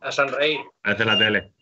A 0.00 0.12
sonreír. 0.12 0.60
Parece 0.82 1.04
la 1.04 1.18
tele. 1.18 1.52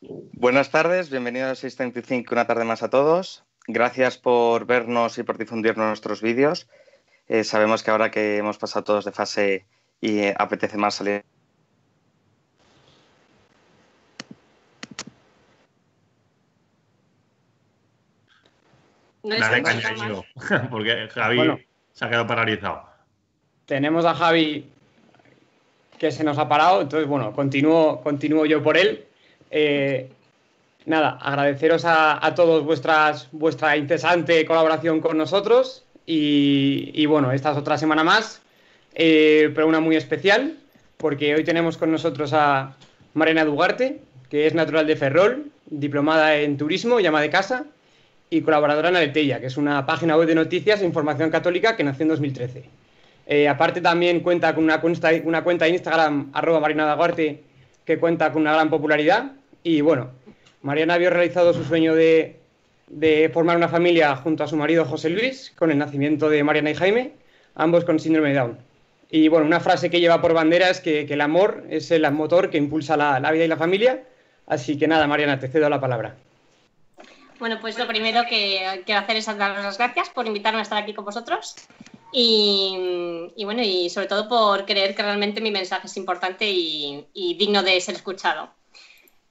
Buenas 0.00 0.70
tardes, 0.70 1.10
bienvenidos 1.10 1.50
a 1.50 1.54
635, 1.54 2.34
una 2.34 2.46
tarde 2.46 2.64
más 2.64 2.82
a 2.82 2.90
todos. 2.90 3.44
Gracias 3.66 4.18
por 4.18 4.66
vernos 4.66 5.18
y 5.18 5.22
por 5.22 5.38
difundir 5.38 5.76
nuestros 5.76 6.22
vídeos. 6.22 6.68
Eh, 7.28 7.44
sabemos 7.44 7.82
que 7.82 7.90
ahora 7.90 8.10
que 8.10 8.36
hemos 8.36 8.58
pasado 8.58 8.84
todos 8.84 9.04
de 9.04 9.12
fase 9.12 9.66
y 10.00 10.18
eh, 10.18 10.34
apetece 10.36 10.76
más 10.76 10.96
salir 10.96 11.24
No 19.22 19.36
Dale 19.38 19.62
caña, 19.62 19.94
porque 20.70 21.08
Javi 21.08 21.36
Bueno. 21.36 21.58
se 21.92 22.04
ha 22.04 22.08
quedado 22.08 22.26
paralizado. 22.26 22.88
Tenemos 23.66 24.04
a 24.04 24.14
Javi 24.14 24.68
que 26.02 26.10
se 26.10 26.24
nos 26.24 26.36
ha 26.36 26.48
parado, 26.48 26.82
entonces 26.82 27.08
bueno, 27.08 27.32
continúo, 27.32 28.00
continúo 28.02 28.44
yo 28.44 28.60
por 28.60 28.76
él. 28.76 29.04
Eh, 29.52 30.10
nada, 30.84 31.16
agradeceros 31.22 31.84
a, 31.86 32.32
todos 32.34 32.64
vuestras, 32.64 33.28
vuestra 33.30 33.76
incesante 33.76 34.44
colaboración 34.44 35.00
con 35.00 35.16
nosotros 35.16 35.84
y, 36.04 37.06
bueno, 37.06 37.30
esta 37.30 37.52
es 37.52 37.56
otra 37.56 37.78
semana 37.78 38.02
más, 38.02 38.42
eh, 38.96 39.52
pero 39.54 39.68
una 39.68 39.78
muy 39.78 39.94
especial, 39.94 40.56
porque 40.96 41.36
hoy 41.36 41.44
tenemos 41.44 41.76
con 41.76 41.92
nosotros 41.92 42.32
a 42.32 42.74
Mariana 43.14 43.44
Dugarte, 43.44 44.00
que 44.28 44.48
es 44.48 44.54
natural 44.54 44.88
de 44.88 44.96
Ferrol, 44.96 45.52
diplomada 45.66 46.34
en 46.34 46.56
turismo, 46.56 46.98
llama 46.98 47.20
de 47.20 47.30
casa, 47.30 47.64
y 48.28 48.40
colaboradora 48.40 48.88
en 48.88 48.96
Aleteia, 48.96 49.38
que 49.38 49.46
es 49.46 49.56
una 49.56 49.86
página 49.86 50.16
web 50.16 50.26
de 50.26 50.34
noticias 50.34 50.82
e 50.82 50.84
información 50.84 51.30
católica 51.30 51.76
que 51.76 51.84
nació 51.84 52.02
en 52.02 52.08
2013. 52.08 52.81
Eh, 53.26 53.48
aparte 53.48 53.80
también 53.80 54.20
cuenta 54.20 54.54
con 54.54 54.64
una 54.64 54.80
cuenta, 54.80 55.10
una 55.24 55.44
cuenta 55.44 55.64
de 55.64 55.72
Instagram, 55.72 56.30
arroba 56.32 56.60
Mariana 56.60 56.86
Daguarte, 56.86 57.42
que 57.84 57.98
cuenta 57.98 58.32
con 58.32 58.42
una 58.42 58.52
gran 58.52 58.70
popularidad. 58.70 59.32
Y 59.62 59.80
bueno, 59.80 60.10
Mariana 60.62 60.94
había 60.94 61.10
realizado 61.10 61.54
su 61.54 61.64
sueño 61.64 61.94
de, 61.94 62.40
de 62.88 63.30
formar 63.32 63.56
una 63.56 63.68
familia 63.68 64.16
junto 64.16 64.44
a 64.44 64.48
su 64.48 64.56
marido 64.56 64.84
José 64.84 65.10
Luis, 65.10 65.52
con 65.56 65.70
el 65.70 65.78
nacimiento 65.78 66.28
de 66.28 66.42
Mariana 66.42 66.70
y 66.70 66.74
Jaime, 66.74 67.12
ambos 67.54 67.84
con 67.84 68.00
síndrome 68.00 68.30
de 68.30 68.34
Down. 68.34 68.58
Y 69.10 69.28
bueno, 69.28 69.46
una 69.46 69.60
frase 69.60 69.90
que 69.90 70.00
lleva 70.00 70.20
por 70.20 70.32
bandera 70.32 70.70
es 70.70 70.80
que, 70.80 71.06
que 71.06 71.14
el 71.14 71.20
amor 71.20 71.64
es 71.68 71.90
el 71.90 72.10
motor 72.12 72.50
que 72.50 72.58
impulsa 72.58 72.96
la, 72.96 73.20
la 73.20 73.30
vida 73.30 73.44
y 73.44 73.48
la 73.48 73.56
familia. 73.56 74.02
Así 74.46 74.78
que 74.78 74.88
nada, 74.88 75.06
Mariana, 75.06 75.38
te 75.38 75.48
cedo 75.48 75.68
la 75.68 75.80
palabra. 75.80 76.16
Bueno, 77.38 77.58
pues 77.60 77.78
lo 77.78 77.86
primero 77.86 78.22
que 78.28 78.82
quiero 78.86 79.00
hacer 79.00 79.16
es 79.16 79.26
daros 79.26 79.62
las 79.62 79.76
gracias 79.76 80.10
por 80.10 80.26
invitarme 80.26 80.60
a 80.60 80.62
estar 80.62 80.82
aquí 80.82 80.94
con 80.94 81.04
vosotros 81.04 81.56
y, 82.12 83.44
bueno, 83.44 83.62
y 83.62 83.88
sobre 83.90 84.06
todo 84.06 84.28
por 84.28 84.64
creer 84.66 84.94
que 84.94 85.02
realmente 85.02 85.40
mi 85.40 85.50
mensaje 85.50 85.86
es 85.86 85.96
importante 85.96 86.48
y, 86.50 87.36
digno 87.38 87.62
de 87.62 87.80
ser 87.80 87.94
escuchado. 87.94 88.50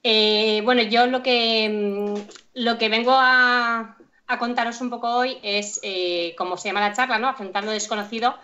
Eh, 0.04 0.62
bueno, 0.64 0.82
yo 0.82 1.06
lo 1.06 1.22
que, 1.22 1.70
mm, 1.70 2.16
lo 2.56 2.78
que 2.78 2.90
vengo 2.90 3.12
a, 3.14 3.98
a 4.28 4.40
contaros 4.40 4.82
un 4.82 4.90
poco 4.90 5.10
hoy 5.10 5.38
es, 5.44 5.80
eh, 5.84 6.34
como 6.38 6.58
se 6.58 6.70
llama 6.70 6.80
la 6.80 6.94
charla, 6.94 7.20
¿no? 7.20 7.28
Afrontando 7.28 7.68
lo 7.68 7.74
desconocido, 7.74 8.36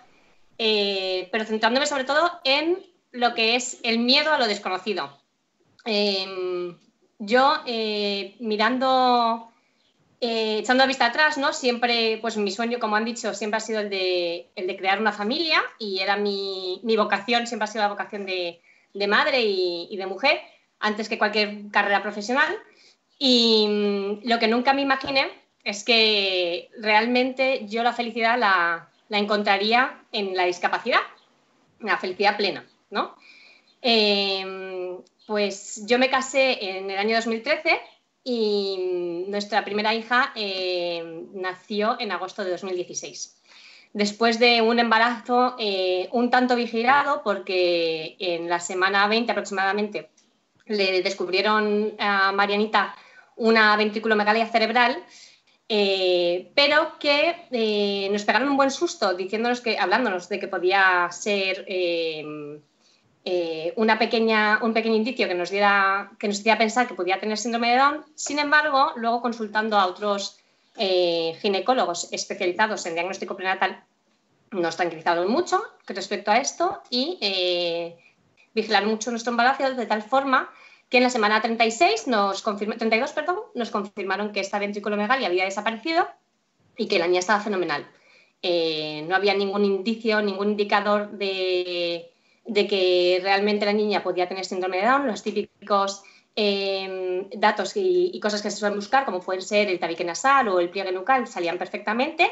eh, 0.58 1.28
pero 1.32 1.44
centrándome 1.44 1.86
sobre 1.86 2.04
todo 2.04 2.30
en 2.44 2.78
lo 3.10 3.34
que 3.34 3.56
es 3.56 3.80
el 3.82 3.98
miedo 3.98 4.32
a 4.32 4.38
lo 4.38 4.46
desconocido. 4.46 5.10
Eh, 5.84 6.76
yo, 7.18 7.54
eh, 7.66 8.36
mirando, 8.38 9.50
eh, 10.20 10.58
echando 10.58 10.82
la 10.82 10.88
vista 10.88 11.06
atrás, 11.06 11.38
¿no? 11.38 11.52
Siempre, 11.52 12.18
pues 12.20 12.36
mi 12.36 12.50
sueño, 12.50 12.80
como 12.80 12.96
han 12.96 13.04
dicho, 13.04 13.34
siempre 13.34 13.58
ha 13.58 13.60
sido 13.60 13.80
el 13.80 13.88
de, 13.88 14.48
el 14.56 14.66
de 14.66 14.76
crear 14.76 15.00
una 15.00 15.12
familia 15.12 15.62
y 15.78 16.00
era 16.00 16.16
mi, 16.16 16.80
mi 16.82 16.96
vocación, 16.96 17.46
siempre 17.46 17.64
ha 17.64 17.68
sido 17.68 17.84
la 17.84 17.90
vocación 17.90 18.26
de, 18.26 18.60
de 18.94 19.06
madre 19.06 19.42
y, 19.42 19.86
y, 19.90 19.96
de 19.96 20.06
mujer, 20.06 20.40
antes 20.80 21.08
que 21.08 21.18
cualquier 21.18 21.70
carrera 21.70 22.02
profesional. 22.02 22.56
Y 23.18 23.66
mm, 23.68 24.28
lo 24.28 24.38
que 24.40 24.48
nunca 24.48 24.74
me 24.74 24.82
imaginé 24.82 25.30
es 25.62 25.84
que 25.84 26.68
realmente 26.78 27.66
yo 27.66 27.84
la 27.84 27.92
felicidad 27.92 28.38
la, 28.38 28.88
la 29.08 29.18
encontraría 29.18 30.02
en 30.10 30.34
la 30.36 30.44
discapacidad, 30.44 31.00
la 31.80 31.96
felicidad 31.96 32.36
plena, 32.36 32.66
¿no? 32.90 33.14
Eh, 33.82 34.98
pues 35.28 35.86
yo 35.86 35.98
me 35.98 36.10
casé 36.10 36.78
en 36.78 36.90
el 36.90 36.98
año 36.98 37.14
2013 37.14 37.80
y 38.30 39.24
nuestra 39.26 39.64
primera 39.64 39.94
hija 39.94 40.32
eh, 40.34 41.24
nació 41.32 41.96
en 41.98 42.12
agosto 42.12 42.44
de 42.44 42.50
2016. 42.50 43.40
Después 43.94 44.38
de 44.38 44.60
un 44.60 44.78
embarazo 44.78 45.56
eh, 45.58 46.10
un 46.12 46.28
tanto 46.28 46.54
vigilado, 46.54 47.22
porque 47.24 48.16
en 48.18 48.50
la 48.50 48.60
semana 48.60 49.08
20 49.08 49.32
aproximadamente 49.32 50.10
le 50.66 51.00
descubrieron 51.00 51.94
a 51.98 52.30
Marianita 52.32 52.94
una 53.36 53.74
ventrículomegalia 53.76 54.46
cerebral, 54.46 55.02
eh, 55.66 56.52
pero 56.54 56.98
que 56.98 58.08
nos 58.12 58.24
pegaron 58.24 58.50
un 58.50 58.58
buen 58.58 58.70
susto 58.70 59.14
diciéndonos 59.14 59.62
que, 59.62 59.78
hablándonos 59.78 60.28
de 60.28 60.38
que 60.38 60.48
podía 60.48 61.08
ser 61.10 61.64
eh, 63.30 63.74
una 63.76 63.98
pequeña, 63.98 64.58
un 64.62 64.72
pequeño 64.72 64.94
indicio 64.94 65.28
que 65.28 65.34
nos, 65.34 65.50
diera, 65.50 66.12
que 66.18 66.28
nos 66.28 66.38
hiciera 66.38 66.56
pensar 66.56 66.88
que 66.88 66.94
podía 66.94 67.20
tener 67.20 67.36
síndrome 67.36 67.72
de 67.72 67.76
Down. 67.76 68.04
Sin 68.14 68.38
embargo, 68.38 68.92
luego 68.96 69.20
consultando 69.20 69.76
a 69.76 69.84
otros 69.84 70.38
eh, 70.78 71.36
ginecólogos 71.42 72.10
especializados 72.10 72.86
en 72.86 72.94
diagnóstico 72.94 73.36
prenatal, 73.36 73.84
nos 74.50 74.76
tranquilizaron 74.76 75.30
mucho 75.30 75.62
respecto 75.88 76.30
a 76.30 76.38
esto 76.38 76.80
y 76.88 77.18
eh, 77.20 77.98
vigilaron 78.54 78.88
mucho 78.88 79.10
nuestro 79.10 79.32
embarazo 79.32 79.74
de 79.74 79.84
tal 79.84 80.02
forma 80.02 80.48
que 80.88 80.96
en 80.96 81.02
la 81.02 81.10
semana 81.10 81.42
36 81.42 82.06
nos 82.06 82.42
32 82.42 83.12
perdón, 83.12 83.40
nos 83.54 83.68
confirmaron 83.68 84.32
que 84.32 84.40
esta 84.40 84.58
ventriculomegalia 84.58 85.28
había 85.28 85.44
desaparecido 85.44 86.08
y 86.78 86.88
que 86.88 86.98
la 86.98 87.06
niña 87.06 87.20
estaba 87.20 87.40
fenomenal. 87.40 87.86
No 88.42 89.14
había 89.14 89.34
ningún 89.34 89.66
indicio, 89.66 90.22
ningún 90.22 90.52
indicador 90.52 91.10
de, 91.10 92.10
de, 92.48 92.66
que 92.66 93.20
realmente 93.22 93.66
la 93.66 93.72
niña 93.72 94.02
podía 94.02 94.28
tener 94.28 94.44
síndrome 94.44 94.78
de 94.78 94.86
Down, 94.86 95.06
los 95.06 95.22
típicos 95.22 96.02
eh, 96.34 97.28
datos 97.36 97.72
y, 97.76 98.18
cosas 98.20 98.42
que 98.42 98.50
se 98.50 98.56
suelen 98.56 98.78
buscar, 98.78 99.04
como 99.04 99.20
pueden 99.20 99.42
ser 99.42 99.68
el 99.68 99.78
tabique 99.78 100.04
nasal 100.04 100.48
o 100.48 100.60
el 100.60 100.70
pliegue 100.70 100.92
nucal, 100.92 101.26
salían 101.26 101.58
perfectamente. 101.58 102.30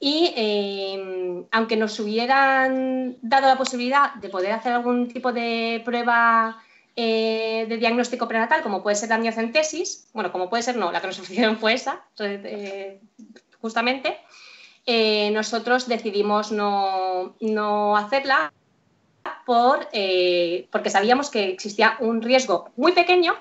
Y 0.00 0.32
eh, 0.36 1.44
aunque 1.50 1.76
nos 1.76 1.98
hubieran 1.98 3.16
dado 3.20 3.48
la 3.48 3.58
posibilidad 3.58 4.14
de 4.14 4.28
poder 4.28 4.52
hacer 4.52 4.72
algún 4.72 5.08
tipo 5.08 5.32
de 5.32 5.82
prueba 5.84 6.62
eh, 7.00 7.66
de 7.68 7.76
diagnóstico 7.76 8.26
prenatal, 8.26 8.60
como 8.60 8.82
puede 8.82 8.96
ser 8.96 9.10
la 9.10 9.14
amniocentesis, 9.14 10.08
bueno, 10.12 10.32
como 10.32 10.50
puede 10.50 10.64
ser 10.64 10.76
no, 10.76 10.90
la 10.90 11.00
que 11.00 11.06
nos 11.06 11.18
ofrecieron 11.20 11.56
fue 11.56 11.74
esa, 11.74 12.04
eh, 12.18 13.00
justamente, 13.60 14.18
eh, 14.84 15.30
nosotros 15.30 15.86
decidimos 15.86 16.50
no, 16.50 17.36
no 17.40 17.96
hacerla 17.96 18.52
por, 19.46 19.88
eh, 19.92 20.66
porque 20.70 20.90
sabíamos 20.90 21.30
que 21.30 21.50
existía 21.50 21.96
un 22.00 22.22
riesgo 22.22 22.70
muy 22.76 22.92
pequeño, 22.92 23.34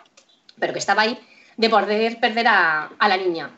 pero 0.60 0.74
que 0.74 0.80
estaba 0.80 1.04
ahí, 1.04 1.18
de 1.58 1.70
poder 1.70 2.20
perder 2.20 2.48
a, 2.48 2.90
la 3.00 3.18
niña. 3.18 3.52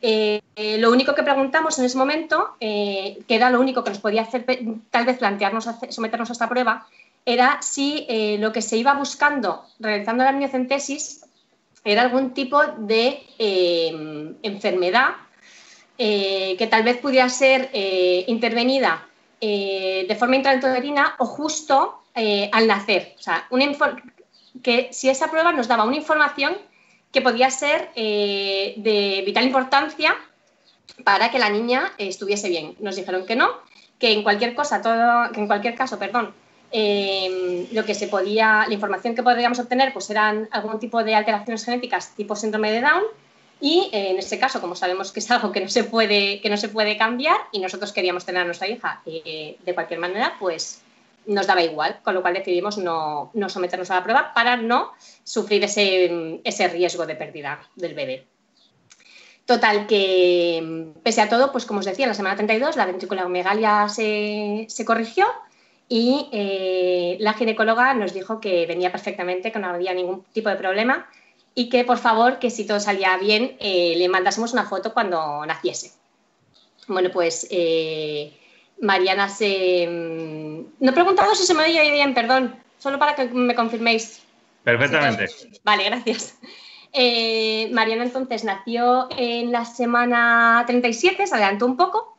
Eh, 0.00 0.40
eh, 0.56 0.78
lo 0.78 0.90
único 0.90 1.14
que 1.14 1.22
preguntamos 1.22 1.78
en 1.78 1.84
ese 1.84 1.96
momento, 1.96 2.56
que 2.60 3.16
era 3.28 3.50
lo 3.50 3.60
único 3.60 3.84
que 3.84 3.90
nos 3.90 4.00
podía 4.00 4.22
hacer 4.22 4.44
tal 4.90 5.06
vez 5.06 5.18
plantearnos 5.18 5.68
someternos 5.90 6.30
a 6.30 6.32
esta 6.32 6.48
prueba, 6.48 6.86
era 7.24 7.62
si 7.62 8.06
lo 8.38 8.52
que 8.52 8.62
se 8.62 8.76
iba 8.76 8.94
buscando 8.94 9.64
realizando 9.78 10.24
la 10.24 10.30
amniocentesis 10.30 11.24
era 11.84 12.02
algún 12.02 12.34
tipo 12.34 12.60
de 12.78 13.22
enfermedad 14.42 15.10
que 15.96 16.68
tal 16.68 16.82
vez 16.82 16.98
pudiera 16.98 17.28
ser 17.28 17.70
intervenida 18.26 19.06
de 19.42 20.16
forma 20.18 20.36
intrauterina 20.36 21.16
o 21.18 21.26
justo 21.26 22.02
al 22.14 22.66
nacer. 22.66 23.14
O 23.18 23.22
sea, 23.22 23.46
una 23.50 23.64
que 24.62 24.88
si 24.92 25.08
esa 25.08 25.30
prueba 25.30 25.52
nos 25.52 25.68
daba 25.68 25.84
una 25.84 25.96
información 25.96 26.56
que 27.12 27.20
podía 27.20 27.50
ser 27.50 27.90
eh, 27.94 28.74
de 28.76 29.22
vital 29.24 29.44
importancia 29.44 30.16
para 31.04 31.30
que 31.30 31.38
la 31.38 31.50
niña 31.50 31.92
eh, 31.98 32.08
estuviese 32.08 32.48
bien. 32.48 32.74
Nos 32.80 32.96
dijeron 32.96 33.26
que 33.26 33.36
no, 33.36 33.50
que 33.98 34.12
en 34.12 34.22
cualquier 34.22 34.54
cosa, 34.54 34.80
todo, 34.80 35.30
que 35.32 35.40
en 35.40 35.46
cualquier 35.46 35.74
caso, 35.74 35.98
perdón, 35.98 36.34
eh, 36.70 37.68
lo 37.72 37.84
que 37.84 37.94
se 37.94 38.08
podía, 38.08 38.64
la 38.66 38.74
información 38.74 39.14
que 39.14 39.22
podríamos 39.22 39.58
obtener, 39.58 39.92
pues 39.92 40.08
eran 40.08 40.48
algún 40.52 40.80
tipo 40.80 41.04
de 41.04 41.14
alteraciones 41.14 41.64
genéticas 41.64 42.14
tipo 42.14 42.34
síndrome 42.34 42.72
de 42.72 42.80
Down. 42.80 43.02
Y 43.64 43.90
en 43.92 44.18
este 44.18 44.40
caso, 44.40 44.60
como 44.60 44.74
sabemos 44.74 45.12
que 45.12 45.20
es 45.20 45.30
algo 45.30 45.52
que 45.52 45.60
no 45.60 45.68
se 45.68 45.84
puede, 45.84 46.40
que 46.40 46.50
no 46.50 46.56
se 46.56 46.68
puede 46.68 46.96
cambiar 46.96 47.36
y 47.52 47.60
nosotros 47.60 47.92
queríamos 47.92 48.26
tener 48.26 48.42
a 48.42 48.44
nuestra 48.44 48.66
hija 48.66 49.00
de 49.04 49.72
cualquier 49.72 50.00
manera, 50.00 50.34
pues 50.40 50.82
nos 51.26 51.46
daba 51.46 51.62
igual, 51.62 52.00
con 52.02 52.14
lo 52.14 52.22
cual 52.22 52.34
decidimos 52.34 52.76
no, 52.76 53.30
no 53.34 53.48
someternos 53.48 53.88
a 53.92 53.94
la 53.94 54.02
prueba 54.02 54.34
para 54.34 54.56
no 54.56 54.90
sufrir 55.22 55.62
ese, 55.62 56.40
ese, 56.42 56.66
riesgo 56.66 57.06
de 57.06 57.14
pérdida 57.14 57.60
del 57.76 57.94
bebé. 57.94 58.26
Total, 59.46 59.86
que 59.86 60.88
pese 61.04 61.20
a 61.20 61.28
todo, 61.28 61.52
pues 61.52 61.64
como 61.64 61.78
os 61.78 61.86
decía, 61.86 62.06
en 62.06 62.10
la 62.10 62.14
semana 62.14 62.34
32 62.34 62.74
la 62.74 62.86
ventriculomegalia 62.86 63.88
se, 63.88 64.66
se 64.68 64.84
corrigió 64.84 65.24
y 65.88 66.28
eh, 66.32 67.16
la 67.20 67.34
ginecóloga 67.34 67.94
nos 67.94 68.12
dijo 68.12 68.40
que 68.40 68.66
venía 68.66 68.90
perfectamente, 68.90 69.52
que 69.52 69.58
no 69.60 69.68
había 69.68 69.94
ningún 69.94 70.24
tipo 70.32 70.48
de 70.48 70.56
problema 70.56 71.06
y 71.54 71.68
que 71.68 71.84
por 71.84 71.98
favor, 71.98 72.38
que 72.38 72.50
si 72.50 72.66
todo 72.66 72.80
salía 72.80 73.16
bien, 73.16 73.56
eh, 73.60 73.94
le 73.96 74.08
mandásemos 74.08 74.52
una 74.52 74.64
foto 74.64 74.92
cuando 74.92 75.44
naciese. 75.46 75.92
Bueno, 76.88 77.10
pues 77.12 77.46
eh, 77.50 78.36
Mariana 78.80 79.28
se... 79.28 79.86
Mm, 79.86 80.84
no 80.84 80.90
he 80.90 80.94
preguntado 80.94 81.34
si 81.34 81.44
se 81.44 81.54
me 81.54 81.64
oye 81.64 81.90
bien, 81.90 82.14
perdón, 82.14 82.56
solo 82.78 82.98
para 82.98 83.14
que 83.14 83.26
me 83.26 83.54
confirméis. 83.54 84.22
Perfectamente. 84.64 85.26
Vale, 85.64 85.84
gracias. 85.84 86.38
Mariana 87.72 88.04
entonces 88.04 88.44
nació 88.44 89.08
en 89.16 89.50
la 89.50 89.64
semana 89.64 90.64
37, 90.66 91.26
se 91.26 91.34
adelantó 91.34 91.66
un 91.66 91.76
poco 91.76 92.11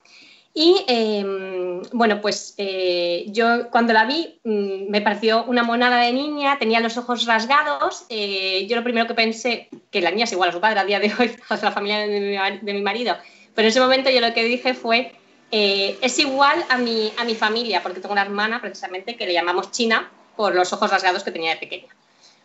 y 0.56 0.86
em, 0.88 1.82
bueno, 1.94 2.22
pues 2.22 2.54
eh, 2.58 3.26
yo 3.30 3.72
cuando 3.72 3.92
la 3.92 4.06
vi 4.06 4.40
mm, 4.44 4.90
me 4.90 5.02
pareció 5.02 5.46
una 5.46 5.64
monada 5.64 6.02
de 6.02 6.14
niña, 6.14 6.60
tenía 6.60 6.80
los 6.80 6.96
ojos 6.98 7.26
rasgados. 7.26 8.06
Eh, 8.10 8.68
yo 8.70 8.76
lo 8.76 8.84
primero 8.84 9.08
que 9.08 9.16
pensé, 9.16 9.70
que 9.90 10.02
la 10.02 10.12
niña 10.12 10.26
es 10.26 10.32
igual 10.32 10.50
a 10.50 10.54
su 10.54 10.62
padre 10.62 10.80
a 10.80 10.86
día 10.86 11.00
de 11.00 11.12
hoy, 11.18 11.36
a 11.50 11.56
la 11.58 11.72
familia 11.72 12.00
de 12.00 12.60
mi, 12.74 12.82
marido, 12.82 13.18
pero 13.56 13.66
en 13.68 13.72
ese 13.72 13.80
momento 13.80 14.12
yo 14.12 14.22
lo 14.22 14.34
que 14.34 14.44
dije 14.44 14.76
fue, 14.76 15.14
eh, 15.52 15.98
es 16.02 16.20
igual 16.20 16.64
a 16.70 16.78
mi, 16.78 17.12
a 17.18 17.24
mi 17.24 17.34
familia, 17.34 17.82
porque 17.82 18.00
tengo 18.00 18.14
una 18.14 18.22
hermana 18.22 18.62
precisamente 18.62 19.16
que 19.16 19.26
le 19.26 19.34
llamamos 19.34 19.72
China 19.72 20.12
por 20.36 20.54
los 20.54 20.72
ojos 20.72 20.92
rasgados 20.92 21.24
que 21.24 21.32
tenía 21.32 21.52
de 21.52 21.58
pequeña. 21.58 21.96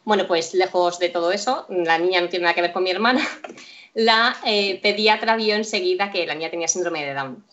Bueno, 0.04 0.26
pues 0.26 0.54
lejos 0.54 0.98
de 0.98 1.10
todo 1.10 1.30
eso, 1.30 1.66
la 1.68 1.98
niña 1.98 2.22
no 2.22 2.30
tiene 2.30 2.44
nada 2.44 2.54
que 2.54 2.62
ver 2.62 2.72
con 2.72 2.84
mi 2.84 2.90
hermana, 2.90 3.26
la 3.94 4.34
pediatra 4.42 5.36
vio 5.36 5.54
enseguida 5.54 6.10
que 6.10 6.26
la 6.26 6.34
niña 6.34 6.48
tenía 6.48 6.68
síndrome 6.68 7.04
de 7.04 7.12
Down. 7.12 7.44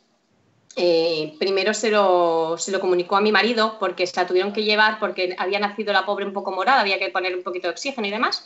Eh, 0.78 1.36
primero 1.40 1.74
se 1.74 1.90
lo, 1.90 2.58
se 2.58 2.70
lo, 2.70 2.82
comunicó 2.82 3.16
a 3.16 3.22
mi 3.22 3.32
marido 3.32 3.78
porque 3.80 4.06
se 4.06 4.20
la 4.20 4.28
tuvieron 4.28 4.52
que 4.52 4.66
llevar 4.66 5.00
porque 5.00 5.34
había 5.40 5.58
nacido 5.58 5.94
la 5.94 6.06
pobre 6.06 6.26
un 6.26 6.34
poco 6.34 6.52
morada, 6.52 6.82
había 6.82 7.00
que 7.00 7.10
poner 7.10 7.34
un 7.34 7.44
poquito 7.44 7.68
de 7.68 7.72
oxígeno 7.72 8.06
y 8.06 8.12
demás. 8.12 8.46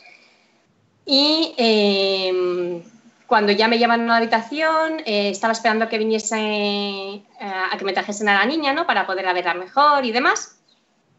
Y 1.04 1.54
eh, 1.58 2.82
cuando 3.26 3.50
ya 3.50 3.66
me 3.66 3.78
llevan 3.78 4.02
a 4.02 4.06
la 4.06 4.16
habitación, 4.18 5.00
eh, 5.06 5.30
estaba 5.30 5.52
esperando 5.52 5.86
a 5.86 5.88
que 5.88 5.98
viniese, 5.98 7.22
a 7.40 7.76
que 7.76 7.84
me 7.84 7.92
trajesen 7.92 8.28
a 8.28 8.34
la 8.34 8.46
niña, 8.46 8.72
¿no? 8.74 8.86
Para 8.86 9.06
poderla 9.06 9.32
verla 9.32 9.54
mejor 9.54 10.04
y 10.04 10.12
demás. 10.12 10.56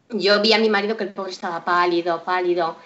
Yo 0.08 0.40
vi 0.40 0.54
a 0.54 0.58
mi 0.58 0.70
marido 0.70 0.96
que 0.96 1.04
el 1.04 1.12
pobre 1.12 1.32
estaba 1.32 1.62
pálido, 1.62 2.24
pálido, 2.24 2.78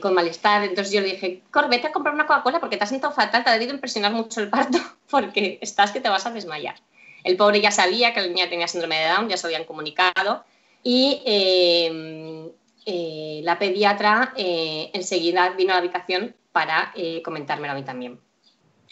con 0.00 0.14
malestar. 0.14 0.62
Entonces 0.62 0.92
yo 0.92 1.00
le 1.00 1.08
dije, 1.08 1.42
Cor, 1.50 1.68
vete 1.68 1.88
a 1.88 1.92
comprar 1.92 2.14
una 2.14 2.26
Coca-Cola 2.26 2.60
porque 2.60 2.76
te 2.76 2.84
has 2.84 2.90
sentado 2.90 3.12
fatal, 3.12 3.42
te 3.42 3.50
ha 3.50 3.54
debido 3.54 3.74
impresionar 3.74 4.12
mucho 4.12 4.40
el 4.40 4.48
parto 4.48 4.78
porque 5.10 5.58
estás 5.60 5.90
que 5.90 6.00
te 6.00 6.08
vas 6.08 6.24
a 6.26 6.30
desmayar. 6.30 6.76
El 7.24 7.36
pobre 7.36 7.60
ya 7.60 7.70
sabía 7.70 8.12
que 8.12 8.20
la 8.20 8.26
niña 8.26 8.48
tenía 8.48 8.68
síndrome 8.68 8.98
de 8.98 9.08
Down, 9.08 9.28
ya 9.28 9.36
se 9.36 9.46
habían 9.46 9.64
comunicado 9.64 10.44
y 10.82 11.22
eh, 11.24 12.50
eh, 12.86 13.40
la 13.44 13.58
pediatra 13.58 14.32
eh, 14.36 14.90
enseguida 14.92 15.50
vino 15.50 15.72
a 15.72 15.74
la 15.74 15.80
habitación 15.80 16.34
para 16.52 16.92
comentármelo 17.24 17.72
a 17.72 17.76
mí 17.76 17.82
también. 17.82 18.20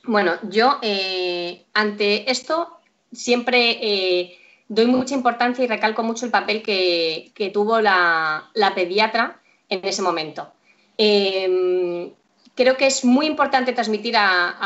Bueno, 0.04 0.38
yo 0.44 0.80
ante 1.74 2.30
esto 2.30 2.78
siempre 3.12 4.38
doy 4.66 4.86
mucha 4.86 5.14
importancia 5.14 5.62
y 5.62 5.68
recalco 5.68 6.02
mucho 6.02 6.24
el 6.24 6.30
papel 6.30 6.62
que, 6.62 7.50
tuvo 7.52 7.82
la, 7.82 8.50
la, 8.54 8.74
pediatra 8.74 9.42
en 9.68 9.84
ese 9.84 10.00
momento 10.00 10.50
creo 12.54 12.76
que 12.76 12.86
es 12.86 13.04
muy 13.04 13.26
importante 13.26 13.72
transmitir 13.72 14.16
a, 14.16 14.56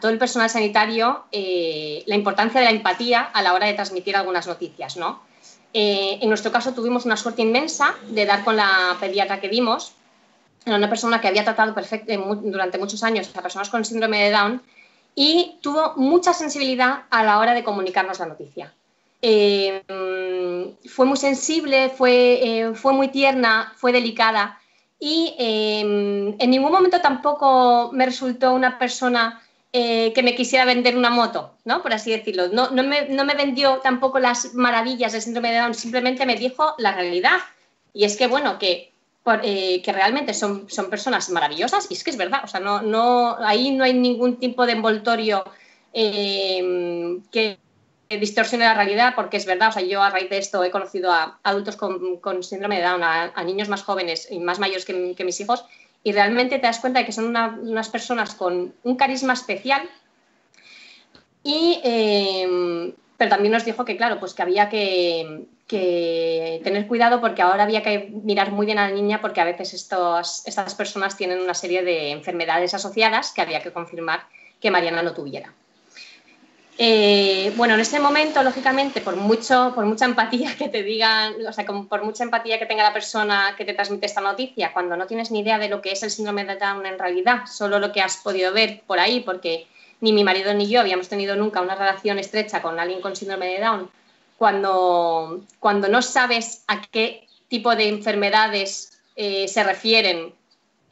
todo 0.00 0.10
el 0.10 0.18
personal 0.18 0.50
sanitario 0.50 1.24
eh, 1.32 2.02
la 2.06 2.14
importancia 2.14 2.60
de 2.60 2.66
la 2.66 2.72
empatía 2.72 3.22
a 3.22 3.42
la 3.42 3.54
hora 3.54 3.66
de 3.66 3.74
transmitir 3.74 4.16
algunas 4.16 4.46
noticias. 4.46 4.96
¿no? 4.96 5.22
Eh, 5.74 6.18
en 6.20 6.28
nuestro 6.28 6.50
caso 6.50 6.72
tuvimos 6.72 7.04
una 7.04 7.16
suerte 7.16 7.42
inmensa 7.42 7.94
de 8.08 8.26
dar 8.26 8.44
con 8.44 8.56
la 8.56 8.96
pediatra 9.00 9.40
que 9.40 9.48
vimos, 9.48 9.92
era 10.64 10.76
una 10.76 10.88
persona 10.88 11.20
que 11.20 11.28
había 11.28 11.44
tratado 11.44 11.74
eh, 11.78 12.20
durante 12.42 12.78
muchos 12.78 13.02
años 13.02 13.30
a 13.34 13.42
personas 13.42 13.70
con 13.70 13.84
síndrome 13.84 14.24
de 14.24 14.30
Down 14.30 14.62
y 15.14 15.58
tuvo 15.62 15.94
mucha 15.96 16.32
sensibilidad 16.32 17.04
a 17.10 17.22
la 17.22 17.38
hora 17.38 17.54
de 17.54 17.64
comunicarnos 17.64 18.18
la 18.18 18.26
noticia. 18.26 18.72
fue 19.20 21.06
muy 21.06 21.16
sensible, 21.16 21.90
fue, 21.90 22.72
fue 22.74 22.92
muy 22.92 23.08
tierna, 23.08 23.72
fue 23.76 23.92
delicada 23.92 24.58
y 25.00 25.34
em, 25.38 26.34
en 26.38 26.50
ningún 26.50 26.72
momento 26.72 27.00
tampoco 27.00 27.90
me 27.92 28.06
resultó 28.06 28.52
una 28.52 28.78
persona 28.78 29.40
eh, 29.72 30.12
que 30.14 30.22
me 30.22 30.34
quisiera 30.34 30.64
vender 30.64 30.96
una 30.96 31.10
moto, 31.10 31.54
¿no? 31.64 31.82
Por 31.82 31.92
así 31.92 32.10
decirlo. 32.10 32.48
No, 32.48 32.70
no, 32.70 32.82
me, 32.82 33.08
no, 33.08 33.24
me, 33.24 33.34
vendió 33.34 33.78
tampoco 33.78 34.18
las 34.18 34.54
maravillas 34.54 35.12
del 35.12 35.22
síndrome 35.22 35.52
de 35.52 35.58
Down, 35.58 35.74
simplemente 35.74 36.26
me 36.26 36.36
dijo 36.36 36.74
la 36.78 36.92
realidad. 36.92 37.38
Y 37.92 38.04
es 38.04 38.16
que, 38.16 38.26
bueno, 38.26 38.58
que, 38.58 38.92
eh, 39.42 39.82
que 39.82 39.92
realmente 39.92 40.32
son, 40.34 40.68
son 40.70 40.88
personas 40.88 41.28
maravillosas 41.30 41.86
y 41.90 41.94
es 41.94 42.02
que 42.02 42.10
es 42.10 42.16
verdad, 42.16 42.40
o 42.44 42.48
sea, 42.48 42.60
no, 42.60 42.80
no, 42.80 43.36
ahí 43.44 43.70
no 43.70 43.84
hay 43.84 43.92
ningún 43.92 44.38
tipo 44.38 44.64
de 44.64 44.72
envoltorio 44.72 45.44
em, 45.92 47.22
que 47.30 47.58
distorsione 48.08 48.64
la 48.64 48.74
realidad, 48.74 49.12
porque 49.14 49.36
es 49.36 49.44
verdad, 49.44 49.68
o 49.68 49.72
sea, 49.72 49.82
yo 49.82 50.02
a 50.02 50.10
raíz 50.10 50.30
de 50.30 50.38
esto 50.38 50.64
he 50.64 50.70
conocido 50.70 51.12
a 51.12 51.38
adultos 51.42 51.76
con, 51.76 52.42
síndrome 52.42 52.76
de 52.76 52.82
Down, 52.82 53.02
a, 53.02 53.44
niños 53.44 53.68
más 53.68 53.82
jóvenes 53.82 54.28
y 54.30 54.38
más 54.38 54.58
mayores 54.58 54.86
que, 54.86 55.24
mis 55.24 55.40
hijos, 55.40 55.64
y 56.02 56.12
realmente 56.12 56.58
te 56.58 56.66
das 56.66 56.78
cuenta 56.78 57.00
de 57.00 57.04
que 57.04 57.12
son 57.12 57.36
unas 57.36 57.88
personas 57.90 58.34
con 58.34 58.74
un 58.82 58.96
carisma 58.96 59.34
especial. 59.34 59.88
Y, 61.42 61.80
em, 61.84 62.94
pero 63.18 63.30
también 63.30 63.52
nos 63.52 63.64
dijo 63.64 63.84
que, 63.84 63.96
claro, 63.96 64.18
pues 64.18 64.32
que 64.32 64.42
había 64.42 64.70
que, 64.70 65.46
tener 65.68 66.86
cuidado 66.86 67.20
porque 67.20 67.42
ahora 67.42 67.64
había 67.64 67.82
que 67.82 68.10
mirar 68.24 68.52
muy 68.52 68.64
bien 68.64 68.78
a 68.78 68.88
la 68.88 68.94
niña 68.94 69.20
porque 69.20 69.42
a 69.42 69.44
veces 69.44 69.74
estos, 69.74 70.46
estas 70.46 70.74
personas 70.74 71.14
tienen 71.14 71.40
una 71.40 71.52
serie 71.52 71.82
de 71.82 72.10
enfermedades 72.10 72.72
asociadas 72.72 73.32
que 73.32 73.42
había 73.42 73.62
que 73.62 73.70
confirmar 73.70 74.22
que 74.60 74.70
Mariana 74.70 75.02
no 75.02 75.12
tuviera. 75.12 75.52
Eh, 76.80 77.52
bueno, 77.56 77.74
en 77.74 77.80
ese 77.80 77.98
momento, 77.98 78.40
lógicamente, 78.44 79.00
por, 79.00 79.16
mucho, 79.16 79.72
por 79.74 79.84
mucha 79.84 80.04
empatía 80.04 80.54
que 80.56 80.68
te 80.68 80.84
digan, 80.84 81.34
o 81.44 81.52
sea, 81.52 81.66
por 81.66 82.04
mucha 82.04 82.22
empatía 82.22 82.60
que 82.60 82.66
tenga 82.66 82.84
la 82.84 82.92
persona 82.92 83.54
que 83.56 83.64
te 83.64 83.74
transmite 83.74 84.06
esta 84.06 84.20
noticia, 84.20 84.72
cuando 84.72 84.96
no 84.96 85.08
tienes 85.08 85.32
ni 85.32 85.40
idea 85.40 85.58
de 85.58 85.68
lo 85.68 85.82
que 85.82 85.90
es 85.90 86.04
el 86.04 86.12
síndrome 86.12 86.44
de 86.44 86.54
Down 86.54 86.86
en 86.86 86.96
realidad, 86.96 87.46
solo 87.46 87.80
lo 87.80 87.90
que 87.90 88.00
has 88.00 88.18
podido 88.18 88.52
ver 88.52 88.82
por 88.86 89.00
ahí, 89.00 89.18
porque 89.20 89.66
ni 90.00 90.12
mi 90.12 90.22
marido 90.22 90.54
ni 90.54 90.68
yo 90.68 90.80
habíamos 90.80 91.08
tenido 91.08 91.34
nunca 91.34 91.60
una 91.62 91.74
relación 91.74 92.20
estrecha 92.20 92.62
con 92.62 92.78
alguien 92.78 93.00
con 93.00 93.16
síndrome 93.16 93.46
de 93.46 93.60
Down, 93.60 93.90
cuando, 94.36 95.44
cuando 95.58 95.88
no 95.88 96.00
sabes 96.00 96.62
a 96.68 96.80
qué 96.80 97.26
tipo 97.48 97.74
de 97.74 97.88
enfermedades 97.88 99.00
eh, 99.16 99.48
se 99.48 99.64
refieren, 99.64 100.32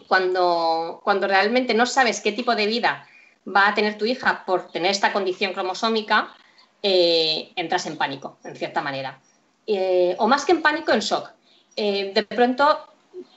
cuando, 0.09 1.01
cuando 1.05 1.29
realmente 1.29 1.75
no 1.75 1.87
sabes 1.87 2.21
qué 2.21 2.33
tipo 2.33 2.57
de 2.57 2.67
vida 2.67 3.07
va 3.47 3.69
a 3.69 3.75
tener 3.75 3.97
tu 3.97 4.05
hija 4.05 4.45
por 4.45 4.69
tener 4.71 4.91
esta 4.91 5.13
condición 5.13 5.53
cromosómica, 5.53 6.35
eh, 6.83 7.53
entras 7.57 7.87
en 7.87 7.97
pánico, 7.97 8.39
en 8.45 8.57
cierta 8.57 8.83
manera. 8.83 9.21
Eh, 9.67 10.15
o 10.19 10.29
más 10.29 10.45
que 10.45 10.53
en 10.53 10.63
pánico, 10.63 10.93
en 10.93 11.01
shock. 11.01 11.31
Eh, 11.77 12.13
de 12.15 12.23
pronto, 12.23 12.79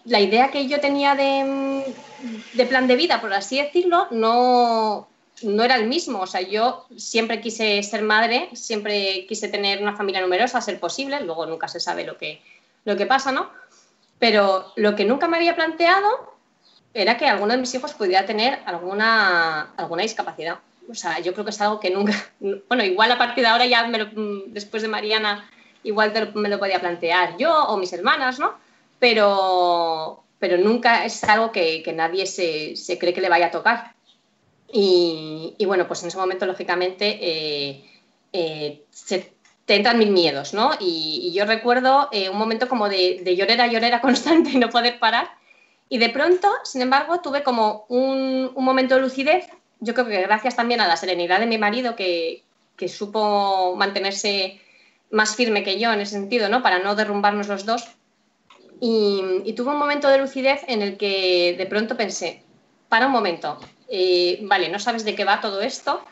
la 0.05 0.19
idea 0.19 0.51
que 0.51 0.67
yo 0.67 0.79
tenía 0.79 1.15
de, 1.15 2.65
plan 2.67 2.87
de 2.87 2.95
vida, 2.95 3.21
por 3.21 3.33
así 3.33 3.61
decirlo, 3.61 4.07
no, 4.11 5.07
no 5.43 5.63
era 5.63 5.75
el 5.75 5.87
mismo. 5.87 6.21
O 6.21 6.27
sea, 6.27 6.41
yo 6.41 6.85
siempre 6.95 7.41
quise 7.41 7.81
ser 7.83 8.01
madre, 8.01 8.49
siempre 8.53 9.25
quise 9.27 9.47
tener 9.47 9.81
una 9.81 9.95
familia 9.95 10.21
numerosa, 10.21 10.61
ser 10.61 10.79
posible, 10.79 11.21
luego 11.21 11.45
nunca 11.45 11.67
se 11.67 11.79
sabe 11.79 12.05
lo 12.05 12.17
que, 12.17 12.41
lo 12.85 12.97
que 12.97 13.05
pasa, 13.05 13.31
¿no? 13.31 13.49
Pero 14.17 14.73
lo 14.75 14.95
que 14.95 15.05
nunca 15.05 15.27
me 15.27 15.37
había 15.37 15.55
planteado 15.55 16.28
era 17.01 17.17
que 17.17 17.27
alguno 17.27 17.53
de 17.53 17.59
mis 17.59 17.73
hijos 17.73 17.93
pudiera 17.93 18.25
tener 18.25 18.59
alguna, 18.65 19.73
alguna 19.77 20.03
discapacidad. 20.03 20.59
O 20.89 20.95
sea, 20.95 21.19
yo 21.19 21.33
creo 21.33 21.45
que 21.45 21.51
es 21.51 21.61
algo 21.61 21.79
que 21.79 21.89
nunca, 21.91 22.13
bueno, 22.39 22.83
igual 22.83 23.11
a 23.11 23.17
partir 23.17 23.43
de 23.43 23.49
ahora 23.49 23.65
ya 23.65 23.89
después 24.47 24.81
de 24.81 24.87
Mariana, 24.87 25.49
igual 25.83 26.31
me 26.35 26.49
lo 26.49 26.59
podía 26.59 26.79
plantear 26.79 27.37
yo 27.37 27.53
o 27.53 27.77
mis 27.77 27.93
hermanas, 27.93 28.39
¿no? 28.39 28.53
Pero, 28.99 30.23
pero 30.39 30.57
nunca 30.57 31.05
es 31.05 31.23
algo 31.23 31.51
que, 31.51 31.83
nadie 31.95 32.25
se, 32.25 32.97
cree 32.99 33.13
que 33.13 33.21
le 33.21 33.29
vaya 33.29 33.47
a 33.47 33.51
tocar. 33.51 33.93
Y, 34.71 35.55
bueno, 35.65 35.87
pues 35.87 36.03
en 36.03 36.09
ese 36.09 36.17
momento, 36.17 36.45
lógicamente, 36.45 37.17
eh, 37.21 37.83
eh, 38.33 38.83
se, 38.91 39.33
te 39.65 39.75
entran 39.75 39.97
mil 39.97 40.11
miedos, 40.11 40.53
¿no? 40.53 40.71
Y, 40.79 41.31
yo 41.33 41.45
recuerdo 41.45 42.09
eh, 42.11 42.29
un 42.29 42.37
momento 42.37 42.67
como 42.67 42.89
de, 42.89 43.21
de 43.23 43.35
llorera, 43.35 43.67
llorera 43.67 44.01
constante 44.01 44.51
y 44.51 44.57
no 44.57 44.69
poder 44.69 44.99
parar 44.99 45.38
y 45.89 45.97
de 45.97 46.09
pronto, 46.09 46.47
sin 46.63 46.81
embargo, 46.81 47.19
tuve 47.19 47.41
como 47.41 47.85
un, 47.89 48.53
momento 48.53 48.95
de 48.95 49.01
lucidez, 49.01 49.47
yo 49.79 49.95
creo 49.95 50.05
que 50.05 50.21
gracias 50.21 50.55
también 50.55 50.81
a 50.81 50.87
la 50.87 50.95
serenidad 50.95 51.39
de 51.39 51.47
mi 51.47 51.57
marido, 51.57 51.95
que, 51.95 52.43
supo 52.87 53.75
mantenerse 53.75 54.61
más 55.11 55.35
firme 55.35 55.63
que 55.63 55.79
yo 55.79 55.91
en 55.91 55.99
ese 55.99 56.11
sentido, 56.11 56.47
¿no? 56.47 56.61
Para 56.61 56.79
no 56.79 56.95
derrumbarnos 56.95 57.47
los 57.47 57.65
dos. 57.65 57.87
Y, 58.79 59.51
tuve 59.57 59.71
un 59.71 59.79
momento 59.79 60.07
de 60.07 60.19
lucidez 60.19 60.61
en 60.67 60.83
el 60.83 60.95
que 60.95 61.55
de 61.57 61.65
pronto 61.65 61.97
pensé, 61.97 62.43
para 62.87 63.07
un 63.07 63.11
momento, 63.11 63.59
eh, 63.89 64.39
vale, 64.43 64.69
no 64.69 64.77
sabes 64.77 65.03
de 65.03 65.15
qué 65.15 65.25
va 65.25 65.41
todo 65.41 65.59
esto, 65.61 66.05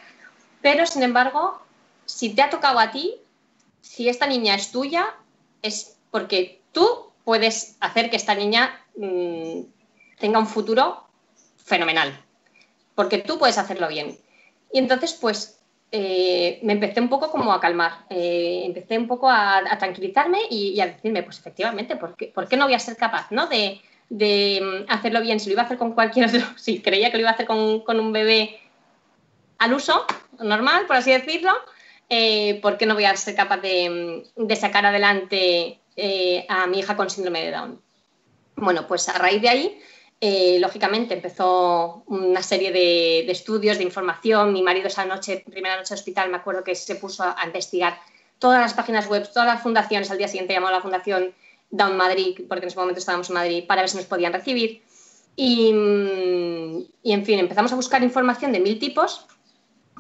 pero 0.62 0.88
sin 0.88 1.03
embargo, 1.03 1.62
si 2.05 2.34
te 2.34 2.41
ha 2.41 2.50
tocado 2.50 2.79
a 2.79 2.91
ti, 2.91 3.15
si 3.81 4.10
esta 4.10 4.25
niña 4.25 4.55
es 4.55 4.72
tuya, 4.72 5.15
es 5.62 5.98
porque 6.12 6.62
tú 6.72 7.07
puedes 7.27 7.75
hacer 7.81 8.10
que 8.10 8.15
esta 8.15 8.36
niña 8.36 8.79
mm, 8.96 9.60
tenga 10.17 10.39
un 10.39 10.48
futuro 10.48 11.03
fenomenal, 11.57 12.17
porque 12.96 13.17
tú 13.17 13.38
puedes 13.38 13.57
hacerlo 13.57 13.89
bien. 13.89 14.17
Y 14.72 14.79
entonces, 14.79 15.12
pues, 15.12 15.60
eh, 15.91 16.62
me 16.63 16.72
empecé 16.72 17.01
un 17.01 17.10
poco 17.10 17.29
como 17.29 17.51
a 17.51 17.60
calmar, 17.60 18.05
eh, 18.10 18.62
empecé 18.63 18.98
un 18.98 19.10
poco 19.10 19.29
a, 19.29 19.62
tranquilizarme 19.77 20.39
y, 20.50 20.79
a 20.79 20.88
decirme, 20.88 21.22
pues 21.22 21.39
efectivamente, 21.39 21.98
¿por 21.98 22.15
qué, 22.15 22.27
¿por 22.27 22.48
qué, 22.48 22.55
no 22.55 22.63
voy 22.63 22.75
a 22.75 22.79
ser 22.79 22.96
capaz 22.96 23.29
¿no? 23.29 23.48
de, 23.48 23.81
de, 24.07 24.86
mm, 24.88 24.89
hacerlo 24.89 25.19
bien? 25.19 25.41
Si 25.41 25.48
lo 25.48 25.53
iba 25.55 25.63
a 25.63 25.65
hacer 25.65 25.77
con 25.77 25.91
cualquier 25.91 26.27
otro, 26.27 26.39
si 26.55 26.81
creía 26.81 27.12
que 27.12 27.17
lo 27.17 27.24
iba 27.24 27.31
a 27.31 27.34
hacer 27.34 27.46
con, 27.46 27.81
con 27.81 28.00
un 28.00 28.13
bebé 28.13 28.57
al 29.57 29.74
uso, 29.74 30.05
normal, 30.39 30.86
por 30.88 30.96
así 30.96 31.12
decirlo, 31.12 31.51
eh, 32.10 32.57
¿por 32.62 32.77
qué 32.77 32.86
no 32.86 32.93
voy 32.93 33.03
a 33.03 33.17
ser 33.17 33.36
capaz 33.36 33.57
de, 33.57 34.24
de 34.38 34.55
sacar 34.55 34.86
adelante 34.86 35.81
a 36.50 36.68
mi 36.68 36.80
hija 36.80 36.96
con 36.96 37.10
síndrome 37.10 37.44
de 37.46 37.51
Down? 37.51 37.82
Bueno, 38.56 38.88
pues 38.88 39.08
a 39.10 39.18
raíz 39.18 39.42
de 39.42 39.50
ahí 39.50 39.82
eh, 40.20 40.58
lógicamente 40.60 41.13
empezó 41.13 42.04
una 42.08 42.42
serie 42.42 42.72
de, 42.72 43.30
estudios, 43.30 43.77
de 43.77 43.84
información. 43.84 44.51
Mi 44.51 44.63
marido 44.63 44.88
esa 44.88 45.06
noche, 45.06 45.44
primera 45.50 45.77
noche 45.77 45.94
de 45.94 46.00
hospital, 46.00 46.30
me 46.30 46.38
acuerdo 46.38 46.63
que 46.63 46.74
se 46.74 46.96
puso 46.96 47.24
a, 47.24 47.36
investigar 47.46 48.00
todas 48.39 48.60
las 48.60 48.74
páginas 48.74 49.08
web, 49.08 49.30
todas 49.32 49.48
las 49.48 49.62
fundaciones. 49.62 50.10
Al 50.10 50.18
día 50.18 50.27
siguiente 50.27 50.54
llamó 50.54 50.68
a 50.68 50.72
la 50.72 50.82
Fundación 50.82 51.36
Down 51.70 51.98
Madrid, 51.98 52.39
porque 52.50 52.66
en 52.66 52.70
ese 52.70 52.80
momento 52.80 53.00
estábamos 53.00 53.30
en 53.30 53.36
Madrid, 53.36 53.66
para 53.68 53.82
ver 53.82 53.89
si 53.89 53.98
nos 53.98 54.06
podían 54.08 54.34
recibir. 54.34 54.82
Y, 55.36 55.70
en 55.70 57.25
fin, 57.25 57.38
empezamos 57.38 57.72
a 57.72 57.75
buscar 57.75 58.01
información 58.01 58.51
de 58.51 58.60
mil 58.60 58.80
tipos 58.80 59.27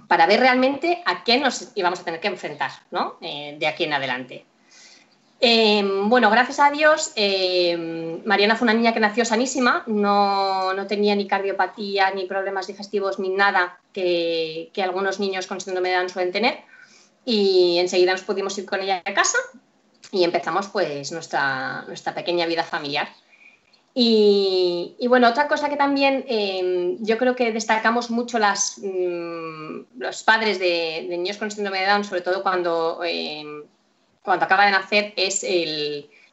para 0.07 0.25
ver 0.25 0.39
realmente 0.39 1.03
a 1.05 1.23
qué 1.23 1.37
nos 1.37 1.73
íbamos 1.75 1.99
a 1.99 2.05
tener 2.05 2.19
que 2.19 2.27
enfrentar 2.27 2.71
¿no? 2.89 3.17
Eh, 3.21 3.55
de 3.59 3.67
aquí 3.67 3.83
en 3.83 3.93
adelante. 3.93 4.45
Em, 5.39 6.09
bueno, 6.09 6.31
gracias 6.31 6.59
a 6.59 6.71
Dios, 6.71 7.11
em, 7.15 8.23
Mariana 8.25 8.55
fue 8.55 8.65
una 8.65 8.73
niña 8.73 8.93
que 8.93 8.99
nació 8.99 9.23
sanísima, 9.23 9.83
no, 9.85 10.73
tenía 10.87 11.15
ni 11.15 11.27
cardiopatía, 11.27 12.09
ni 12.11 12.25
problemas 12.25 12.65
digestivos, 12.65 13.19
ni 13.19 13.29
nada 13.29 13.79
que, 13.93 14.71
algunos 14.83 15.19
niños 15.19 15.45
con 15.45 15.61
síndrome 15.61 15.89
de 15.89 15.95
Down 15.95 16.09
suelen 16.09 16.33
tener. 16.33 16.59
Y 17.23 17.77
enseguida 17.79 18.13
nos 18.13 18.23
pudimos 18.23 18.57
ir 18.57 18.65
con 18.65 18.81
ella 18.81 19.03
a 19.05 19.13
casa 19.13 19.37
y 20.11 20.23
empezamos 20.23 20.69
pues 20.69 21.11
nuestra, 21.11 21.83
nuestra 21.87 22.15
pequeña 22.15 22.45
vida 22.47 22.63
familiar. 22.63 23.09
Y, 23.93 24.95
bueno, 25.07 25.27
otra 25.27 25.47
cosa 25.47 25.69
que 25.69 25.75
también 25.75 26.23
em, 26.27 26.97
yo 26.99 27.17
creo 27.17 27.35
que 27.35 27.51
destacamos 27.51 28.11
mucho 28.11 28.39
las, 28.39 28.79
mm, 28.79 29.99
los 29.99 30.23
padres 30.23 30.59
de, 30.59 31.07
de, 31.09 31.17
niños 31.17 31.37
con 31.37 31.49
síndrome 31.51 31.81
de 31.81 31.87
Down, 31.87 32.03
sobre 32.03 32.21
todo 32.21 32.43
cuando 32.43 33.01
cuando 34.27 34.43
acaba 34.43 34.65
de 34.65 34.71
nacer 34.71 35.13
es 35.15 35.45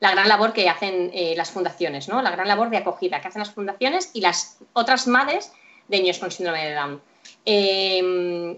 la 0.00 0.10
gran 0.10 0.28
labor 0.28 0.52
que 0.52 0.68
hacen 0.68 1.12
eh, 1.14 1.34
las 1.36 1.52
fundaciones, 1.52 2.08
¿no? 2.08 2.22
la 2.22 2.32
gran 2.32 2.48
labor 2.48 2.68
de 2.68 2.78
acogida 2.78 3.20
que 3.20 3.28
hacen 3.28 3.38
las 3.38 3.52
fundaciones 3.52 4.10
y 4.14 4.20
las 4.20 4.58
otras 4.72 5.06
madres 5.06 5.52
de 5.86 6.00
niños 6.00 6.18
con 6.18 6.32
síndrome 6.32 6.66
de 6.66 6.74
Down. 6.74 7.00
Em, 7.44 8.56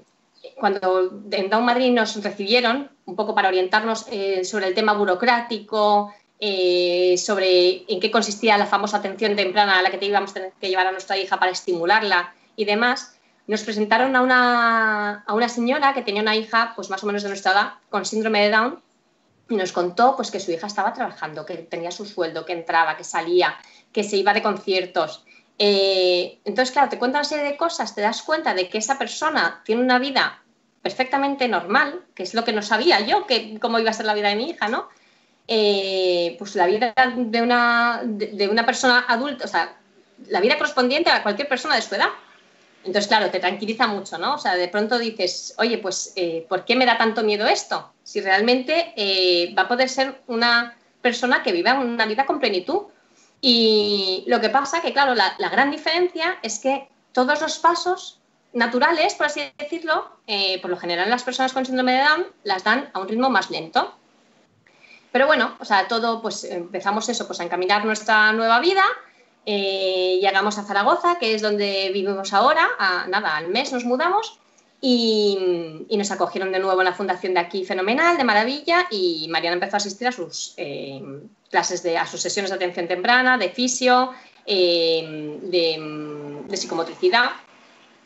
cuando 0.58 1.20
en 1.30 1.50
Down 1.50 1.66
Madrid 1.66 1.92
nos 1.92 2.16
recibieron, 2.22 2.90
un 3.04 3.14
poco 3.14 3.34
para 3.34 3.48
orientarnos 3.48 4.06
eh, 4.10 4.42
sobre 4.42 4.68
el 4.68 4.74
tema 4.74 4.94
burocrático, 4.94 6.14
eh, 6.40 7.18
sobre 7.18 7.84
en 7.92 8.00
qué 8.00 8.10
consistía 8.10 8.56
la 8.56 8.64
famosa 8.64 8.96
atención 8.96 9.36
temprana 9.36 9.78
a 9.78 9.82
la 9.82 9.90
que 9.90 9.98
te 9.98 10.06
íbamos 10.06 10.30
a 10.30 10.34
tener 10.34 10.52
que 10.58 10.70
llevar 10.70 10.86
a 10.86 10.92
nuestra 10.92 11.18
hija 11.18 11.38
para 11.38 11.52
estimularla 11.52 12.34
y 12.56 12.64
demás, 12.64 13.18
nos 13.46 13.62
presentaron 13.64 14.16
a 14.16 14.22
una, 14.22 15.24
a 15.26 15.34
una 15.34 15.50
señora 15.50 15.92
que 15.92 16.00
tenía 16.00 16.22
una 16.22 16.36
hija, 16.36 16.72
pues 16.74 16.88
más 16.88 17.04
o 17.04 17.06
menos 17.06 17.22
de 17.22 17.28
nuestra 17.28 17.52
edad, 17.52 17.72
con 17.90 18.06
síndrome 18.06 18.40
de 18.40 18.50
Down, 18.50 18.85
y 19.48 19.56
nos 19.56 19.72
contó 19.72 20.16
pues, 20.16 20.30
que 20.30 20.40
su 20.40 20.52
hija 20.52 20.66
estaba 20.66 20.92
trabajando, 20.92 21.46
que 21.46 21.56
tenía 21.56 21.90
su 21.90 22.04
sueldo, 22.04 22.44
que 22.44 22.52
entraba, 22.52 22.96
que 22.96 23.04
salía, 23.04 23.56
que 23.92 24.04
se 24.04 24.16
iba 24.16 24.34
de 24.34 24.42
conciertos. 24.42 25.24
Eh, 25.58 26.38
entonces, 26.44 26.72
claro, 26.72 26.88
te 26.88 26.98
cuenta 26.98 27.18
una 27.18 27.24
serie 27.24 27.44
de 27.44 27.56
cosas, 27.56 27.94
te 27.94 28.00
das 28.00 28.22
cuenta 28.22 28.54
de 28.54 28.68
que 28.68 28.78
esa 28.78 28.98
persona 28.98 29.62
tiene 29.64 29.82
una 29.82 29.98
vida 29.98 30.42
perfectamente 30.82 31.48
normal, 31.48 32.02
que 32.14 32.22
es 32.22 32.34
lo 32.34 32.44
que 32.44 32.52
no 32.52 32.62
sabía 32.62 33.00
yo, 33.00 33.26
que 33.26 33.58
cómo 33.58 33.78
iba 33.78 33.90
a 33.90 33.94
ser 33.94 34.06
la 34.06 34.14
vida 34.14 34.28
de 34.28 34.36
mi 34.36 34.50
hija, 34.50 34.68
¿no? 34.68 34.88
Eh, 35.48 36.36
pues 36.38 36.56
la 36.56 36.66
vida 36.66 36.92
de 37.16 37.40
una, 37.42 38.00
de 38.04 38.48
una 38.48 38.66
persona 38.66 39.04
adulta, 39.08 39.44
o 39.44 39.48
sea, 39.48 39.76
la 40.28 40.40
vida 40.40 40.58
correspondiente 40.58 41.10
a 41.10 41.22
cualquier 41.22 41.48
persona 41.48 41.76
de 41.76 41.82
su 41.82 41.94
edad. 41.94 42.08
Entonces, 42.86 43.08
claro, 43.08 43.30
te 43.30 43.40
tranquiliza 43.40 43.88
mucho, 43.88 44.16
¿no? 44.16 44.34
O 44.34 44.38
sea, 44.38 44.54
de 44.54 44.68
pronto 44.68 44.96
dices, 44.96 45.54
oye, 45.58 45.78
pues, 45.78 46.12
eh, 46.14 46.46
¿por 46.48 46.64
qué 46.64 46.76
me 46.76 46.86
da 46.86 46.96
tanto 46.96 47.24
miedo 47.24 47.46
esto? 47.46 47.92
Si 48.04 48.20
realmente 48.20 48.92
eh, 48.96 49.52
va 49.58 49.62
a 49.62 49.68
poder 49.68 49.88
ser 49.88 50.22
una 50.28 50.76
persona 51.02 51.42
que 51.42 51.50
viva 51.50 51.74
una 51.74 52.06
vida 52.06 52.24
con 52.24 52.38
plenitud. 52.38 52.82
Y 53.40 54.24
lo 54.28 54.40
que 54.40 54.50
pasa 54.50 54.80
que, 54.80 54.92
claro, 54.92 55.14
la, 55.14 55.48
gran 55.50 55.72
diferencia 55.72 56.38
es 56.42 56.60
que 56.60 56.88
todos 57.12 57.40
los 57.40 57.58
pasos 57.58 58.20
naturales, 58.52 59.14
por 59.14 59.26
así 59.26 59.42
decirlo, 59.58 60.08
eh, 60.28 60.60
por 60.62 60.70
lo 60.70 60.76
general 60.76 61.10
las 61.10 61.24
personas 61.24 61.52
con 61.52 61.66
síndrome 61.66 61.92
de 61.92 62.04
Down 62.04 62.26
las 62.44 62.62
dan 62.62 62.88
a 62.92 63.00
un 63.00 63.08
ritmo 63.08 63.30
más 63.30 63.50
lento. 63.50 63.94
Pero 65.10 65.26
bueno, 65.26 65.56
o 65.58 65.64
sea, 65.64 65.88
todo, 65.88 66.22
pues 66.22 66.44
empezamos 66.44 67.08
eso, 67.08 67.26
pues 67.26 67.40
a 67.40 67.44
encaminar 67.44 67.84
nuestra 67.84 68.32
nueva 68.32 68.60
vida 68.60 68.84
eh, 69.48 70.18
llegamos 70.20 70.58
a 70.58 70.64
Zaragoza, 70.64 71.18
que 71.20 71.34
es 71.34 71.40
donde 71.40 71.90
vivimos 71.94 72.32
ahora, 72.32 72.68
nada, 73.08 73.36
al 73.36 73.46
mes 73.48 73.72
nos 73.72 73.84
mudamos 73.84 74.40
y, 74.80 75.86
nos 75.88 76.10
acogieron 76.10 76.50
de 76.50 76.58
nuevo 76.58 76.80
en 76.80 76.84
la 76.84 76.92
fundación 76.92 77.34
de 77.34 77.40
aquí, 77.40 77.64
fenomenal, 77.64 78.16
de 78.16 78.24
maravilla, 78.24 78.88
y 78.90 79.28
Mariana 79.30 79.54
empezó 79.54 79.76
a 79.76 79.78
asistir 79.78 80.08
a 80.08 80.12
sus 80.12 80.54
eh, 80.56 81.00
clases, 81.48 81.84
de, 81.84 81.96
a 81.96 82.06
sus 82.06 82.20
sesiones 82.20 82.50
de 82.50 82.56
atención 82.56 82.88
temprana, 82.88 83.38
de 83.38 83.48
fisio, 83.50 84.10
eh, 84.44 85.38
de, 85.42 86.56
psicomotricidad 86.56 87.30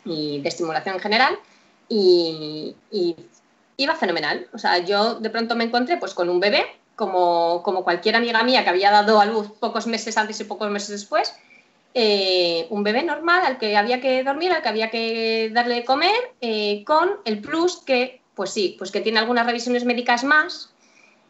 y 0.04 0.40
de 0.40 0.49
estimulación 0.49 0.97
en 0.97 1.00
general, 1.00 1.38
y, 1.88 2.76
y, 2.90 3.16
iba 3.78 3.94
fenomenal. 3.97 4.47
O 4.52 4.59
sea, 4.59 4.78
yo 4.78 5.14
de 5.14 5.30
pronto 5.30 5.56
me 5.56 5.64
encontré 5.64 5.97
pues 5.97 6.12
con 6.12 6.28
un 6.28 6.38
bebé 6.38 6.66
como, 7.00 7.83
cualquier 7.83 8.14
amiga 8.14 8.45
mía 8.45 8.62
que 8.62 8.69
había 8.69 8.90
dado 8.90 9.21
a 9.21 9.25
luz 9.25 9.50
pocos 9.59 9.87
meses 9.87 10.19
antes 10.19 10.38
y 10.40 10.45
pocos 10.45 10.71
meses 10.71 10.90
después, 10.90 11.35
eh, 11.95 12.66
un 12.69 12.83
bebé 12.83 13.02
normal 13.02 13.42
al 13.45 13.59
que 13.59 13.76
había 13.76 14.02
que 14.02 14.23
dormir, 14.23 14.52
al 14.52 14.62
que 14.62 14.69
había 14.69 14.90
que 14.90 15.50
darle 15.52 15.76
de 15.76 15.85
comer, 15.85 16.35
eh, 16.42 16.85
con 16.85 17.09
el 17.25 17.40
plus 17.40 17.78
que, 17.78 18.21
pues 18.35 18.50
sí, 18.50 18.76
pues 18.78 18.90
que 18.92 19.00
tiene 19.00 19.19
algunas 19.19 19.47
revisiones 19.47 19.87
médicas 19.87 20.25
más, 20.25 20.75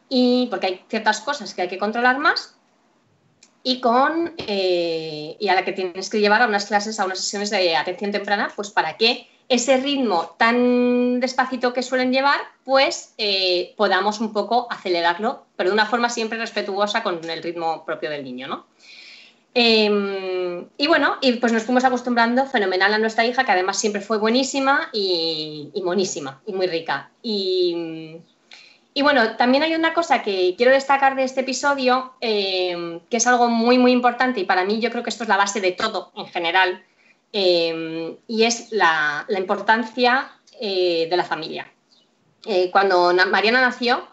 y 0.09 0.49
porque 0.50 0.67
hay 0.67 0.85
ciertas 0.89 1.21
cosas 1.21 1.55
que 1.55 1.62
hay 1.62 1.69
que 1.69 1.79
controlar 1.79 2.19
más, 2.19 2.57
y 3.62 3.81
con 3.81 4.35
eh, 4.39 5.37
y 5.39 5.49
a 5.49 5.55
la 5.55 5.65
que 5.65 5.73
tienes 5.73 6.11
que 6.11 6.19
llevar 6.19 6.43
a 6.43 6.49
unas 6.49 6.67
clases, 6.67 6.99
a 6.99 7.05
unas 7.05 7.21
sesiones 7.21 7.50
de 7.50 7.77
atención 7.77 8.11
temprana, 8.11 8.53
pues 8.57 8.71
para 8.71 8.97
que 8.97 9.30
ese 9.50 9.78
ritmo 9.78 10.37
tan 10.38 11.19
despacito 11.19 11.75
que 11.75 11.83
suelen 11.83 12.12
llevar, 12.12 12.38
pues 12.64 13.14
eh, 13.19 13.75
podamos 13.76 14.21
un 14.21 14.33
poco 14.33 14.69
acelerarlo, 14.71 15.45
pero 15.57 15.71
de 15.71 15.75
una 15.75 15.87
forma 15.87 16.09
siempre 16.09 16.38
respetuosa 16.38 17.02
con 17.02 17.28
el 17.28 17.42
ritmo 17.42 17.85
propio 17.85 18.11
del 18.11 18.23
niño, 18.23 18.47
¿no? 18.47 18.66
Em, 19.52 20.69
y 20.78 20.87
bueno, 20.87 21.16
y 21.21 21.33
pues 21.33 21.52
nos 21.52 21.64
fuimos 21.64 21.83
acostumbrando 21.83 22.47
fenomenal 22.47 22.95
a 22.95 22.99
nuestra 22.99 23.26
hija, 23.26 23.45
que 23.45 23.50
además 23.50 23.76
siempre 23.76 24.00
fue 24.00 24.19
buenísima 24.19 24.88
y, 24.92 25.73
monísima 25.85 26.40
y 26.47 26.52
muy 26.52 26.69
rica. 26.69 27.11
Y, 27.21 28.21
bueno, 29.02 29.35
también 29.37 29.64
hay 29.64 29.75
una 29.75 29.92
cosa 29.95 30.23
que 30.23 30.54
quiero 30.57 30.71
destacar 30.71 31.16
de 31.16 31.25
este 31.25 31.40
episodio, 31.40 32.12
em, 32.21 33.00
que 33.11 33.16
es 33.16 33.26
algo 33.26 33.49
muy, 33.49 33.78
muy 33.78 33.90
importante 33.90 34.38
y 34.38 34.45
para 34.45 34.64
mí 34.64 34.78
yo 34.78 34.90
creo 34.90 35.02
que 35.02 35.11
esto 35.11 35.25
es 35.25 35.28
la 35.28 35.37
base 35.37 35.61
de 35.61 35.73
todo 35.73 36.12
en 36.14 36.26
general, 36.26 36.85
Em, 37.33 38.17
y 38.27 38.43
es 38.43 38.73
la, 38.73 39.27
importancia 39.37 40.33
eh, 40.61 41.07
de 41.09 41.17
la 41.17 41.25
familia. 41.25 41.71
Eh, 42.45 42.71
cuando 42.71 43.13
Mariana 43.31 43.61
nació, 43.61 44.09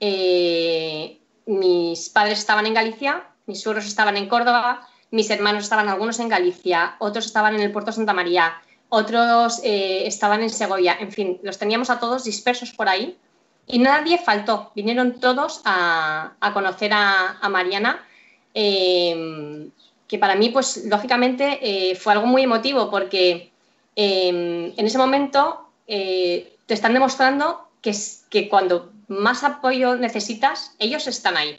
eh, 0.00 1.18
mis 1.46 2.10
padres 2.10 2.40
estaban 2.40 2.66
en 2.66 2.74
Galicia, 2.74 3.24
mis 3.46 3.62
suegros 3.62 3.86
estaban 3.86 4.16
en 4.16 4.28
Córdoba, 4.28 4.86
mis 5.10 5.30
hermanos 5.30 5.64
estaban 5.64 5.88
algunos 5.88 6.20
en 6.20 6.28
Galicia, 6.28 6.96
otros 6.98 7.24
estaban 7.24 7.54
en 7.54 7.62
el 7.62 7.72
puerto 7.72 7.92
Santa 7.92 8.12
María, 8.12 8.60
otros 8.90 9.60
estaban 9.62 10.42
en 10.42 10.50
Segovia, 10.50 10.96
en 10.98 11.12
fin, 11.12 11.40
los 11.42 11.58
teníamos 11.58 11.88
a 11.88 11.98
todos 11.98 12.24
dispersos 12.24 12.72
por 12.72 12.88
ahí 12.88 13.18
y 13.66 13.78
nadie 13.78 14.18
faltó, 14.18 14.72
vinieron 14.74 15.20
todos 15.20 15.62
a, 15.64 16.34
conocer 16.52 16.92
a, 16.92 17.38
a 17.40 17.48
Mariana 17.48 18.04
em, 18.52 19.70
que 20.08 20.18
para 20.18 20.34
mí, 20.34 20.48
pues 20.48 20.84
lógicamente, 20.86 21.58
eh, 21.62 21.94
fue 21.94 22.14
algo 22.14 22.26
muy 22.26 22.42
emotivo 22.42 22.90
porque 22.90 23.52
em, 23.94 24.72
en 24.76 24.86
ese 24.86 24.98
momento 24.98 25.68
eh, 25.86 26.56
te 26.66 26.74
están 26.74 26.94
demostrando 26.94 27.68
que, 27.82 27.94
que 28.30 28.48
cuando 28.48 28.90
más 29.08 29.44
apoyo 29.44 29.96
necesitas, 29.96 30.74
ellos 30.78 31.06
están 31.06 31.36
ahí. 31.36 31.58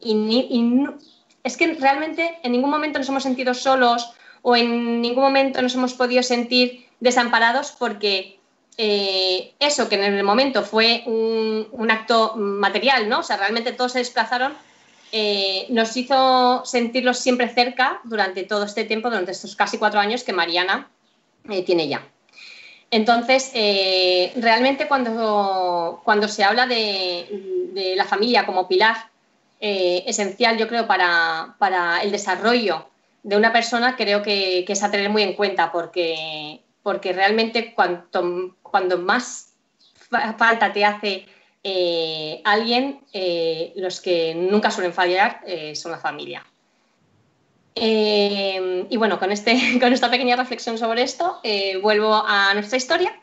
Y, 0.00 0.86
es 1.44 1.56
que 1.56 1.74
realmente 1.74 2.38
en 2.42 2.52
ningún 2.52 2.70
momento 2.70 2.98
nos 2.98 3.08
hemos 3.08 3.22
sentido 3.22 3.54
solos 3.54 4.12
o 4.42 4.56
en 4.56 5.00
ningún 5.00 5.22
momento 5.22 5.62
nos 5.62 5.74
hemos 5.74 5.94
podido 5.94 6.22
sentir 6.22 6.86
desamparados 7.00 7.72
porque 7.72 8.38
eh, 8.76 9.54
eso 9.58 9.88
que 9.88 9.94
en 9.94 10.14
el 10.14 10.24
momento 10.24 10.62
fue 10.62 11.02
un, 11.06 11.90
acto 11.90 12.36
material, 12.36 13.08
¿no? 13.08 13.20
O 13.20 13.22
sea, 13.22 13.38
realmente 13.38 13.72
todos 13.72 13.92
se 13.92 13.98
desplazaron, 13.98 14.54
eh, 15.12 15.66
nos 15.70 15.96
hizo 15.96 16.62
sentirlos 16.64 17.18
siempre 17.18 17.48
cerca 17.48 18.00
durante 18.04 18.44
todo 18.44 18.64
este 18.64 18.84
tiempo, 18.84 19.10
durante 19.10 19.32
estos 19.32 19.56
casi 19.56 19.78
cuatro 19.78 20.00
años 20.00 20.24
que 20.24 20.32
Mariana 20.32 20.88
eh, 21.48 21.62
tiene 21.62 21.88
ya. 21.88 22.06
Entonces, 22.90 23.52
realmente 24.36 24.88
cuando, 24.88 26.00
cuando 26.04 26.26
se 26.26 26.42
habla 26.42 26.66
de, 26.66 27.94
la 27.96 28.06
familia 28.06 28.46
como 28.46 28.66
pilar 28.66 28.96
esencial, 29.60 30.56
yo 30.56 30.68
creo, 30.68 30.86
para, 30.86 31.54
para, 31.58 32.00
el 32.02 32.10
desarrollo 32.10 32.88
de 33.22 33.36
una 33.36 33.52
persona, 33.52 33.94
creo 33.94 34.22
que, 34.22 34.64
que 34.66 34.72
es 34.72 34.82
a 34.82 34.90
tener 34.90 35.10
muy 35.10 35.22
en 35.22 35.34
cuenta, 35.34 35.70
porque 35.70 36.62
porque 36.88 37.12
realmente 37.12 37.74
cuanto, 37.74 38.56
cuando 38.62 38.96
más 38.96 39.52
falta 40.38 40.72
te 40.72 40.86
hace 40.86 41.26
eh, 41.70 42.40
alguien, 42.44 43.00
eh, 43.12 43.74
los 43.76 44.00
que 44.00 44.34
nunca 44.34 44.70
suelen 44.70 44.94
fallar 44.94 45.42
eh, 45.46 45.76
son 45.76 45.92
la 45.92 45.98
familia. 45.98 46.42
y 47.74 48.96
bueno, 48.96 49.18
con, 49.18 49.30
este, 49.30 49.78
con 49.80 49.92
esta 49.92 50.10
pequeña 50.10 50.36
reflexión 50.36 50.78
sobre 50.78 51.02
esto, 51.02 51.42
vuelvo 51.82 52.14
a 52.26 52.54
nuestra 52.54 52.78
historia, 52.78 53.20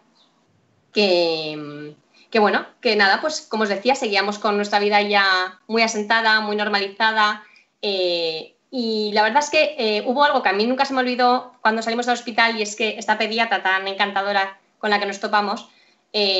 que, 0.94 1.96
que, 2.30 2.40
bueno, 2.40 2.68
que 2.82 2.96
nada, 2.96 3.20
pues 3.20 3.42
como 3.50 3.64
os 3.64 3.70
decía, 3.70 3.96
seguíamos 3.96 4.38
con 4.38 4.58
nuestra 4.58 4.78
vida 4.78 5.02
ya 5.02 5.60
muy 5.66 5.82
asentada, 5.82 6.40
muy 6.42 6.56
normalizada. 6.56 7.44
Y 7.82 9.12
la 9.14 9.24
verdad 9.24 9.44
es 9.44 9.50
que 9.50 10.04
hubo 10.06 10.24
algo 10.24 10.44
que 10.44 10.50
a 10.50 10.54
mí 10.54 10.68
nunca 10.68 10.86
se 10.86 10.94
me 10.94 11.00
olvidó 11.00 11.54
cuando 11.62 11.82
salimos 11.82 12.06
del 12.06 12.14
hospital 12.14 12.60
y 12.60 12.62
es 12.62 12.76
que 12.76 13.00
esta 13.00 13.18
pediatra 13.18 13.64
tan 13.64 13.88
encantadora 13.88 14.60
con 14.78 14.92
la 14.92 15.00
que 15.00 15.08
nos 15.08 15.20
topamos 15.20 15.68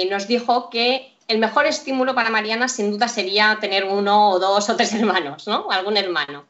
nos 0.10 0.28
dijo 0.28 0.70
que 0.70 1.15
el 1.28 1.40
mejor 1.40 1.66
estímulo 1.66 2.14
para 2.16 2.30
Mariana 2.30 2.68
sin 2.68 2.92
duda 2.92 3.08
sería 3.08 3.58
tener 3.60 3.86
uno 3.86 4.32
o 4.32 4.40
dos 4.40 4.70
o 4.70 4.76
tres 4.76 4.94
hermanos, 5.00 5.48
¿no? 5.48 5.70
Algún 5.72 5.98
hermano. 5.98 6.46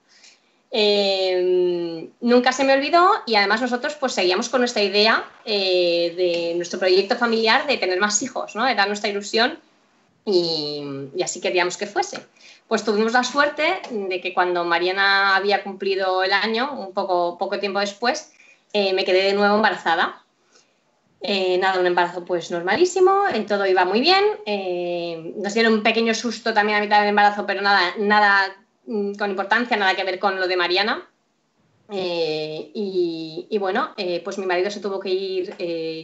Eh, 0.72 2.10
nunca 2.20 2.52
se 2.52 2.66
me 2.66 2.74
olvidó 2.74 3.10
y 3.26 3.36
además 3.36 3.62
nosotros 3.62 3.96
pues 3.96 4.14
seguíamos 4.14 4.50
con 4.50 4.60
nuestra 4.60 4.84
idea 4.84 5.24
de 5.46 6.54
nuestro 6.58 6.80
proyecto 6.80 7.16
familiar 7.16 7.66
de 7.66 7.78
tener 7.78 7.98
más 8.00 8.22
hijos, 8.22 8.56
¿no? 8.56 8.68
Era 8.68 8.86
nuestra 8.86 9.10
ilusión 9.10 9.58
y 10.26 10.84
así 11.24 11.40
queríamos 11.40 11.78
que 11.78 11.88
fuese. 11.88 12.20
Pues 12.68 12.84
tuvimos 12.84 13.14
la 13.14 13.24
suerte 13.24 13.82
de 13.92 14.22
que 14.22 14.34
cuando 14.34 14.66
Mariana 14.66 15.36
había 15.36 15.62
cumplido 15.62 16.24
el 16.24 16.34
año, 16.34 16.74
un 16.74 16.94
poco, 16.94 17.38
poco 17.38 17.60
tiempo 17.60 17.80
después, 17.80 18.34
eh, 18.74 18.94
me 18.94 19.06
quedé 19.06 19.24
de 19.24 19.34
nuevo 19.34 19.56
embarazada. 19.56 20.24
Eh, 21.28 21.58
nada, 21.58 21.80
un 21.80 21.88
embarazo 21.88 22.24
pues 22.24 22.52
normalísimo, 22.52 23.28
eh, 23.34 23.42
todo 23.42 23.66
iba 23.66 23.84
muy 23.84 24.00
bien. 24.00 24.24
nos 25.38 25.54
dieron 25.54 25.74
un 25.74 25.84
pequeño 25.84 26.14
susto 26.14 26.54
también 26.54 26.78
a 26.78 26.82
mitad 26.82 27.00
del 27.00 27.10
embarazo, 27.10 27.46
pero 27.46 27.62
nada, 27.62 27.96
nada 27.98 28.56
mm, 28.86 29.14
con 29.16 29.30
importancia, 29.32 29.76
nada 29.78 29.96
que 29.96 30.04
ver 30.04 30.20
con 30.20 30.40
lo 30.40 30.48
de 30.48 30.58
Mariana. 30.58 31.08
Y, 31.90 33.58
bueno, 33.60 33.94
pues 34.24 34.38
mi 34.38 34.46
marido 34.46 34.70
se 34.70 34.80
tuvo 34.80 35.00
que 35.00 35.10
ir, 35.10 35.56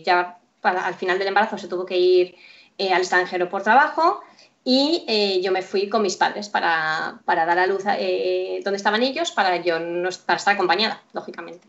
ya 0.04 0.40
al 0.62 0.96
final 0.96 1.18
del 1.20 1.28
embarazo 1.28 1.58
se 1.58 1.68
tuvo 1.68 1.86
que 1.86 1.98
ir 1.98 2.36
al 2.80 3.02
extranjero 3.02 3.50
por 3.50 3.62
trabajo 3.64 4.22
y 4.64 5.04
eh, 5.08 5.42
yo 5.42 5.52
me 5.52 5.64
fui 5.64 5.90
con 5.90 6.04
mis 6.04 6.18
padres 6.18 6.48
para, 6.50 7.20
dar 7.26 7.60
a 7.60 7.68
luz 7.68 7.84
eh, 7.98 8.62
donde 8.64 8.78
estaban 8.78 9.02
ellos, 9.02 9.32
para, 9.32 9.58
yo 9.58 9.80
no, 9.80 10.10
para 10.26 10.38
estar 10.38 10.54
acompañada, 10.54 11.02
lógicamente. 11.14 11.68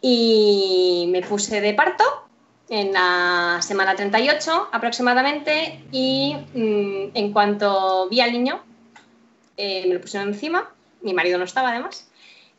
Y 0.00 1.06
me 1.10 1.22
puse 1.22 1.60
de 1.60 1.74
parto 1.74 2.04
en 2.68 2.92
la 2.92 3.60
semana 3.62 3.96
38 3.96 4.68
aproximadamente 4.72 5.82
y 5.92 6.34
mm, 6.54 7.10
en 7.14 7.32
cuanto 7.32 8.08
vi 8.08 8.20
al 8.20 8.32
niño, 8.32 8.62
eh, 9.56 9.84
me 9.86 9.94
lo 9.94 10.00
pusieron 10.00 10.28
encima, 10.28 10.70
mi 11.02 11.14
marido 11.14 11.38
no 11.38 11.44
estaba 11.44 11.70
además, 11.70 12.08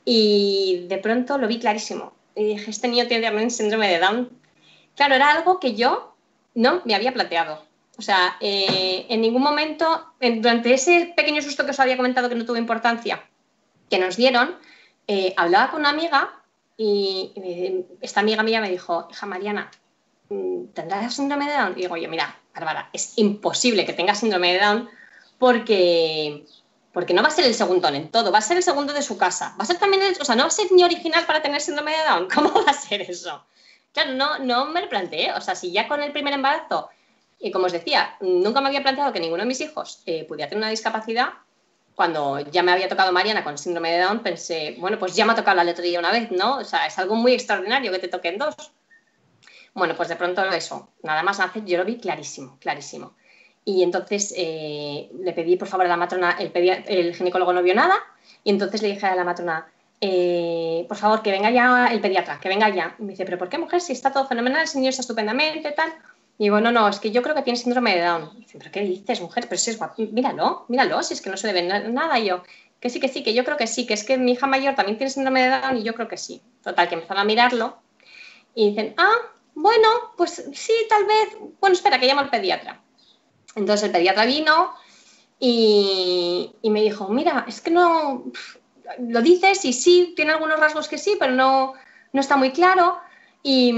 y 0.05 0.85
de 0.87 0.97
pronto 0.97 1.37
lo 1.37 1.47
vi 1.47 1.59
clarísimo. 1.59 2.13
Y 2.35 2.43
dije, 2.43 2.71
este 2.71 2.87
niño 2.87 3.07
tiene 3.07 3.25
también 3.25 3.51
síndrome 3.51 3.89
de 3.89 3.99
Down. 3.99 4.29
Claro, 4.95 5.15
era 5.15 5.31
algo 5.31 5.59
que 5.59 5.75
yo 5.75 6.15
no 6.55 6.81
me 6.85 6.95
había 6.95 7.13
planteado 7.13 7.69
o 7.99 8.01
sea, 8.01 8.37
eh, 8.39 9.05
en 9.09 9.19
ningún 9.19 9.41
momento, 9.41 10.13
durante 10.21 10.73
ese 10.73 11.11
pequeño 11.17 11.41
susto 11.41 11.65
que 11.65 11.71
os 11.71 11.79
había 11.81 11.97
comentado 11.97 12.29
que 12.29 12.35
no 12.35 12.45
tuvo 12.45 12.55
importancia, 12.55 13.21
que 13.89 13.99
nos 13.99 14.15
dieron, 14.15 14.55
eh, 15.05 15.33
hablaba 15.35 15.69
con 15.69 15.81
una 15.81 15.89
amiga 15.89 16.31
y, 16.77 17.33
esta 17.99 18.21
amiga 18.21 18.41
mía 18.41 18.61
me 18.61 18.69
dijo, 18.69 19.09
hija 19.11 19.25
Mariana, 19.25 19.69
¿tendrás 20.73 21.15
síndrome 21.15 21.45
de 21.45 21.53
Down? 21.53 21.73
Y 21.77 21.81
digo 21.81 21.97
yo, 21.97 22.09
mira, 22.09 22.39
Bárbara, 22.53 22.89
es 22.93 23.17
imposible 23.17 23.85
que 23.85 23.93
tengas 23.93 24.19
síndrome 24.19 24.53
de 24.53 24.59
Down 24.59 24.89
porque, 25.37 26.45
porque 26.93 27.13
no 27.13 27.21
va 27.21 27.29
a 27.29 27.31
ser 27.31 27.45
el 27.45 27.53
segundo 27.53 27.87
en 27.87 28.09
todo, 28.09 28.31
va 28.31 28.39
a 28.39 28.41
ser 28.41 28.57
el 28.57 28.63
segundo 28.63 28.93
de 28.93 29.01
su 29.01 29.17
casa. 29.17 29.55
Va 29.59 29.63
a 29.63 29.67
ser 29.67 29.77
también, 29.77 30.01
o 30.19 30.25
sea, 30.25 30.35
no 30.35 30.43
va 30.43 30.47
a 30.47 30.51
ser 30.51 30.71
ni 30.71 30.83
original 30.83 31.25
para 31.25 31.41
tener 31.41 31.61
síndrome 31.61 31.91
de 31.91 32.03
Down. 32.03 32.27
¿Cómo 32.33 32.53
va 32.53 32.71
a 32.71 32.73
ser 32.73 33.01
eso? 33.01 33.43
Claro, 33.93 34.13
no, 34.13 34.39
no 34.39 34.65
me 34.65 34.81
lo 34.81 34.89
planteé. 34.89 35.33
O 35.33 35.41
sea, 35.41 35.55
si 35.55 35.71
ya 35.71 35.87
con 35.87 36.01
el 36.01 36.11
primer 36.11 36.33
embarazo 36.33 36.89
y 37.39 37.51
como 37.51 37.67
os 37.67 37.71
decía, 37.71 38.17
nunca 38.19 38.59
me 38.61 38.67
había 38.67 38.81
planteado 38.81 39.13
que 39.13 39.19
ninguno 39.19 39.43
de 39.43 39.47
mis 39.47 39.61
hijos 39.61 40.03
eh, 40.05 40.25
pudiera 40.25 40.49
tener 40.49 40.61
una 40.61 40.69
discapacidad. 40.69 41.29
Cuando 41.95 42.39
ya 42.39 42.63
me 42.63 42.71
había 42.71 42.87
tocado 42.87 43.11
Mariana 43.11 43.43
con 43.43 43.57
síndrome 43.57 43.91
de 43.91 43.99
Down, 43.99 44.19
pensé, 44.19 44.75
bueno, 44.79 44.99
pues 44.99 45.15
ya 45.15 45.25
me 45.25 45.33
ha 45.33 45.35
tocado 45.35 45.57
la 45.57 45.63
lotería 45.63 45.99
una 45.99 46.11
vez, 46.11 46.31
¿no? 46.31 46.57
O 46.57 46.63
sea, 46.63 46.85
es 46.85 46.97
algo 46.97 47.15
muy 47.15 47.33
extraordinario 47.33 47.91
que 47.91 47.99
te 47.99 48.07
toquen 48.07 48.37
dos. 48.37 48.55
Bueno, 49.73 49.95
pues 49.95 50.09
de 50.09 50.15
pronto 50.15 50.43
eso, 50.45 50.89
nada 51.03 51.23
más 51.23 51.39
nace, 51.39 51.61
yo 51.65 51.77
lo 51.77 51.85
vi 51.85 51.97
clarísimo, 51.97 52.57
clarísimo. 52.59 53.13
Y 53.65 53.83
entonces 53.83 54.33
eh, 54.35 55.09
le 55.19 55.33
pedí, 55.33 55.55
por 55.55 55.67
favor, 55.67 55.85
a 55.85 55.89
la 55.89 55.97
matrona, 55.97 56.31
el, 56.39 56.51
el, 56.87 57.15
ginecólogo 57.15 57.53
no 57.53 57.61
vio 57.61 57.75
nada, 57.75 57.99
y 58.43 58.49
entonces 58.49 58.81
le 58.81 58.89
dije 58.89 59.05
a 59.05 59.15
la 59.15 59.23
matrona, 59.23 59.67
eh, 60.01 60.85
por 60.87 60.97
favor, 60.97 61.21
que 61.21 61.31
venga 61.31 61.51
ya 61.51 61.87
el 61.87 62.01
pediatra, 62.01 62.39
que 62.39 62.49
venga 62.49 62.69
ya. 62.69 62.95
Y 62.99 63.03
me 63.03 63.11
dice, 63.11 63.25
¿pero 63.25 63.37
por 63.37 63.49
qué, 63.49 63.57
mujer? 63.57 63.81
Si 63.81 63.93
está 63.93 64.11
todo 64.11 64.27
fenomenal, 64.27 64.61
el 64.61 64.67
señor 64.67 64.89
está 64.89 65.01
estupendamente, 65.01 65.71
tal. 65.71 65.93
Y 66.37 66.45
digo, 66.45 66.61
no, 66.61 66.71
no, 66.71 66.87
es 66.87 66.99
que 66.99 67.11
yo 67.11 67.21
creo 67.21 67.35
que 67.35 67.41
tiene 67.41 67.59
síndrome 67.59 67.95
de 67.95 68.01
Down. 68.01 68.45
¿pero 68.57 68.71
qué 68.71 68.81
dices, 68.81 69.19
mujer? 69.21 69.45
Pero 69.49 69.59
si 69.59 69.71
es 69.71 69.77
guapo, 69.77 70.01
míralo, 70.11 70.65
míralo, 70.69 71.03
si 71.03 71.13
es 71.13 71.21
que 71.21 71.29
no 71.29 71.35
se 71.35 71.47
debe 71.47 71.63
nada. 71.63 72.17
Y 72.17 72.27
yo, 72.27 72.43
que 72.79 72.89
sí, 72.89 72.99
que 73.01 73.09
sí, 73.09 73.23
que 73.23 73.33
yo 73.33 73.43
creo 73.43 73.57
que 73.57 73.67
sí, 73.67 73.85
que 73.85 73.93
es 73.93 74.05
que 74.05 74.17
mi 74.17 74.31
hija 74.31 74.47
mayor 74.47 74.73
también 74.73 74.97
tiene 74.97 75.11
síndrome 75.11 75.43
de 75.43 75.49
Down 75.49 75.77
y 75.77 75.83
yo 75.83 75.93
creo 75.93 76.07
que 76.07 76.17
sí. 76.17 76.41
Total, 76.63 76.87
que 76.87 76.95
empezaron 76.95 77.21
a 77.21 77.25
mirarlo 77.25 77.77
y 78.55 78.69
dicen, 78.69 78.93
ah, 78.97 79.17
bueno, 79.61 79.87
pues 80.17 80.43
sí, 80.53 80.73
tal 80.87 81.05
vez, 81.05 81.37
bueno, 81.59 81.73
espera, 81.73 81.99
que 81.99 82.07
llamo 82.07 82.21
al 82.21 82.29
pediatra. 82.29 82.81
Entonces 83.55 83.85
el 83.85 83.91
pediatra 83.91 84.25
vino 84.25 84.73
y, 85.39 86.51
y 86.61 86.69
me 86.69 86.81
dijo, 86.81 87.09
mira, 87.09 87.45
es 87.47 87.61
que 87.61 87.71
no, 87.71 88.25
lo 88.97 89.21
dices 89.21 89.63
y 89.65 89.73
sí, 89.73 90.13
tiene 90.15 90.31
algunos 90.31 90.59
rasgos 90.59 90.87
que 90.87 90.97
sí, 90.97 91.15
pero 91.19 91.33
no, 91.33 91.73
no 92.13 92.21
está 92.21 92.37
muy 92.37 92.51
claro. 92.51 92.99
Y, 93.41 93.73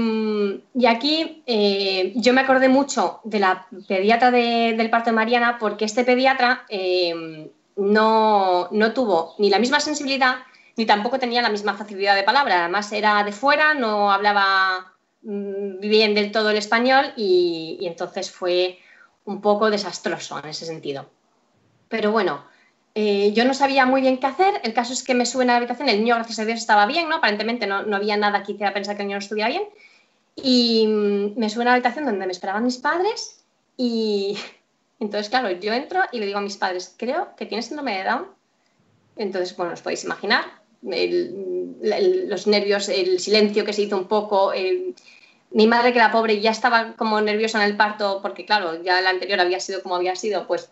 aquí 0.88 1.42
eh, 1.46 2.12
yo 2.16 2.32
me 2.32 2.40
acordé 2.40 2.68
mucho 2.68 3.20
de 3.24 3.38
la 3.38 3.66
pediatra 3.86 4.30
del 4.30 4.90
parto 4.90 5.10
de 5.10 5.16
Mariana 5.16 5.58
porque 5.58 5.84
este 5.84 6.04
pediatra 6.04 6.64
eh, 6.68 7.48
no, 7.76 8.68
tuvo 8.94 9.34
ni 9.38 9.50
la 9.50 9.60
misma 9.60 9.78
sensibilidad 9.78 10.38
ni 10.76 10.86
tampoco 10.86 11.18
tenía 11.18 11.42
la 11.42 11.50
misma 11.50 11.74
facilidad 11.74 12.16
de 12.16 12.22
palabra. 12.22 12.60
Además 12.60 12.90
era 12.92 13.22
de 13.24 13.32
fuera, 13.32 13.74
no 13.74 14.10
hablaba 14.10 14.91
bien 15.22 16.14
del 16.14 16.32
todo 16.32 16.50
el 16.50 16.56
español 16.56 17.12
y, 17.16 17.78
entonces 17.82 18.30
fue 18.30 18.78
un 19.24 19.40
poco 19.40 19.70
desastroso 19.70 20.38
en 20.38 20.46
ese 20.46 20.66
sentido. 20.66 21.08
Pero 21.88 22.10
bueno, 22.10 22.44
eh, 22.94 23.32
yo 23.32 23.44
no 23.44 23.54
sabía 23.54 23.86
muy 23.86 24.00
bien 24.00 24.18
qué 24.18 24.26
hacer. 24.26 24.60
El 24.64 24.74
caso 24.74 24.92
es 24.92 25.02
que 25.02 25.14
me 25.14 25.26
suben 25.26 25.50
a 25.50 25.52
la 25.54 25.58
habitación. 25.58 25.88
El 25.88 25.98
niño, 25.98 26.16
gracias 26.16 26.40
a 26.40 26.44
Dios, 26.44 26.58
estaba 26.58 26.86
bien, 26.86 27.08
¿no? 27.08 27.16
Aparentemente 27.16 27.66
no, 27.66 27.76
había 27.94 28.16
nada 28.16 28.42
que 28.42 28.52
hiciera 28.52 28.74
pensar 28.74 28.96
que 28.96 29.02
el 29.02 29.08
niño 29.08 29.18
no 29.18 29.22
estuviera 29.22 29.48
bien. 29.48 29.62
Y 30.34 30.86
mm, 30.86 31.38
me 31.38 31.50
suben 31.50 31.68
a 31.68 31.70
la 31.70 31.74
habitación 31.74 32.06
donde 32.06 32.26
me 32.26 32.32
esperaban 32.32 32.64
mis 32.64 32.78
padres. 32.78 33.44
Y 33.76 34.36
entonces, 35.00 35.28
claro, 35.28 35.50
yo 35.50 35.72
entro 35.72 36.00
y 36.10 36.18
le 36.18 36.26
digo 36.26 36.38
a 36.38 36.42
mis 36.42 36.56
padres, 36.56 36.94
creo 36.96 37.36
que 37.36 37.46
tiene 37.46 37.62
síndrome 37.62 37.98
de 37.98 38.04
Down. 38.04 38.26
Entonces, 39.16 39.56
bueno, 39.56 39.74
os 39.74 39.82
podéis 39.82 40.04
imaginar 40.04 40.61
los 40.82 42.46
nervios, 42.46 42.88
el 42.88 43.20
silencio 43.20 43.64
que 43.64 43.72
se 43.72 43.82
hizo 43.82 43.96
un 43.96 44.08
poco. 44.08 44.52
mi 45.50 45.66
madre, 45.66 45.92
que 45.92 45.98
era 45.98 46.12
pobre, 46.12 46.40
ya 46.40 46.50
estaba 46.50 46.94
como 46.96 47.20
nerviosa 47.20 47.62
en 47.62 47.70
el 47.70 47.76
parto, 47.76 48.20
porque 48.22 48.44
claro, 48.44 48.82
ya 48.82 49.00
la 49.00 49.10
anterior 49.10 49.40
había 49.40 49.60
sido 49.60 49.82
como 49.82 49.96
había 49.96 50.16
sido, 50.16 50.46
pues 50.46 50.70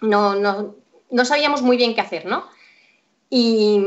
no, 0.00 0.34
no, 0.34 0.76
no 1.10 1.24
sabíamos 1.24 1.62
muy 1.62 1.76
bien 1.76 1.94
qué 1.94 2.00
hacer, 2.00 2.26
¿no? 2.26 2.48
Y, 3.30 3.80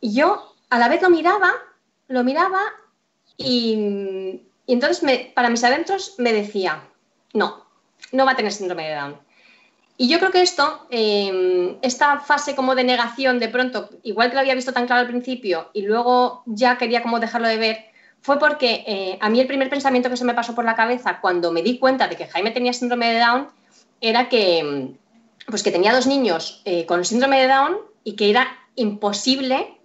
yo 0.00 0.54
a 0.68 0.78
la 0.78 0.88
vez 0.88 1.00
lo 1.00 1.10
miraba, 1.10 1.52
lo 2.08 2.24
miraba 2.24 2.60
y, 3.36 4.40
entonces 4.66 5.30
para 5.34 5.48
mis 5.48 5.64
adentros 5.64 6.16
me 6.18 6.32
decía, 6.32 6.82
no, 7.32 7.66
no 8.10 8.24
va 8.24 8.32
a 8.32 8.36
tener 8.36 8.52
síndrome 8.52 8.88
de 8.88 8.94
Down. 8.94 9.16
Y 9.96 10.08
yo 10.08 10.18
creo 10.18 10.30
que 10.30 10.42
esto, 10.42 10.86
em, 10.90 11.76
esta 11.82 12.18
fase 12.20 12.56
como 12.56 12.74
de 12.74 12.84
negación 12.84 13.38
de 13.38 13.48
pronto, 13.48 13.90
igual 14.02 14.28
que 14.28 14.34
lo 14.34 14.40
había 14.40 14.54
visto 14.54 14.72
tan 14.72 14.86
claro 14.86 15.02
al 15.02 15.06
principio 15.08 15.70
y 15.72 15.82
luego 15.82 16.42
ya 16.46 16.78
quería 16.78 17.02
como 17.02 17.20
dejarlo 17.20 17.48
de 17.48 17.58
ver, 17.58 17.84
fue 18.20 18.38
porque 18.38 18.84
eh, 18.86 19.18
a 19.20 19.28
mí 19.28 19.40
el 19.40 19.46
primer 19.46 19.68
pensamiento 19.68 20.08
que 20.08 20.16
se 20.16 20.24
me 20.24 20.34
pasó 20.34 20.54
por 20.54 20.64
la 20.64 20.76
cabeza 20.76 21.20
cuando 21.20 21.52
me 21.52 21.62
di 21.62 21.78
cuenta 21.78 22.08
de 22.08 22.16
que 22.16 22.26
Jaime 22.26 22.52
tenía 22.52 22.72
síndrome 22.72 23.12
de 23.12 23.18
Down 23.18 23.48
era 24.00 24.28
que, 24.28 24.94
pues 25.46 25.62
que 25.62 25.70
tenía 25.70 25.92
dos 25.92 26.06
niños 26.06 26.62
eh, 26.64 26.86
con 26.86 27.04
síndrome 27.04 27.40
de 27.40 27.48
Down 27.48 27.78
y 28.04 28.14
que 28.16 28.30
era 28.30 28.48
imposible 28.76 29.76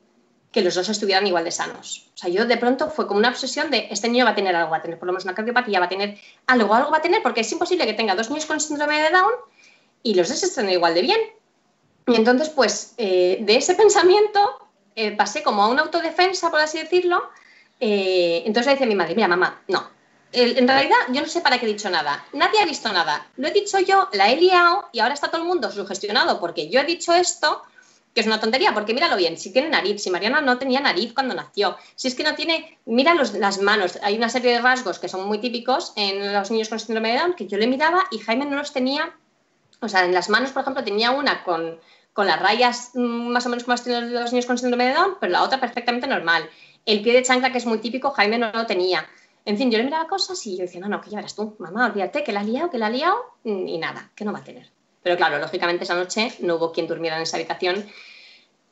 que 0.52 0.62
los 0.62 0.76
dos 0.76 0.90
estuvieran 0.90 1.28
igual 1.28 1.44
de 1.44 1.52
sanos. 1.52 2.10
O 2.16 2.18
sea, 2.18 2.30
yo 2.30 2.46
de 2.46 2.58
pronto 2.58 2.90
fue 2.90 3.06
como 3.06 3.20
una 3.20 3.30
obsesión 3.30 3.70
de 3.70 3.88
este 3.92 4.10
niño 4.10 4.26
va 4.26 4.32
a 4.32 4.36
tener 4.36 4.56
algo, 4.56 4.72
va 4.72 4.78
a 4.78 4.82
tener 4.82 4.98
por 4.98 5.08
lo 5.08 5.14
menos 5.14 5.26
una 5.26 5.36
cardiopatía, 5.36 5.80
va 5.80 5.86
a 5.86 5.90
tener 5.90 6.18
algo, 6.48 6.74
algo 6.74 6.90
va 6.90 6.98
a 6.98 7.02
tener, 7.02 7.22
porque 7.22 7.42
es 7.42 7.52
imposible 7.52 7.86
que 7.86 7.94
tenga 7.94 8.16
dos 8.16 8.30
niños 8.30 8.46
con 8.46 8.60
síndrome 8.60 9.02
de 9.02 9.10
Down 9.10 9.34
y 10.04 10.14
los 10.16 10.30
dos 10.30 10.44
estén 10.44 10.70
igual 10.70 10.94
de 10.94 11.02
bien. 11.02 11.20
Y 12.08 12.16
entonces, 12.16 12.50
pues, 12.50 12.94
eh, 12.98 13.40
de 13.42 13.56
ese 13.56 13.76
pensamiento 13.76 14.40
pasé 15.16 15.44
como 15.44 15.62
a 15.62 15.68
una 15.68 15.84
autodefensa, 15.84 16.50
por 16.50 16.60
así 16.60 16.80
decirlo, 16.80 17.30
eh, 17.80 18.44
entonces 18.46 18.80
le 18.80 18.86
a 18.86 18.88
mi 18.88 18.96
madre, 18.96 19.16
mira, 19.16 19.28
mamá, 19.28 19.62
no. 19.68 19.90
en 20.32 20.68
realidad 20.68 20.98
yo 21.10 21.22
no 21.22 21.28
sé 21.28 21.42
para 21.42 21.60
qué 21.60 21.66
he 21.66 21.70
dicho 21.70 21.90
nada. 21.90 22.26
Nadie 22.34 22.62
ha 22.62 22.66
visto 22.66 22.92
nada. 22.92 23.28
Lo 23.38 23.48
he 23.48 23.52
dicho 23.52 23.80
yo, 23.80 24.10
la 24.14 24.30
he 24.32 24.36
liado 24.36 24.90
y 24.92 25.00
ahora 25.00 25.14
está 25.14 25.30
todo 25.30 25.42
el 25.42 25.48
mundo 25.48 25.72
sugestionado 25.72 26.40
porque 26.40 26.70
yo 26.70 26.82
he 26.82 26.84
dicho 26.84 27.14
esto, 27.14 27.62
que 28.14 28.22
es 28.22 28.28
una 28.28 28.40
tontería, 28.40 28.74
porque 28.74 28.94
míralo 28.94 29.16
bien, 29.16 29.38
si 29.38 29.54
tiene 29.54 29.70
nariz, 29.70 30.02
si 30.02 30.10
Mariana 30.10 30.42
no 30.42 30.58
tenía 30.58 30.80
nariz 30.80 31.14
cuando 31.14 31.36
nació, 31.36 31.78
si 31.96 32.08
es 32.08 32.16
que 32.16 32.24
no 32.24 32.34
tiene, 32.34 32.80
mira 32.86 33.14
las 33.14 33.62
manos, 33.62 34.00
hay 34.02 34.18
una 34.18 34.30
serie 34.30 34.54
de 34.54 34.62
rasgos 34.62 34.98
que 34.98 35.08
son 35.08 35.28
muy 35.28 35.38
típicos 35.38 35.94
en 35.96 36.34
los 36.34 36.50
niños 36.50 36.70
con 36.70 36.80
síndrome 36.80 37.12
de 37.12 37.20
Down 37.20 37.34
que 37.36 37.46
yo 37.46 37.58
le 37.58 37.68
miraba 37.68 38.06
y 38.10 38.18
Jaime 38.18 38.46
no 38.46 38.58
los 38.58 38.74
tenía, 38.74 39.16
o 39.80 39.90
sea, 39.90 40.06
en 40.06 40.14
las 40.14 40.30
manos, 40.30 40.52
por 40.52 40.62
ejemplo, 40.62 40.84
tenía 40.84 41.12
una 41.12 41.44
con, 41.44 41.80
con 42.14 42.28
las 42.28 42.42
rayas 42.42 42.92
mm, 42.94 43.30
más 43.30 43.46
o 43.46 43.50
menos 43.50 43.64
como 43.64 43.74
las 43.74 43.84
tienen 43.84 44.14
los 44.14 44.32
niños 44.32 44.46
con 44.46 44.58
síndrome 44.58 44.88
de 44.88 44.94
Down, 44.94 45.18
pero 45.20 45.32
la 45.32 45.44
otra 45.44 45.60
perfectamente 45.60 46.08
normal. 46.08 46.50
El 46.86 47.02
pie 47.02 47.14
de 47.14 47.24
chancla, 47.24 47.52
que 47.52 47.58
es 47.58 47.66
muy 47.66 47.80
típico, 47.80 48.12
Jaime 48.12 48.38
no 48.38 48.52
lo 48.52 48.66
tenía. 48.66 49.06
En 49.46 49.58
fin, 49.58 49.72
yo 49.72 49.78
le 49.78 49.84
miraba 49.84 50.08
cosas 50.08 50.46
y 50.46 50.58
yo 50.58 50.64
decía, 50.64 50.82
no, 50.82 50.90
no, 50.90 51.00
que 51.00 51.10
ya 51.10 51.24
tú, 51.34 51.56
mamá, 51.60 51.86
olvídate, 51.86 52.24
que 52.24 52.34
la 52.34 52.42
has 52.42 52.48
liado, 52.48 52.70
que 52.70 52.78
la 52.78 52.88
has 52.88 52.92
liado, 52.92 53.16
y 53.44 53.78
nada, 53.78 54.12
que 54.14 54.26
no 54.26 54.34
va 54.34 54.40
a 54.40 54.44
tener. 54.44 54.70
Pero 55.04 55.16
claro, 55.16 55.40
lógicamente 55.40 55.86
esa 55.86 55.96
noche 55.96 56.34
no 56.40 56.56
hubo 56.56 56.74
quien 56.74 56.86
durmiera 56.86 57.16
en 57.16 57.24
esa 57.24 57.38
habitación. 57.38 57.86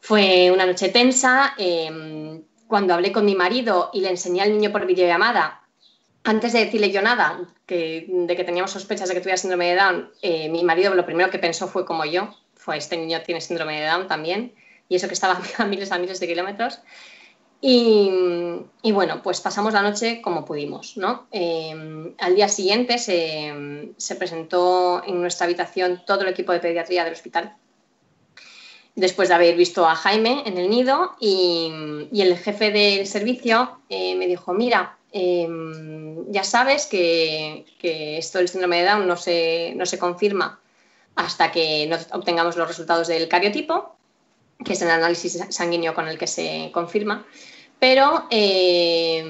Fue 0.02 0.52
una 0.52 0.66
noche 0.66 0.90
tensa. 0.90 1.54
Em, 1.58 2.44
cuando 2.68 2.94
hablé 2.94 3.12
con 3.12 3.26
mi 3.26 3.36
marido 3.36 3.90
y 3.94 4.02
le 4.02 4.10
enseñé 4.10 4.42
al 4.42 4.52
niño 4.52 4.72
por 4.72 4.86
videollamada, 4.86 5.65
antes 6.26 6.54
de 6.54 6.66
decirle 6.66 6.92
yo 6.92 7.02
nada, 7.02 7.40
de 7.68 8.36
que 8.36 8.44
teníamos 8.44 8.72
sospechas 8.72 9.08
de 9.08 9.14
que 9.14 9.22
tuviera 9.22 9.38
síndrome 9.38 9.70
de 9.70 9.76
Down, 9.76 10.12
eh, 10.22 10.50
mi 10.50 10.64
marido 10.64 10.94
lo 10.94 11.06
primero 11.06 11.30
que 11.30 11.40
pensó 11.40 11.68
fue 11.68 11.86
como 11.86 12.04
yo, 12.04 12.36
fue 12.56 12.78
este 12.78 12.98
niño 12.98 13.22
tiene 13.22 13.42
síndrome 13.42 13.80
de 13.80 13.88
Down 13.88 14.08
también, 14.08 14.54
y 14.90 14.96
eso 14.96 15.08
que 15.08 15.14
estaba 15.14 15.40
a 15.58 15.66
miles 15.66 15.92
a 15.92 16.00
miles 16.00 16.20
de 16.20 16.28
kilómetros. 16.28 16.80
Y, 17.62 18.92
bueno, 18.92 19.24
pues 19.24 19.42
pasamos 19.42 19.74
la 19.74 19.82
noche 19.82 20.22
como 20.22 20.46
pudimos. 20.46 20.98
¿no? 20.98 21.26
Em, 21.32 22.14
al 22.20 22.36
día 22.36 22.48
siguiente 22.48 23.00
se, 23.00 24.16
presentó 24.20 25.04
en 25.04 25.20
nuestra 25.20 25.46
habitación 25.46 26.04
todo 26.06 26.22
el 26.22 26.28
equipo 26.28 26.52
de 26.52 26.60
pediatría 26.60 27.04
del 27.04 27.14
hospital, 27.14 27.56
después 28.96 29.30
de 29.30 29.36
haber 29.36 29.56
visto 29.56 29.88
a 29.88 29.96
Jaime 29.96 30.44
en 30.46 30.58
el 30.58 30.70
nido 30.70 31.16
y, 31.20 31.72
el 32.14 32.38
jefe 32.38 32.72
del 32.72 33.08
servicio 33.08 33.80
eh, 33.90 34.16
me 34.16 34.28
dijo, 34.28 34.54
mira, 34.54 34.98
em, 35.16 36.30
ya 36.30 36.44
sabes 36.44 36.88
que, 36.88 37.66
esto 37.82 38.40
del 38.40 38.50
síndrome 38.50 38.82
de 38.82 38.90
Down 38.90 39.08
no 39.08 39.16
se, 39.16 39.74
no 39.76 39.86
se 39.86 39.98
confirma 39.98 40.60
hasta 41.16 41.52
que 41.52 41.88
no 41.88 41.98
obtengamos 42.12 42.58
los 42.58 42.68
resultados 42.68 43.08
del 43.08 43.30
cariotipo, 43.30 43.96
que 44.66 44.74
es 44.74 44.82
el 44.82 44.90
análisis 44.90 45.42
sanguíneo 45.50 45.94
con 45.94 46.10
el 46.10 46.18
que 46.18 46.28
se 46.28 46.70
confirma. 46.74 47.26
Pero, 47.80 48.28
eh, 48.30 49.24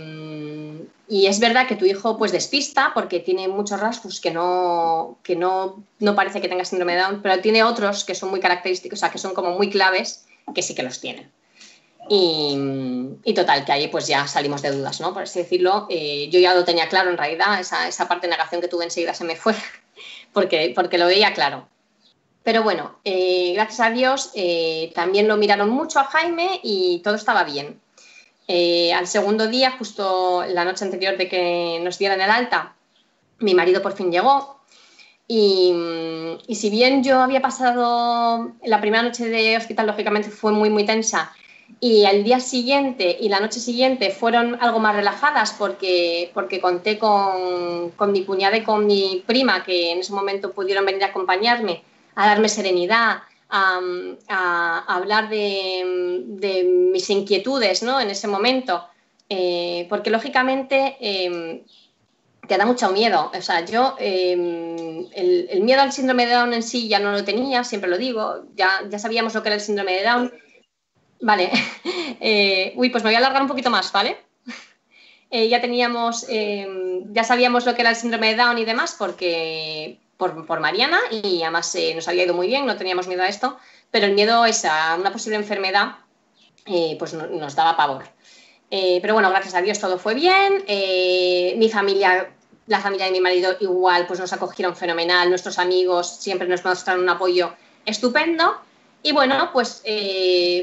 y 1.08 1.28
es 1.28 1.40
verdad 1.40 1.68
que 1.68 1.76
tu 1.76 1.86
hijo 1.86 2.18
pues 2.18 2.32
despista 2.32 2.92
porque 2.96 3.20
tiene 3.20 3.48
muchos 3.48 3.80
rasgos 3.80 4.20
que 4.20 4.32
no, 4.32 5.20
que 5.22 5.36
no, 5.36 5.84
no 6.00 6.16
parece 6.16 6.42
que 6.42 6.48
tenga 6.48 6.66
síndrome 6.66 6.96
de 6.96 7.02
Down, 7.02 7.22
pero 7.22 7.40
tiene 7.42 7.64
otros 7.64 8.04
que 8.06 8.16
son 8.16 8.32
muy 8.32 8.40
característicos, 8.40 8.98
o 8.98 9.02
sea, 9.02 9.12
que 9.12 9.20
son 9.20 9.36
como 9.36 9.52
muy 9.52 9.70
claves, 9.70 10.26
que 10.56 10.64
sí 10.64 10.74
que 10.74 10.82
los 10.82 11.00
tienen. 11.00 11.30
Y, 12.10 12.56
total, 13.34 13.66
que 13.66 13.72
ahí 13.72 13.88
pues 13.88 14.08
ya 14.08 14.28
salimos 14.28 14.62
de 14.62 14.72
dudas, 14.72 15.02
¿no? 15.02 15.14
Por 15.14 15.24
así 15.24 15.40
decirlo. 15.40 15.88
Eh, 15.90 16.30
yo 16.30 16.40
ya 16.40 16.54
lo 16.54 16.64
tenía 16.64 16.88
claro 16.88 17.10
en 17.10 17.18
realidad, 17.18 17.60
esa, 17.60 17.88
esa, 17.88 18.08
parte 18.08 18.28
de 18.28 18.32
negación 18.32 18.62
que 18.62 18.68
tuve 18.68 18.84
enseguida 18.84 19.14
se 19.14 19.24
me 19.24 19.36
fue, 19.36 19.56
porque, 20.34 20.72
porque 20.76 20.98
lo 20.98 21.08
veía 21.08 21.34
claro. 21.34 21.68
Pero 22.44 22.62
bueno, 22.62 23.00
eh, 23.04 23.54
gracias 23.56 23.80
a 23.80 23.90
Dios 23.90 24.32
también 24.94 25.28
lo 25.28 25.36
miraron 25.36 25.70
mucho 25.70 26.00
a 26.00 26.04
Jaime 26.04 26.60
y 26.62 27.00
todo 27.04 27.16
estaba 27.16 27.44
bien. 27.44 27.82
Eh, 28.48 28.94
al 28.94 29.08
segundo 29.08 29.48
día, 29.48 29.72
justo 29.72 30.46
la 30.48 30.66
noche 30.66 30.86
anterior 30.86 31.18
de 31.18 31.28
que 31.28 31.80
nos 31.84 31.98
dieran 31.98 32.22
el 32.22 32.30
alta, 32.30 32.76
mi 33.40 33.56
marido 33.56 33.82
por 33.82 33.94
fin 33.94 34.12
llegó. 34.12 34.60
Y, 35.28 35.74
si 36.54 36.70
bien 36.70 37.04
yo 37.04 37.20
había 37.20 37.42
pasado 37.42 38.54
la 38.64 38.80
primera 38.80 39.02
noche 39.02 39.28
de 39.28 39.58
hospital, 39.58 39.88
lógicamente 39.88 40.30
fue 40.30 40.52
muy, 40.52 40.70
muy 40.70 40.86
tensa, 40.86 41.32
y 41.80 42.06
al 42.06 42.24
día 42.24 42.40
siguiente 42.40 43.18
y 43.20 43.30
la 43.30 43.40
noche 43.40 43.60
siguiente 43.60 44.10
fueron 44.12 44.58
algo 44.62 44.80
más 44.80 44.96
relajadas 44.96 45.54
porque, 45.54 46.32
porque 46.34 46.62
conté 46.62 46.98
con, 46.98 47.92
con 47.92 48.12
mi 48.12 48.24
cuñada 48.24 48.58
y 48.58 48.64
con 48.64 48.86
mi 48.86 49.24
prima, 49.26 49.64
que 49.64 49.92
en 49.92 50.00
ese 50.00 50.14
momento 50.14 50.52
pudieron 50.52 50.86
venir 50.86 51.04
a 51.04 51.08
acompañarme, 51.08 51.84
a 52.16 52.28
darme 52.28 52.50
serenidad, 52.50 53.24
a, 53.50 54.84
hablar 54.88 55.30
de, 55.30 56.64
mis 56.92 57.10
inquietudes 57.10 57.84
¿no? 57.84 58.00
en 58.00 58.10
ese 58.10 58.28
momento, 58.28 58.86
eh, 59.30 59.86
porque 59.90 60.10
lógicamente 60.10 60.98
em, 61.00 61.62
te 62.48 62.58
da 62.58 62.66
mucho 62.66 62.92
miedo. 62.92 63.32
O 63.38 63.42
sea, 63.42 63.66
yo 63.66 63.96
em, 64.00 65.06
el, 65.14 65.62
miedo 65.62 65.82
al 65.82 65.92
síndrome 65.92 66.26
de 66.26 66.34
Down 66.34 66.54
en 66.54 66.64
sí 66.64 66.88
ya 66.88 67.00
no 67.00 67.12
lo 67.12 67.24
tenía, 67.24 67.64
siempre 67.64 67.90
lo 67.90 67.98
digo, 67.98 68.46
ya, 68.56 68.82
ya 68.90 69.00
sabíamos 69.00 69.34
lo 69.34 69.44
que 69.44 69.50
era 69.50 69.56
el 69.56 69.62
síndrome 69.62 69.94
de 69.94 70.04
Down. 70.04 70.34
Vale, 71.22 71.52
eh, 72.20 72.74
uy, 72.76 72.90
pues 72.90 73.04
me 73.04 73.10
voy 73.10 73.16
a 73.16 73.20
alargar 73.20 73.42
un 73.42 73.48
poquito 73.48 73.70
más, 73.70 73.92
¿vale? 73.92 74.18
Eh, 75.32 75.50
ya 75.50 75.60
teníamos, 75.60 76.26
em, 76.30 77.12
ya 77.14 77.24
sabíamos 77.24 77.66
lo 77.66 77.76
que 77.76 77.82
era 77.82 77.90
el 77.90 77.96
síndrome 77.96 78.30
de 78.30 78.36
Down 78.36 78.58
y 78.58 78.66
demás, 78.66 78.96
porque, 78.98 80.00
por, 80.18 80.60
Mariana 80.60 81.00
y 81.12 81.42
además 81.42 81.74
eh, 81.76 81.94
nos 81.94 82.08
había 82.08 82.24
ido 82.24 82.34
muy 82.34 82.48
bien, 82.48 82.66
no 82.66 82.78
teníamos 82.78 83.08
miedo 83.08 83.24
a 83.24 83.28
esto, 83.28 83.58
pero 83.92 84.06
el 84.06 84.14
miedo 84.14 84.44
a 84.44 84.96
una 84.96 85.12
posible 85.12 85.38
enfermedad 85.38 85.98
eh, 86.66 86.96
pues 86.98 87.14
nos 87.14 87.56
daba 87.56 87.76
pavor. 87.76 88.06
Eh, 88.72 89.00
pero 89.02 89.14
bueno, 89.14 89.30
gracias 89.30 89.56
a 89.56 89.62
Dios 89.62 89.80
todo 89.80 90.00
fue 90.00 90.16
bien, 90.16 90.64
mi 91.60 91.70
familia, 91.70 92.32
la 92.68 92.80
familia 92.80 93.06
de 93.06 93.12
mi 93.12 93.20
marido 93.20 93.56
igual 93.60 94.08
pues 94.08 94.20
nos 94.20 94.34
acogieron 94.34 94.76
fenomenal, 94.76 95.30
nuestros 95.30 95.60
amigos 95.60 96.18
siempre 96.18 96.48
nos 96.48 96.64
mostraron 96.64 97.04
un 97.04 97.10
apoyo 97.10 97.54
estupendo 97.86 98.56
y 99.06 99.12
bueno, 99.12 99.52
pues, 99.54 99.84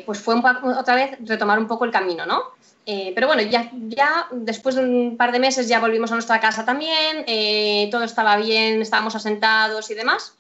pues 0.05 0.19
fue 0.19 0.35
otra 0.35 0.97
vez 0.97 1.17
retomar 1.21 1.59
un 1.61 1.69
poco 1.69 1.85
el 1.85 1.93
camino, 1.93 2.27
¿no? 2.27 2.43
Eh, 2.85 3.13
pero 3.15 3.29
bueno, 3.29 3.43
ya, 3.43 3.71
ya 3.73 4.27
después 4.33 4.75
de 4.75 4.85
un 4.85 5.17
par 5.17 5.31
de 5.31 5.39
meses 5.39 5.69
ya 5.69 5.79
volvimos 5.79 6.11
a 6.11 6.15
nuestra 6.15 6.41
casa 6.41 6.65
también, 6.65 7.25
eh, 7.29 7.89
todo 7.93 8.03
estaba 8.03 8.37
bien, 8.37 8.83
estábamos 8.83 9.15
asentados 9.15 9.89
y 9.91 9.95
demás, 9.95 10.35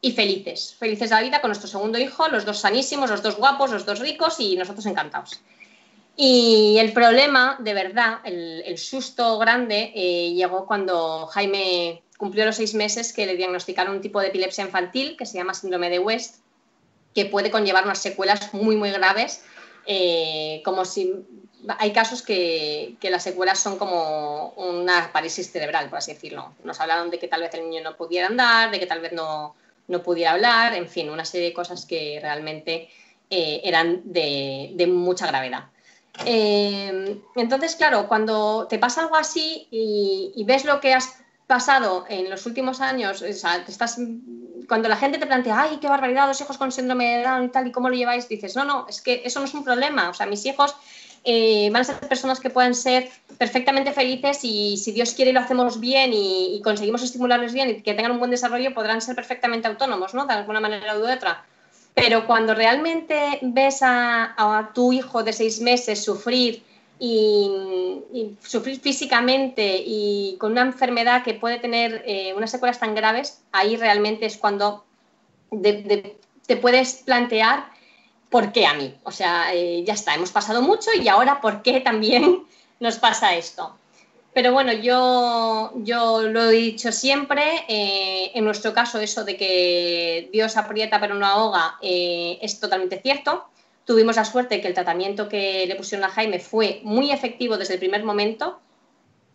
y 0.00 0.12
felices, 0.12 0.74
felices 0.78 1.10
de 1.10 1.16
la 1.16 1.22
vida 1.22 1.40
con 1.42 1.50
nuestro 1.50 1.68
segundo 1.68 1.98
hijo, 1.98 2.28
los 2.28 2.46
dos 2.46 2.58
sanísimos, 2.58 3.10
los 3.10 3.22
dos 3.22 3.36
guapos, 3.36 3.70
los 3.70 3.84
dos 3.84 3.98
ricos 4.00 4.40
y 4.40 4.56
nosotros 4.56 4.86
encantados. 4.86 5.42
Y 6.16 6.76
el 6.78 6.92
problema, 6.92 7.56
de 7.58 7.74
verdad, 7.74 8.20
el, 8.24 8.78
susto 8.78 9.36
grande, 9.38 9.92
eh, 9.94 10.32
llegó 10.32 10.64
cuando 10.64 11.26
Jaime 11.26 12.02
cumplió 12.16 12.46
los 12.46 12.56
seis 12.56 12.74
meses 12.74 13.12
que 13.12 13.26
le 13.26 13.36
diagnosticaron 13.36 13.96
un 13.96 14.00
tipo 14.00 14.20
de 14.20 14.28
epilepsia 14.28 14.64
infantil 14.64 15.16
que 15.18 15.26
se 15.26 15.36
llama 15.36 15.52
síndrome 15.52 15.90
de 15.90 15.98
West, 15.98 16.43
que 17.14 17.26
puede 17.26 17.50
conllevar 17.50 17.84
unas 17.84 17.98
secuelas 17.98 18.52
muy, 18.52 18.76
muy 18.76 18.90
graves, 18.90 19.44
como 20.64 20.84
si 20.84 21.24
hay 21.78 21.92
casos 21.92 22.22
que, 22.22 22.96
las 23.02 23.22
secuelas 23.22 23.58
son 23.58 23.78
como 23.78 24.50
una 24.56 25.10
parálisis 25.12 25.50
cerebral, 25.50 25.88
por 25.88 25.98
así 25.98 26.12
decirlo. 26.12 26.52
Nos 26.64 26.80
hablaron 26.80 27.10
de 27.10 27.18
que 27.18 27.28
tal 27.28 27.40
vez 27.40 27.54
el 27.54 27.68
niño 27.68 27.82
no 27.82 27.96
pudiera 27.96 28.26
andar, 28.26 28.70
de 28.70 28.78
que 28.78 28.86
tal 28.86 29.00
vez 29.00 29.12
no, 29.12 29.54
pudiera 30.02 30.32
hablar, 30.32 30.74
en 30.74 30.88
fin, 30.88 31.10
una 31.10 31.24
serie 31.24 31.48
de 31.48 31.54
cosas 31.54 31.86
que 31.86 32.18
realmente 32.20 32.88
eh, 33.30 33.60
eran 33.64 34.02
de, 34.04 34.86
mucha 34.88 35.26
gravedad. 35.26 35.64
Eh, 36.26 37.18
entonces, 37.36 37.74
claro, 37.76 38.06
cuando 38.08 38.66
te 38.68 38.78
pasa 38.78 39.02
algo 39.02 39.16
así 39.16 39.66
y, 39.70 40.44
ves 40.46 40.64
lo 40.64 40.80
que 40.80 40.94
has 40.94 41.23
pasado 41.46 42.04
en 42.08 42.30
los 42.30 42.46
últimos 42.46 42.80
años, 42.80 43.22
cuando 44.68 44.88
la 44.88 44.96
gente 44.96 45.18
te 45.18 45.26
plantea, 45.26 45.60
ay, 45.60 45.78
qué 45.80 45.88
barbaridad, 45.88 46.26
dos 46.26 46.40
hijos 46.40 46.56
con 46.56 46.72
síndrome 46.72 47.18
de 47.18 47.24
Down 47.24 47.44
y 47.44 47.48
tal, 47.48 47.66
¿y 47.66 47.72
cómo 47.72 47.88
lo 47.88 47.94
lleváis? 47.94 48.28
Dices, 48.28 48.56
no, 48.56 48.64
no, 48.64 48.86
es 48.88 49.02
que 49.02 49.22
eso 49.24 49.40
no 49.40 49.46
es 49.46 49.54
un 49.54 49.64
problema. 49.64 50.08
O 50.08 50.14
sea, 50.14 50.26
mis 50.26 50.44
hijos 50.46 50.74
eh, 51.26 51.70
van 51.72 51.80
a 51.80 51.84
ser 51.84 51.96
personas 52.00 52.38
que 52.38 52.50
puedan 52.50 52.74
ser 52.74 53.10
perfectamente 53.38 53.92
felices 53.92 54.40
y 54.42 54.76
si 54.76 54.92
Dios 54.92 55.14
quiere 55.14 55.30
y 55.30 55.34
lo 55.34 55.40
hacemos 55.40 55.80
bien 55.80 56.12
y, 56.12 56.60
conseguimos 56.62 57.02
estimularles 57.02 57.54
bien 57.54 57.70
y 57.70 57.82
que 57.82 57.94
tengan 57.94 58.12
un 58.12 58.18
buen 58.18 58.30
desarrollo, 58.30 58.74
podrán 58.74 59.00
ser 59.00 59.14
perfectamente 59.14 59.66
autónomos, 59.66 60.12
¿no? 60.12 60.26
De 60.26 60.34
alguna 60.34 60.60
manera 60.60 60.98
u 60.98 61.10
otra. 61.10 61.44
Pero 61.94 62.26
cuando 62.26 62.54
realmente 62.54 63.38
ves 63.40 63.78
a, 63.82 64.70
tu 64.74 64.92
hijo 64.92 65.22
de 65.22 65.32
seis 65.32 65.60
meses 65.60 66.04
sufrir 66.04 66.62
y, 66.98 68.36
sufrir 68.42 68.80
físicamente 68.80 69.82
y 69.84 70.36
con 70.38 70.52
una 70.52 70.62
enfermedad 70.62 71.24
que 71.24 71.34
puede 71.34 71.58
tener 71.58 72.02
eh, 72.06 72.32
unas 72.36 72.50
secuelas 72.50 72.78
tan 72.78 72.94
graves, 72.94 73.42
ahí 73.52 73.76
realmente 73.76 74.26
es 74.26 74.36
cuando 74.36 74.84
te 75.50 76.56
puedes 76.56 77.02
plantear 77.04 77.66
por 78.30 78.52
qué 78.52 78.66
a 78.66 78.74
mí. 78.74 78.94
O 79.04 79.10
sea, 79.10 79.54
eh, 79.54 79.82
ya 79.84 79.94
está, 79.94 80.14
hemos 80.14 80.30
pasado 80.30 80.62
mucho 80.62 80.90
y 81.00 81.08
ahora 81.08 81.40
por 81.40 81.62
qué 81.62 81.80
también 81.80 82.44
nos 82.80 82.98
pasa 82.98 83.34
esto. 83.34 83.76
Pero 84.32 84.52
bueno, 84.52 84.72
yo, 84.72 85.72
yo 85.76 86.22
lo 86.22 86.50
he 86.50 86.52
dicho 86.52 86.90
siempre, 86.90 87.64
eh, 87.68 88.32
en 88.34 88.44
nuestro 88.44 88.74
caso 88.74 88.98
eso 88.98 89.24
de 89.24 89.36
que 89.36 90.28
Dios 90.32 90.56
aprieta 90.56 90.98
pero 90.98 91.14
no 91.14 91.26
ahoga 91.26 91.78
es 91.80 92.58
totalmente 92.58 93.00
cierto. 93.00 93.48
Tuvimos 93.84 94.16
la 94.16 94.24
suerte 94.24 94.60
que 94.60 94.68
el 94.68 94.74
tratamiento 94.74 95.28
que 95.28 95.66
le 95.66 95.76
pusieron 95.76 96.04
a 96.04 96.10
Jaime 96.10 96.38
fue 96.38 96.80
muy 96.84 97.10
efectivo 97.10 97.58
desde 97.58 97.74
el 97.74 97.80
primer 97.80 98.02
momento 98.02 98.58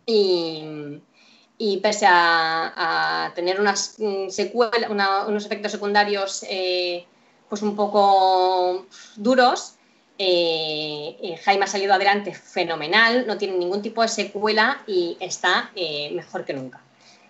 y, 0.06 1.76
pese 1.82 2.06
a, 2.08 3.32
tener 3.36 3.60
unas 3.60 3.94
mm, 3.98 4.28
secuelas, 4.28 4.90
unos 4.90 5.46
efectos 5.46 5.70
secundarios 5.70 6.44
eh, 6.48 7.06
pues 7.48 7.62
un 7.62 7.76
poco 7.76 8.86
duros, 9.16 9.74
eh, 10.18 11.16
eh, 11.22 11.36
Jaime 11.44 11.64
ha 11.64 11.68
salido 11.68 11.94
adelante 11.94 12.34
fenomenal, 12.34 13.26
no 13.26 13.38
tiene 13.38 13.56
ningún 13.56 13.82
tipo 13.82 14.02
de 14.02 14.08
secuela 14.08 14.82
y 14.86 15.16
está 15.20 15.70
mejor 16.12 16.44
que 16.44 16.54
nunca. 16.54 16.82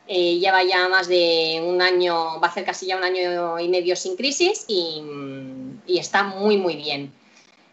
lleva 0.06 0.62
ya 0.64 0.88
más 0.88 1.06
de 1.06 1.62
un 1.64 1.80
año, 1.80 2.40
va 2.40 2.48
a 2.48 2.54
ser 2.54 2.64
casi 2.64 2.87
ya 2.87 2.96
un 2.96 3.04
año 3.04 3.61
y 3.61 3.68
medio 3.68 3.94
sin 3.94 4.16
crisis 4.16 4.64
y, 4.68 5.02
y 5.90 5.98
está 5.98 6.22
muy, 6.22 6.57
muy 6.57 6.76
bien. 6.76 7.12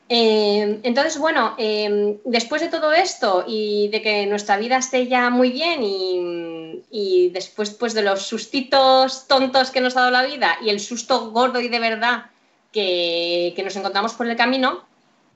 Eh, 0.09 0.79
entonces, 0.83 1.17
bueno, 1.17 1.53
eh, 1.57 2.17
después 2.23 2.61
de 2.61 2.69
todo 2.69 2.93
esto 2.93 3.43
y 3.45 3.89
de 3.89 4.01
que 4.01 4.25
nuestra 4.25 4.57
vida 4.57 4.77
esté 4.77 5.07
ya 5.07 5.29
muy 5.29 5.49
bien 5.51 5.81
y, 5.83 7.29
después 7.33 7.71
pues, 7.71 7.93
de 7.93 8.01
los 8.01 8.25
sustitos 8.25 9.27
tontos 9.27 9.69
que 9.69 9.81
nos 9.81 9.95
ha 9.97 10.01
dado 10.01 10.11
la 10.11 10.25
vida 10.25 10.57
y 10.63 10.69
el 10.69 10.79
susto 10.79 11.31
gordo 11.31 11.59
y 11.59 11.67
de 11.67 11.79
verdad 11.79 12.27
que, 12.71 13.53
nos 13.63 13.75
encontramos 13.75 14.13
por 14.13 14.27
el 14.27 14.37
camino, 14.37 14.85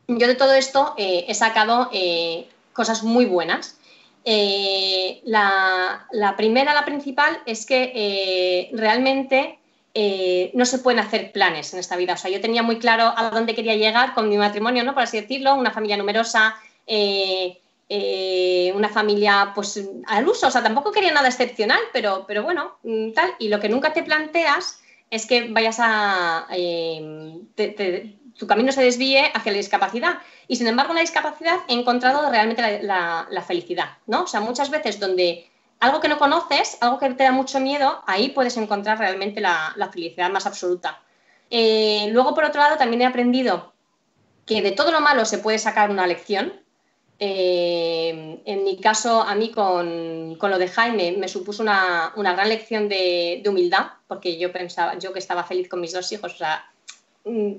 yo 0.07 0.27
de 0.27 0.35
todo 0.35 0.53
esto 0.53 0.93
eh, 0.97 1.25
he 1.27 1.33
sacado 1.33 1.89
cosas 2.73 3.03
muy 3.03 3.25
buenas. 3.25 3.77
La, 4.23 6.07
la, 6.11 6.37
primera, 6.37 6.73
la 6.73 6.85
principal, 6.85 7.39
es 7.45 7.65
que 7.65 8.69
realmente 8.73 9.59
eh, 9.93 10.51
no 10.53 10.65
se 10.65 10.79
pueden 10.79 10.99
hacer 10.99 11.31
planes 11.31 11.73
en 11.73 11.79
esta 11.79 11.97
vida. 11.97 12.13
O 12.13 12.17
sea, 12.17 12.31
yo 12.31 12.39
tenía 12.39 12.63
muy 12.63 12.79
claro 12.79 13.13
a 13.15 13.29
dónde 13.29 13.55
quería 13.55 13.75
llegar 13.75 14.13
con 14.13 14.29
mi 14.29 14.37
matrimonio, 14.37 14.83
¿no? 14.83 14.93
Por 14.93 15.03
así 15.03 15.19
decirlo, 15.19 15.55
una 15.55 15.71
familia 15.71 15.97
numerosa, 15.97 16.55
eh, 16.87 17.59
eh, 17.89 18.71
una 18.73 18.87
familia, 18.87 19.51
pues, 19.53 19.83
al 20.07 20.27
uso. 20.27 20.47
O 20.47 20.51
sea, 20.51 20.63
tampoco 20.63 20.91
quería 20.91 21.11
nada 21.11 21.27
excepcional, 21.27 21.79
pero, 21.91 22.25
pero 22.25 22.43
bueno, 22.43 22.77
mm, 22.83 23.11
tal. 23.11 23.33
Y 23.39 23.49
lo 23.49 23.59
que 23.59 23.67
nunca 23.67 23.91
te 23.91 24.03
planteas 24.03 24.81
es 25.09 25.25
que 25.25 25.49
vayas 25.49 25.77
a... 25.79 26.47
tu 28.37 28.47
camino 28.47 28.71
se 28.71 28.83
desvíe 28.83 29.29
hacia 29.33 29.51
la 29.51 29.57
discapacidad. 29.57 30.19
Y 30.47 30.55
sin 30.55 30.67
embargo, 30.67 30.91
en 30.91 30.95
la 30.95 31.01
discapacidad 31.01 31.57
he 31.67 31.73
encontrado 31.73 32.29
realmente 32.29 32.81
la, 32.81 33.27
la 33.29 33.41
felicidad, 33.41 33.97
¿no? 34.07 34.23
O 34.23 34.27
sea, 34.27 34.39
muchas 34.39 34.69
veces 34.69 34.99
donde 35.01 35.50
algo 35.81 35.99
que 35.99 36.07
no 36.07 36.19
conoces, 36.19 36.77
algo 36.79 36.99
que 36.99 37.09
te 37.09 37.23
da 37.23 37.31
mucho 37.31 37.59
miedo, 37.59 38.03
ahí 38.05 38.29
puedes 38.29 38.55
encontrar 38.55 38.99
realmente 38.99 39.41
la, 39.41 39.75
felicidad 39.91 40.29
más 40.29 40.45
absoluta. 40.45 41.01
Eh, 41.49 42.07
luego, 42.11 42.35
por 42.35 42.45
otro 42.45 42.61
lado, 42.61 42.77
también 42.77 43.01
he 43.01 43.05
aprendido 43.05 43.73
que 44.45 44.61
de 44.61 44.71
todo 44.71 44.91
lo 44.91 45.01
malo 45.01 45.25
se 45.25 45.39
puede 45.39 45.57
sacar 45.57 45.89
una 45.89 46.05
lección. 46.05 46.53
Eh, 47.17 48.41
en 48.45 48.63
mi 48.63 48.79
caso, 48.79 49.21
a 49.23 49.33
mí 49.33 49.51
con, 49.51 50.37
lo 50.39 50.57
de 50.59 50.67
Jaime 50.67 51.13
me 51.17 51.27
supuso 51.27 51.63
una, 51.63 52.13
gran 52.15 52.47
lección 52.47 52.87
de, 52.87 53.41
humildad, 53.47 53.87
porque 54.07 54.37
yo 54.37 54.51
pensaba, 54.51 54.99
yo 54.99 55.11
que 55.13 55.19
estaba 55.19 55.43
feliz 55.43 55.67
con 55.67 55.81
mis 55.81 55.93
dos 55.93 56.11
hijos, 56.11 56.35
o 56.35 56.37
sea, 56.37 56.71
mm, 57.25 57.53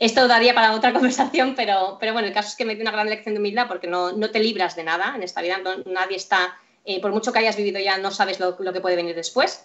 esto 0.00 0.26
daría 0.26 0.54
para 0.54 0.74
otra 0.74 0.92
conversación, 0.94 1.54
pero, 1.54 1.98
pero 2.00 2.14
bueno, 2.14 2.26
el 2.26 2.34
caso 2.34 2.48
es 2.48 2.56
que 2.56 2.64
me 2.64 2.74
dio 2.74 2.82
una 2.82 2.90
gran 2.90 3.08
lección 3.08 3.34
de 3.34 3.38
humildad 3.40 3.68
porque 3.68 3.86
no, 3.86 4.12
te 4.30 4.40
libras 4.40 4.74
de 4.74 4.82
nada 4.82 5.12
en 5.14 5.22
esta 5.22 5.40
vida, 5.40 5.60
nadie 5.86 6.16
está 6.16 6.58
eh, 6.84 7.00
por 7.00 7.12
mucho 7.12 7.32
que 7.32 7.38
hayas 7.40 7.56
vivido 7.56 7.78
ya, 7.80 7.98
no 7.98 8.10
sabes 8.10 8.40
lo, 8.40 8.56
que 8.56 8.80
puede 8.80 8.96
venir 8.96 9.14
después. 9.14 9.64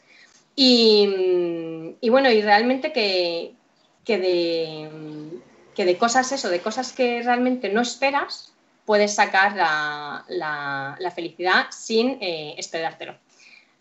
Y, 0.55 1.97
bueno, 2.09 2.31
y 2.31 2.41
realmente 2.41 2.93
que, 2.93 3.55
de, 4.05 5.97
cosas 5.97 6.31
eso, 6.31 6.49
de 6.49 6.61
cosas 6.61 6.93
que 6.93 7.21
realmente 7.21 7.69
no 7.69 7.81
esperas, 7.81 8.53
puedes 8.85 9.15
sacar 9.15 9.55
la, 9.55 11.11
felicidad 11.13 11.65
sin 11.71 12.17
eh, 12.21 12.55
esperártelo. 12.57 13.17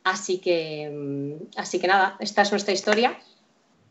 Así 0.03 0.39
que, 0.39 1.39
así 1.57 1.79
que 1.81 1.87
nada, 1.87 2.17
esta 2.21 2.43
es 2.43 2.51
nuestra 2.51 2.75
historia 2.75 3.19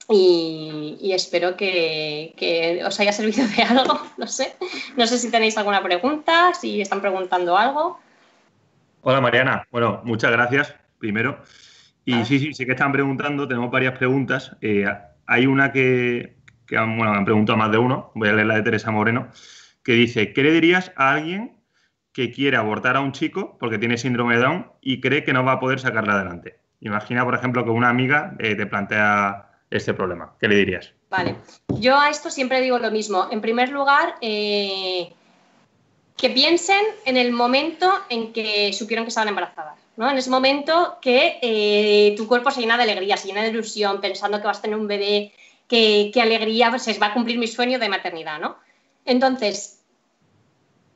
y, 0.10 1.12
espero 1.14 1.56
que, 1.56 2.34
que, 2.36 2.84
os 2.86 3.00
haya 3.00 3.14
servido 3.14 3.48
de 3.48 3.64
algo, 3.64 4.00
no 4.18 4.28
sé. 4.28 4.56
No 4.98 5.08
sé 5.08 5.18
si 5.18 5.32
tenéis 5.32 5.58
alguna 5.58 5.82
pregunta, 5.82 6.54
si 6.60 6.82
están 6.82 7.02
preguntando 7.02 7.58
algo. 7.58 8.00
Hola 9.06 9.20
Mariana, 9.20 9.68
bueno, 9.70 10.00
muchas 10.06 10.32
gracias 10.32 10.74
primero. 10.98 11.44
Y 12.06 12.24
sí, 12.24 12.40
sí, 12.40 12.54
sí 12.54 12.66
que 12.66 12.72
están 12.72 12.94
preguntando, 12.94 13.46
tenemos 13.46 13.70
varias 13.70 13.98
preguntas. 13.98 14.56
Eh, 14.62 14.86
hay 15.28 15.46
una 15.46 15.74
que, 15.74 16.38
han, 16.78 16.98
bueno, 16.98 17.12
han 17.12 17.26
preguntado 17.26 17.58
más 17.58 17.70
de 17.70 17.80
uno, 17.80 18.14
voy 18.16 18.30
a 18.30 18.34
leer 18.34 18.48
la 18.48 18.56
de 18.56 18.62
Teresa 18.62 18.92
Moreno, 18.92 19.28
que 19.84 19.92
dice, 19.92 20.32
¿qué 20.32 20.42
le 20.44 20.52
dirías 20.52 20.94
a 20.96 21.12
alguien 21.12 21.58
que 22.14 22.32
quiere 22.32 22.56
abortar 22.56 22.96
a 22.96 23.02
un 23.02 23.12
chico 23.12 23.58
porque 23.60 23.78
tiene 23.78 23.98
síndrome 23.98 24.36
de 24.36 24.42
Down 24.42 24.72
y 24.80 25.02
cree 25.02 25.26
que 25.26 25.34
no 25.34 25.44
va 25.44 25.54
a 25.54 25.60
poder 25.60 25.82
sacarla 25.82 26.14
adelante? 26.14 26.60
Imagina, 26.80 27.26
por 27.26 27.36
ejemplo, 27.36 27.66
que 27.66 27.72
una 27.72 27.90
amiga 27.90 28.36
eh, 28.40 28.56
te 28.56 28.66
plantea 28.68 29.50
este 29.70 29.94
problema. 29.94 30.34
¿Qué 30.40 30.48
le 30.48 30.56
dirías? 30.56 30.94
Vale, 31.10 31.36
yo 31.78 32.00
a 32.00 32.10
esto 32.10 32.30
siempre 32.30 32.62
digo 32.62 32.80
lo 32.80 32.90
mismo. 32.90 33.28
En 33.32 33.42
primer 33.42 33.68
lugar, 33.68 34.16
eh, 34.22 35.14
que 36.24 36.30
piensen 36.30 36.82
en 37.04 37.18
el 37.18 37.34
momento 37.34 37.92
en 38.08 38.32
que 38.32 38.72
supieron 38.72 39.04
que 39.04 39.10
estaban 39.10 39.28
embarazadas. 39.28 39.78
¿no? 39.98 40.10
En 40.10 40.18
ese 40.18 40.30
momento 40.30 40.98
que 41.02 41.38
eh, 41.42 42.16
tu 42.16 42.30
cuerpo 42.30 42.50
se 42.50 42.62
llena 42.62 42.78
de 42.78 42.84
alegría, 42.84 43.18
se 43.18 43.28
llena 43.28 43.42
de 43.42 43.50
ilusión, 43.50 44.00
pensando 44.00 44.40
que 44.40 44.48
vas 44.48 44.60
a 44.60 44.62
tener 44.62 44.78
un 44.78 44.88
bebé, 44.88 45.34
que, 45.68 46.14
alegría, 46.22 46.70
pues, 46.70 46.88
va 47.02 47.08
a 47.08 47.14
cumplir 47.14 47.38
mi 47.38 47.48
sueño 47.48 47.78
de 47.78 47.90
maternidad. 47.90 48.40
¿no? 48.40 48.56
Entonces, 49.04 49.82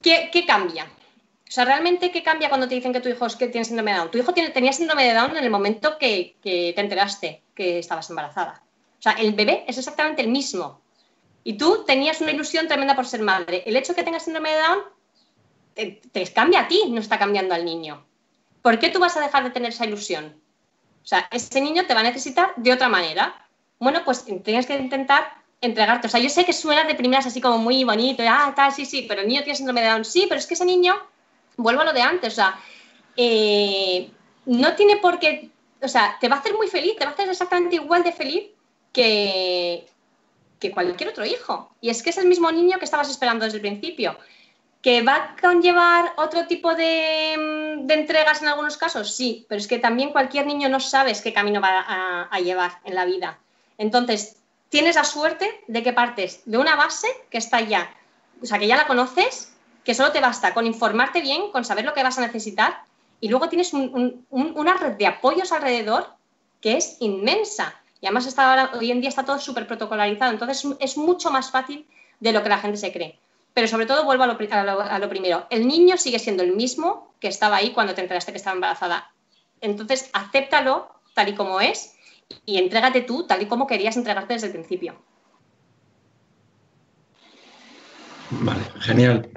¿qué, 0.01 0.45
cambia? 0.47 0.85
O 0.85 1.51
sea, 1.51 1.65
realmente, 1.65 2.09
¿qué 2.09 2.23
cambia 2.23 2.47
cuando 2.47 2.69
te 2.69 2.75
dicen 2.75 2.93
que 2.93 3.01
tu 3.01 3.09
hijo 3.09 3.25
es 3.25 3.35
que 3.35 3.49
tiene 3.49 3.65
síndrome 3.65 3.91
de 3.91 3.97
Down? 3.97 4.11
Tu 4.11 4.19
hijo 4.19 4.33
tenía 4.33 4.71
síndrome 4.71 5.03
de 5.03 5.13
Down 5.13 5.35
en 5.35 5.43
el 5.43 5.49
momento 5.49 5.97
que, 5.97 6.37
que 6.41 6.71
te 6.73 6.79
enteraste 6.79 7.41
que 7.53 7.79
estabas 7.79 8.09
embarazada. 8.09 8.63
O 8.97 9.01
sea, 9.01 9.11
el 9.11 9.33
bebé 9.33 9.65
es 9.67 9.77
exactamente 9.77 10.21
el 10.21 10.29
mismo. 10.29 10.79
Y 11.43 11.57
tú 11.57 11.83
tenías 11.85 12.21
una 12.21 12.31
ilusión 12.31 12.69
tremenda 12.69 12.95
por 12.95 13.05
ser 13.05 13.23
madre. 13.23 13.63
El 13.65 13.75
hecho 13.75 13.91
de 13.91 13.97
que 13.97 14.03
tengas 14.03 14.23
síndrome 14.23 14.51
de 14.51 14.59
Down 14.59 14.96
te, 15.77 16.33
cambia 16.33 16.61
a 16.61 16.67
ti, 16.67 16.83
no 16.89 16.99
está 16.99 17.17
cambiando 17.17 17.53
al 17.53 17.65
niño. 17.65 18.05
¿Por 18.61 18.79
qué 18.79 18.89
tú 18.89 18.99
vas 18.99 19.15
a 19.17 19.21
dejar 19.21 19.43
de 19.43 19.51
tener 19.51 19.69
esa 19.69 19.85
ilusión? 19.85 20.35
O 21.03 21.07
sea, 21.07 21.27
ese 21.31 21.61
niño 21.61 21.85
te 21.85 21.93
va 21.93 22.01
a 22.01 22.03
necesitar 22.03 22.53
de 22.57 22.73
otra 22.73 22.89
manera. 22.89 23.47
Bueno, 23.79 24.01
pues 24.03 24.25
tienes 24.43 24.65
que 24.65 24.75
intentar 24.75 25.37
entregarte. 25.61 26.07
O 26.07 26.09
sea, 26.09 26.19
yo 26.19 26.29
sé 26.29 26.45
que 26.45 26.53
suena 26.53 26.83
de 26.83 26.95
primeras 26.95 27.25
así 27.25 27.39
como 27.39 27.57
muy 27.59 27.83
bonito, 27.83 28.23
ah, 28.27 28.53
tal, 28.55 28.73
sí, 28.73 28.85
sí, 28.85 29.05
pero 29.07 29.21
el 29.21 29.27
niño 29.27 29.43
tiene 29.43 29.55
síndrome 29.55 29.81
de 29.81 29.87
Down, 29.87 30.05
sí, 30.05 30.25
pero 30.27 30.39
es 30.39 30.45
que 30.45 30.55
ese 30.55 30.65
niño, 30.65 30.95
vuelvo 31.55 31.81
a 31.81 31.85
lo 31.85 31.93
de 31.93 32.01
antes, 32.01 32.33
o 32.33 32.35
sea, 32.35 32.59
eh, 33.15 34.09
no 34.45 34.75
tiene 34.75 34.97
por 34.97 35.19
qué, 35.19 35.49
o 35.81 35.87
sea, 35.87 36.17
te 36.19 36.27
va 36.27 36.35
a 36.35 36.39
hacer 36.39 36.53
muy 36.53 36.67
feliz, 36.67 36.95
te 36.97 37.05
va 37.05 37.11
a 37.11 37.13
hacer 37.13 37.29
exactamente 37.29 37.75
igual 37.75 38.03
de 38.03 38.11
feliz 38.11 38.47
que, 38.91 39.87
que 40.59 40.71
cualquier 40.71 41.09
otro 41.09 41.25
hijo. 41.25 41.71
Y 41.81 41.89
es 41.89 42.03
que 42.03 42.09
es 42.09 42.17
el 42.17 42.27
mismo 42.27 42.51
niño 42.51 42.79
que 42.79 42.85
estabas 42.85 43.09
esperando 43.09 43.45
desde 43.45 43.57
el 43.57 43.61
principio. 43.61 44.17
¿Que 44.87 45.01
va 45.01 45.15
a 45.15 45.35
conllevar 45.41 46.13
otro 46.15 46.47
tipo 46.47 46.73
de, 46.73 47.33
entregas 47.89 48.41
en 48.41 48.47
algunos 48.47 48.77
casos? 48.77 49.13
Sí, 49.13 49.45
pero 49.49 49.59
es 49.59 49.67
que 49.67 49.79
también 49.79 50.13
cualquier 50.13 50.45
niño 50.45 50.69
no 50.69 50.79
sabes 50.79 51.21
qué 51.21 51.33
camino 51.33 51.59
va 51.59 51.85
a, 52.31 52.39
llevar 52.39 52.79
en 52.85 52.95
la 52.95 53.03
vida. 53.03 53.37
Entonces, 53.77 54.37
tienes 54.69 54.95
la 54.95 55.03
suerte 55.03 55.61
de 55.67 55.83
que 55.83 55.91
partes 55.91 56.41
de 56.45 56.57
una 56.57 56.77
base 56.77 57.09
que 57.29 57.37
está 57.37 57.59
ya, 57.59 57.93
o 58.41 58.45
sea, 58.45 58.59
que 58.59 58.67
ya 58.67 58.77
la 58.77 58.87
conoces, 58.87 59.53
que 59.83 59.93
solo 59.93 60.13
te 60.13 60.21
basta 60.21 60.53
con 60.53 60.65
informarte 60.65 61.19
bien, 61.19 61.51
con 61.51 61.65
saber 61.65 61.83
lo 61.83 61.93
que 61.93 62.03
vas 62.03 62.17
a 62.17 62.21
necesitar, 62.21 62.81
y 63.19 63.27
luego 63.27 63.49
tienes 63.49 63.73
una 63.73 64.73
red 64.75 64.93
de 64.93 65.07
apoyos 65.07 65.51
alrededor 65.51 66.13
que 66.61 66.77
es 66.77 66.95
inmensa. 67.01 67.75
Y 67.99 68.05
además 68.05 68.25
está 68.25 68.71
hoy 68.73 68.89
en 68.89 69.01
día 69.01 69.09
está 69.09 69.25
todo 69.25 69.37
súper 69.39 69.67
protocolarizado, 69.67 70.31
entonces 70.31 70.65
es 70.79 70.95
mucho 70.95 71.29
más 71.29 71.51
fácil 71.51 71.85
de 72.21 72.31
lo 72.31 72.41
que 72.41 72.47
la 72.47 72.59
gente 72.59 72.77
se 72.77 72.93
cree. 72.93 73.19
Pero 73.57 73.67
sobre 73.67 73.87
todo 73.87 74.05
vuelvo 74.05 74.23
a 74.23 74.27
lo, 74.27 75.09
primero. 75.09 75.47
El 75.49 75.67
niño 75.67 75.97
sigue 75.97 76.19
siendo 76.19 76.43
el 76.43 76.55
mismo 76.55 77.15
que 77.19 77.27
estaba 77.27 77.55
ahí 77.55 77.71
cuando 77.71 77.95
te 77.95 78.01
enteraste 78.01 78.31
que 78.31 78.37
estaba 78.37 78.53
embarazada. 78.53 79.11
Entonces, 79.61 80.11
acéptalo 80.13 80.91
tal 81.15 81.29
y 81.29 81.33
como 81.33 81.59
es 81.59 81.95
y 82.45 82.59
entrégate 82.59 83.01
tú 83.01 83.25
tal 83.25 83.41
y 83.41 83.47
como 83.47 83.65
querías 83.65 83.97
entregarte 83.97 84.35
desde 84.35 84.45
el 84.45 84.53
principio. 84.53 85.01
Vale, 88.29 88.61
genial. 88.79 89.27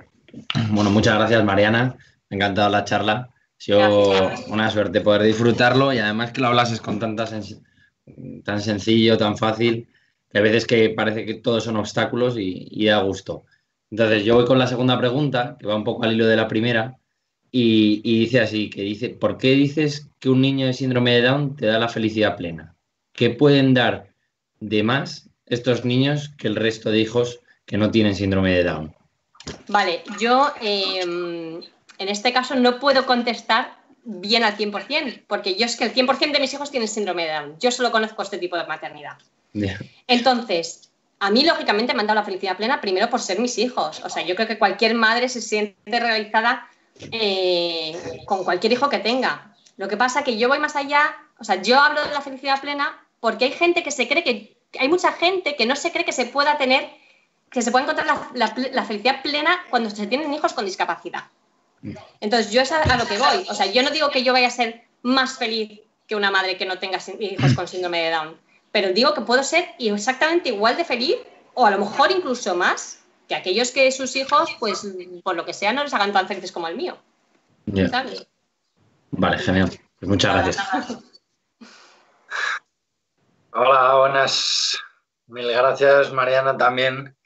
Bueno, 0.69 0.91
muchas 0.91 1.15
gracias, 1.15 1.43
Mariana. 1.43 1.97
Me 2.29 2.35
ha 2.35 2.37
encantado 2.37 2.69
la 2.69 2.85
charla. 2.85 3.31
Ha 3.33 3.33
sido 3.57 4.31
una 4.49 4.71
suerte 4.71 5.01
poder 5.01 5.23
disfrutarlo 5.23 5.95
y 5.95 5.99
además 5.99 6.33
que 6.33 6.43
lo 6.43 6.49
hablases 6.49 6.83
con 6.83 6.99
tanta 6.99 7.25
tan 7.25 8.61
sencillo, 8.61 9.17
tan 9.17 9.39
fácil, 9.39 9.89
que 10.31 10.39
a 10.39 10.43
veces 10.43 10.67
que 10.67 10.91
parece 10.91 11.25
que 11.25 11.37
todos 11.37 11.65
son 11.65 11.79
obstáculos 11.79 12.35
y, 12.37 12.85
da 12.85 13.01
gusto. 13.01 13.47
Entonces, 13.91 14.25
yo 14.25 14.37
voy 14.37 14.45
con 14.45 14.59
la 14.59 14.67
segunda 14.67 14.99
pregunta, 14.99 15.57
que 15.59 15.67
va 15.67 15.75
un 15.75 15.85
poco 15.85 16.05
al 16.05 16.13
hilo 16.13 16.27
de 16.27 16.37
la 16.37 16.49
primera, 16.49 16.97
y, 17.51 18.01
y, 18.05 18.21
dice 18.21 18.41
así, 18.41 18.71
que 18.71 18.83
dice, 18.83 19.09
¿por 19.09 19.37
qué 19.37 19.53
dices 19.53 20.09
que 20.21 20.31
un 20.31 20.41
niño 20.41 20.67
de 20.67 20.73
síndrome 20.73 21.13
de 21.13 21.23
Down 21.23 21.57
te 21.57 21.67
da 21.67 21.79
la 21.79 21.89
felicidad 21.89 22.37
plena? 22.37 22.77
¿Qué 23.13 23.31
pueden 23.31 23.75
dar 23.75 24.15
de 24.61 24.85
más 24.85 25.29
estos 25.47 25.85
niños 25.85 26.31
que 26.39 26.47
el 26.47 26.55
resto 26.55 26.91
de 26.91 27.01
hijos 27.01 27.41
que 27.67 27.77
no 27.77 27.91
tienen 27.91 28.15
síndrome 28.15 28.53
de 28.53 28.65
Down? 28.65 28.95
Vale, 29.69 30.03
yo 30.21 30.53
em, 30.61 31.61
en 31.99 32.09
este 32.09 32.33
caso 32.33 32.55
no 32.55 32.79
puedo 32.79 33.07
contestar 33.07 33.79
bien 34.05 34.45
al 34.45 34.57
100%, 34.57 35.25
porque 35.27 35.57
yo 35.57 35.67
es 35.67 35.77
que 35.77 35.85
el 35.85 35.95
100% 35.95 36.33
de 36.33 36.41
mis 36.41 36.55
hijos 36.55 36.71
tienen 36.71 36.89
síndrome 36.89 37.27
de 37.27 37.33
Down. 37.33 37.57
Yo 37.59 37.71
solo 37.71 37.91
conozco 37.91 38.23
este 38.23 38.39
tipo 38.39 38.57
de 38.57 38.67
maternidad. 38.67 39.19
Entonces, 40.07 40.90
a 41.21 41.31
mí 41.31 41.45
lógicamente 41.45 41.95
me 41.95 42.01
han 42.01 42.07
dado 42.07 42.19
la 42.19 42.25
felicidad 42.25 42.57
plena 42.57 42.81
primero 42.81 43.09
por 43.09 43.21
ser 43.21 43.39
mis 43.39 43.59
hijos. 43.59 44.01
O 44.05 44.09
sea, 44.09 44.25
yo 44.25 44.35
creo 44.35 44.49
que 44.49 44.59
cualquier 44.59 44.95
madre 44.95 45.29
se 45.29 45.41
siente 45.41 46.01
realizada 46.01 46.69
eh, 47.13 47.97
con 48.27 48.45
cualquier 48.45 48.73
hijo 48.73 48.89
que 48.89 48.99
tenga. 48.99 49.55
Lo 49.77 49.89
que 49.89 49.97
pasa 49.97 50.21
es 50.21 50.25
que 50.25 50.39
yo 50.39 50.49
voy 50.49 50.59
más 50.59 50.77
allá, 50.77 51.15
o 51.39 51.45
sea, 51.45 51.63
yo 51.63 51.79
hablo 51.79 52.03
de 52.05 52.13
la 52.13 52.21
felicidad 52.21 52.61
plena 52.61 53.07
porque 53.21 53.45
hay 53.45 53.53
gente 53.53 53.83
que 53.83 53.91
se 53.91 54.09
cree 54.09 54.25
que, 54.25 54.57
hay 54.79 54.89
mucha 54.89 55.13
gente 55.13 55.57
que 55.57 55.67
no 55.67 55.77
se 55.77 55.93
cree 55.93 56.05
que 56.05 56.13
se 56.13 56.27
pueda 56.27 56.59
tener, 56.59 56.91
que 57.51 57.63
se 57.63 57.71
pueda 57.71 57.85
encontrar 57.85 58.07
la 58.35 58.85
felicidad 58.85 59.23
plena 59.23 59.61
cuando 59.71 59.91
se 59.91 60.07
tienen 60.07 60.33
hijos 60.33 60.53
con 60.53 60.65
discapacidad. 60.65 61.25
Entonces, 62.21 62.53
yo 62.53 62.61
es 62.61 62.73
a, 62.73 62.97
lo 62.97 63.07
que 63.07 63.19
voy. 63.19 63.47
O 63.49 63.55
sea, 63.55 63.67
yo 63.67 63.83
no 63.83 63.91
digo 63.91 64.11
que 64.11 64.23
yo 64.23 64.33
vaya 64.33 64.49
a 64.49 64.51
ser 64.51 64.85
más 65.03 65.39
feliz 65.39 65.81
que 66.07 66.17
una 66.17 66.31
madre 66.31 66.57
que 66.57 66.67
no 66.67 66.79
tenga 66.79 66.99
hijos 67.19 67.55
con 67.55 67.69
síndrome 67.69 68.03
de 68.03 68.11
Down, 68.11 68.41
pero 68.73 68.93
digo 68.93 69.15
que 69.15 69.23
puedo 69.23 69.43
ser 69.43 69.69
exactamente 69.79 70.51
igual 70.51 70.77
de 70.77 70.85
feliz 70.85 71.17
o 71.55 71.67
a 71.67 71.71
lo 71.71 71.79
mejor 71.79 72.11
incluso 72.11 72.55
más 72.55 73.01
que 73.29 73.35
aquellos 73.35 73.71
que 73.71 73.91
sus 73.93 74.17
hijos, 74.17 74.51
pues 74.59 74.87
por 75.23 75.37
lo 75.37 75.45
que 75.45 75.55
sea, 75.55 75.73
no 75.73 75.85
les 75.85 75.95
hagan 75.95 76.13
tan 76.13 76.27
felices 76.27 76.53
como 76.53 76.69
el 76.69 76.77
mío. 76.77 76.99
Vale, 79.13 79.39
genial. 79.39 79.71
Pues 79.99 80.09
muchas 80.09 80.35
gracias. 80.35 80.59
Hola, 83.53 83.95
buenas. 83.97 84.79
Mil 85.27 85.49
gracias, 85.49 86.13
Mariana, 86.13 86.57
también 86.57 87.17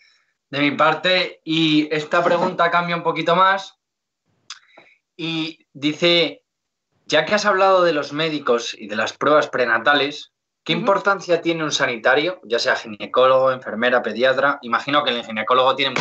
de 0.50 0.58
mi 0.58 0.72
parte. 0.72 1.40
Y 1.44 1.88
esta 1.94 2.22
pregunta 2.22 2.70
cambia 2.70 2.96
un 2.96 3.02
poquito 3.02 3.34
más 3.34 3.78
y 5.16 5.66
dice, 5.72 6.44
ya 7.06 7.24
que 7.24 7.34
has 7.34 7.46
hablado 7.46 7.82
de 7.82 7.94
los 7.94 8.12
médicos 8.12 8.74
y 8.78 8.88
de 8.88 8.96
las 8.96 9.14
pruebas 9.14 9.48
prenatales, 9.48 10.33
¿qué 10.64 10.72
importancia 10.72 11.42
tiene 11.42 11.62
un 11.62 11.70
sanitario, 11.70 12.40
ya 12.44 12.58
sea 12.58 12.74
ginecólogo, 12.74 13.52
enfermera, 13.52 14.02
pediatra? 14.02 14.58
Imagino 14.62 15.04
que 15.04 15.10
el 15.10 15.24
ginecólogo 15.24 15.76
tiene 15.76 15.94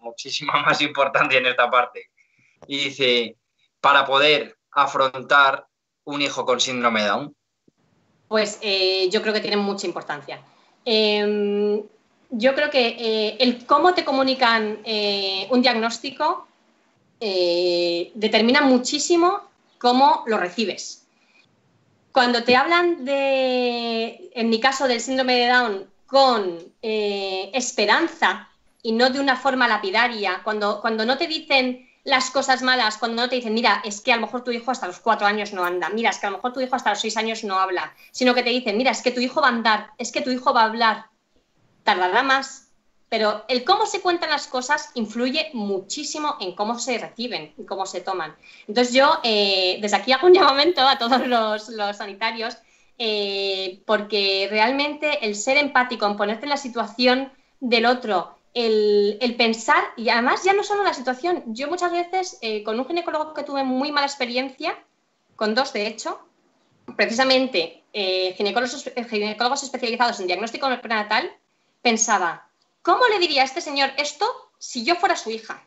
muchísima, 0.00 0.62
más 0.64 0.80
importancia 0.80 1.38
en 1.38 1.46
esta 1.46 1.68
parte. 1.68 2.10
Y 2.66 2.78
dice, 2.78 3.36
para 3.80 4.06
poder 4.06 4.56
afrontar 4.70 5.66
un 6.04 6.22
hijo 6.22 6.46
con 6.46 6.60
síndrome 6.60 7.02
de 7.02 7.08
Down. 7.08 7.36
Pues 8.28 8.58
eh, 8.62 9.08
yo 9.10 9.20
creo 9.20 9.34
que 9.34 9.40
tiene 9.40 9.56
mucha 9.56 9.86
importancia. 9.86 10.40
Em, 10.84 11.82
yo 12.30 12.54
creo 12.54 12.70
que 12.70 12.86
eh, 12.98 13.36
el 13.40 13.66
cómo 13.66 13.94
te 13.94 14.04
comunican 14.04 14.78
eh, 14.84 15.48
un 15.50 15.60
diagnóstico 15.60 16.46
determina 17.20 18.60
muchísimo 18.60 19.50
cómo 19.78 20.22
lo 20.28 20.38
recibes. 20.38 21.07
Cuando 22.12 22.42
te 22.42 22.56
hablan 22.56 23.04
de, 23.04 24.30
en 24.34 24.48
mi 24.48 24.60
caso, 24.60 24.88
del 24.88 25.00
síndrome 25.00 25.34
de 25.34 25.48
Down 25.48 25.90
con 26.06 26.58
eh, 26.82 27.50
esperanza 27.52 28.48
y 28.82 28.92
no 28.92 29.10
de 29.10 29.20
una 29.20 29.36
forma 29.36 29.68
lapidaria, 29.68 30.40
cuando, 30.42 30.80
cuando 30.80 31.04
no 31.04 31.18
te 31.18 31.26
dicen 31.26 31.88
las 32.04 32.30
cosas 32.30 32.62
malas, 32.62 32.96
cuando 32.96 33.22
no 33.22 33.28
te 33.28 33.36
dicen, 33.36 33.52
mira, 33.52 33.82
es 33.84 34.00
que 34.00 34.12
a 34.12 34.16
lo 34.16 34.22
mejor 34.22 34.42
tu 34.42 34.50
hijo 34.50 34.70
hasta 34.70 34.86
los 34.86 35.00
cuatro 35.00 35.26
años 35.26 35.52
no 35.52 35.64
anda, 35.64 35.90
mira, 35.90 36.10
es 36.10 36.18
que 36.18 36.26
a 36.26 36.30
lo 36.30 36.36
mejor 36.36 36.54
tu 36.54 36.60
hijo 36.60 36.74
hasta 36.74 36.90
los 36.90 37.00
seis 37.00 37.16
años 37.18 37.44
no 37.44 37.58
habla, 37.58 37.94
sino 38.10 38.34
que 38.34 38.42
te 38.42 38.50
dicen, 38.50 38.78
mira, 38.78 38.90
es 38.90 39.02
que 39.02 39.10
tu 39.10 39.20
hijo 39.20 39.42
va 39.42 39.48
a 39.48 39.50
andar, 39.50 39.90
es 39.98 40.10
que 40.10 40.22
tu 40.22 40.30
hijo 40.30 40.54
va 40.54 40.62
a 40.62 40.66
hablar, 40.66 41.06
tardará 41.84 42.22
más, 42.22 42.67
pero 43.08 43.44
el 43.48 43.64
cómo 43.64 43.86
se 43.86 44.00
cuentan 44.00 44.30
las 44.30 44.46
cosas 44.46 44.90
influye 44.94 45.50
muchísimo 45.54 46.36
en 46.40 46.54
cómo 46.54 46.78
se 46.78 46.98
reciben 46.98 47.54
y 47.56 47.64
cómo 47.64 47.86
se 47.86 48.00
toman. 48.00 48.36
Entonces 48.66 48.92
yo 48.92 49.18
eh, 49.22 49.78
desde 49.80 49.96
aquí 49.96 50.12
hago 50.12 50.26
un 50.26 50.34
llamamiento 50.34 50.82
a 50.82 50.98
todos 50.98 51.26
los, 51.26 51.96
sanitarios 51.96 52.58
eh, 52.98 53.80
porque 53.86 54.48
realmente 54.50 55.24
el 55.24 55.36
ser 55.36 55.56
empático, 55.56 56.06
en 56.06 56.16
ponerte 56.16 56.44
en 56.44 56.50
la 56.50 56.56
situación 56.56 57.32
del 57.60 57.86
otro, 57.86 58.36
el, 58.54 59.34
pensar, 59.38 59.82
y 59.96 60.08
además 60.08 60.42
ya 60.42 60.52
no 60.52 60.64
solo 60.64 60.82
la 60.82 60.94
situación, 60.94 61.44
yo 61.46 61.68
muchas 61.68 61.92
veces 61.92 62.38
eh, 62.42 62.64
con 62.64 62.78
un 62.78 62.86
ginecólogo 62.86 63.32
que 63.32 63.44
tuve 63.44 63.62
muy 63.62 63.92
mala 63.92 64.06
experiencia, 64.06 64.76
con 65.36 65.54
dos 65.54 65.72
de 65.72 65.86
hecho, 65.86 66.18
precisamente 66.96 67.84
ginecólogos, 67.92 68.90
ginecólogos 69.08 69.62
especializados 69.62 70.20
en 70.20 70.26
diagnóstico 70.26 70.68
prenatal, 70.80 71.30
pensaba, 71.82 72.47
¿Cómo 72.88 73.06
le 73.08 73.18
diría 73.18 73.42
a 73.42 73.44
este 73.44 73.60
señor 73.60 73.90
esto 73.98 74.24
si 74.58 74.82
yo 74.82 74.94
fuera 74.94 75.14
su 75.14 75.30
hija? 75.30 75.62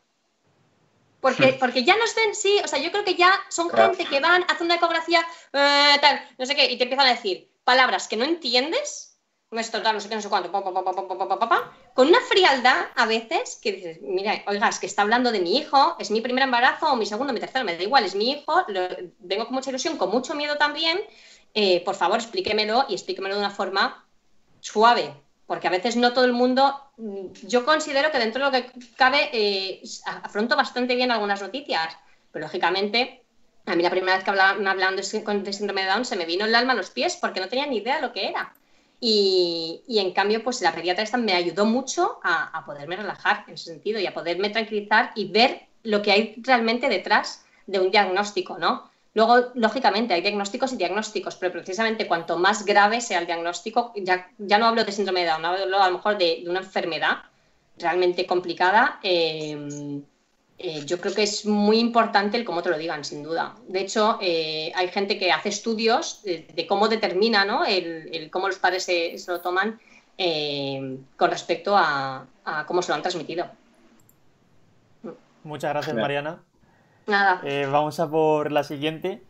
Porque, 1.19 1.51
hmm. 1.51 1.59
porque 1.59 1.83
ya 1.83 1.95
nos 1.95 2.15
ven, 2.15 2.33
sí, 2.33 2.59
o 2.65 2.67
sea, 2.67 2.79
yo 2.79 2.91
creo 2.91 3.03
que 3.03 3.13
ya 3.13 3.31
son 3.47 3.69
gente 3.69 4.05
que 4.05 4.19
van, 4.19 4.43
hacen 4.47 4.65
una 4.65 4.77
ecografía, 4.77 5.19
eh, 5.53 5.97
tal, 6.01 6.19
no 6.39 6.47
sé 6.47 6.55
qué, 6.55 6.71
y 6.71 6.79
te 6.79 6.85
empiezan 6.85 7.05
a 7.05 7.11
decir 7.11 7.51
palabras 7.63 8.07
que 8.07 8.17
no 8.17 8.25
entiendes, 8.25 9.19
esto 9.51 9.83
tal, 9.83 9.93
no 9.93 10.01
sé 10.01 10.09
qué, 10.09 10.15
no 10.15 10.21
sé 10.23 10.29
cuánto, 10.29 10.51
con 11.93 12.07
una 12.07 12.21
frialdad 12.21 12.87
a 12.95 13.05
veces 13.05 13.59
que 13.61 13.73
dices, 13.73 13.99
mira, 14.01 14.43
oiga, 14.47 14.69
es 14.69 14.79
que 14.79 14.87
está 14.87 15.03
hablando 15.03 15.31
de 15.31 15.41
mi 15.41 15.59
hijo, 15.59 15.95
es 15.99 16.09
mi 16.09 16.21
primer 16.21 16.45
embarazo 16.45 16.91
o 16.91 16.95
mi 16.95 17.05
segundo, 17.05 17.33
mi 17.33 17.39
tercero, 17.39 17.63
me 17.65 17.77
da 17.77 17.83
igual, 17.83 18.03
es 18.03 18.15
mi 18.15 18.31
hijo, 18.31 18.65
vengo 19.19 19.45
con 19.45 19.53
mucha 19.53 19.69
ilusión, 19.69 19.95
con 19.97 20.09
mucho 20.09 20.33
miedo 20.33 20.57
también, 20.57 20.99
eh, 21.53 21.83
por 21.85 21.93
favor, 21.93 22.17
explíquemelo 22.17 22.85
y 22.89 22.93
explíquemelo 22.93 23.35
de 23.35 23.41
una 23.41 23.51
forma 23.51 24.07
suave, 24.59 25.13
porque 25.51 25.67
a 25.67 25.71
veces 25.71 25.97
no 25.97 26.13
todo 26.13 26.23
el 26.23 26.31
mundo, 26.31 26.79
yo 27.43 27.65
considero 27.65 28.11
que 28.11 28.19
dentro 28.19 28.49
de 28.49 28.59
lo 28.59 28.65
que 28.65 28.71
cabe 28.95 29.29
eh, 29.33 29.81
afronto 30.23 30.55
bastante 30.55 30.95
bien 30.95 31.11
algunas 31.11 31.41
noticias, 31.41 31.97
pero 32.31 32.45
lógicamente 32.45 33.23
a 33.65 33.75
mí 33.75 33.83
la 33.83 33.89
primera 33.89 34.15
vez 34.15 34.23
que 34.23 34.31
hablaban 34.31 34.95
de, 34.95 35.03
síndrome 35.03 35.81
de 35.81 35.87
Down 35.87 36.05
se 36.05 36.15
me 36.15 36.25
vino 36.25 36.45
el 36.45 36.55
alma 36.55 36.73
a 36.73 36.75
los 36.75 36.89
pies 36.89 37.15
porque 37.15 37.39
no 37.39 37.47
tenía 37.47 37.67
ni 37.67 37.77
idea 37.77 37.95
de 37.95 38.01
lo 38.01 38.13
que 38.13 38.27
era. 38.27 38.53
Y, 39.03 39.81
en 39.87 40.11
cambio, 40.11 40.43
pues 40.43 40.61
la 40.61 40.75
pediatra 40.75 41.03
esta 41.03 41.17
me 41.17 41.33
ayudó 41.33 41.65
mucho 41.65 42.19
a, 42.23 42.55
a, 42.55 42.65
poderme 42.65 42.95
relajar 42.95 43.45
en 43.47 43.55
ese 43.55 43.71
sentido 43.71 43.99
y 43.99 44.05
a 44.05 44.13
poderme 44.13 44.51
tranquilizar 44.51 45.11
y 45.15 45.31
ver 45.31 45.63
lo 45.81 46.03
que 46.03 46.11
hay 46.11 46.35
realmente 46.37 46.87
detrás 46.87 47.43
de 47.65 47.79
un 47.79 47.89
diagnóstico, 47.89 48.59
¿no? 48.59 48.90
Luego, 49.13 49.51
lógicamente, 49.55 50.13
hay 50.13 50.21
diagnósticos 50.21 50.71
y 50.71 50.77
diagnósticos, 50.77 51.35
pero 51.35 51.51
precisamente 51.51 52.07
cuanto 52.07 52.37
más 52.37 52.65
grave 52.65 53.01
sea 53.01 53.19
el 53.19 53.25
diagnóstico, 53.25 53.91
ya, 53.95 54.29
ya 54.37 54.57
no 54.57 54.67
hablo 54.67 54.85
de 54.85 54.91
síndrome 54.91 55.21
de 55.21 55.27
Down, 55.27 55.43
hablo 55.43 55.81
a 55.81 55.87
lo 55.87 55.97
mejor 55.97 56.17
de, 56.17 56.43
una 56.47 56.59
enfermedad 56.59 57.17
realmente 57.77 58.25
complicada, 58.25 58.99
eh, 59.03 60.01
eh, 60.57 60.85
yo 60.85 61.01
creo 61.01 61.13
que 61.13 61.23
es 61.23 61.45
muy 61.45 61.79
importante 61.79 62.37
el 62.37 62.45
cómo 62.45 62.61
te 62.61 62.69
lo 62.69 62.77
digan, 62.77 63.03
sin 63.03 63.23
duda. 63.23 63.55
De 63.67 63.81
hecho, 63.81 64.17
eh, 64.21 64.71
hay 64.75 64.87
gente 64.89 65.17
que 65.17 65.31
hace 65.31 65.49
estudios 65.49 66.21
de, 66.23 66.65
cómo 66.67 66.87
determina 66.87 67.43
¿no? 67.43 67.65
el, 67.65 68.29
cómo 68.31 68.47
los 68.47 68.59
padres 68.59 68.83
se, 68.83 69.15
lo 69.27 69.41
toman 69.41 69.79
con 71.17 71.31
respecto 71.31 71.75
a, 71.75 72.27
a, 72.45 72.65
cómo 72.65 72.81
se 72.81 72.89
lo 72.89 72.95
han 72.95 73.01
transmitido. 73.01 73.49
Muchas 75.43 75.71
gracias, 75.71 75.95
Mariana. 75.95 76.43
Nada. 77.07 77.41
Eh, 77.43 77.67
vamos 77.71 77.99
a 77.99 78.09
por 78.09 78.51
la 78.51 78.63
siguiente, 78.63 79.21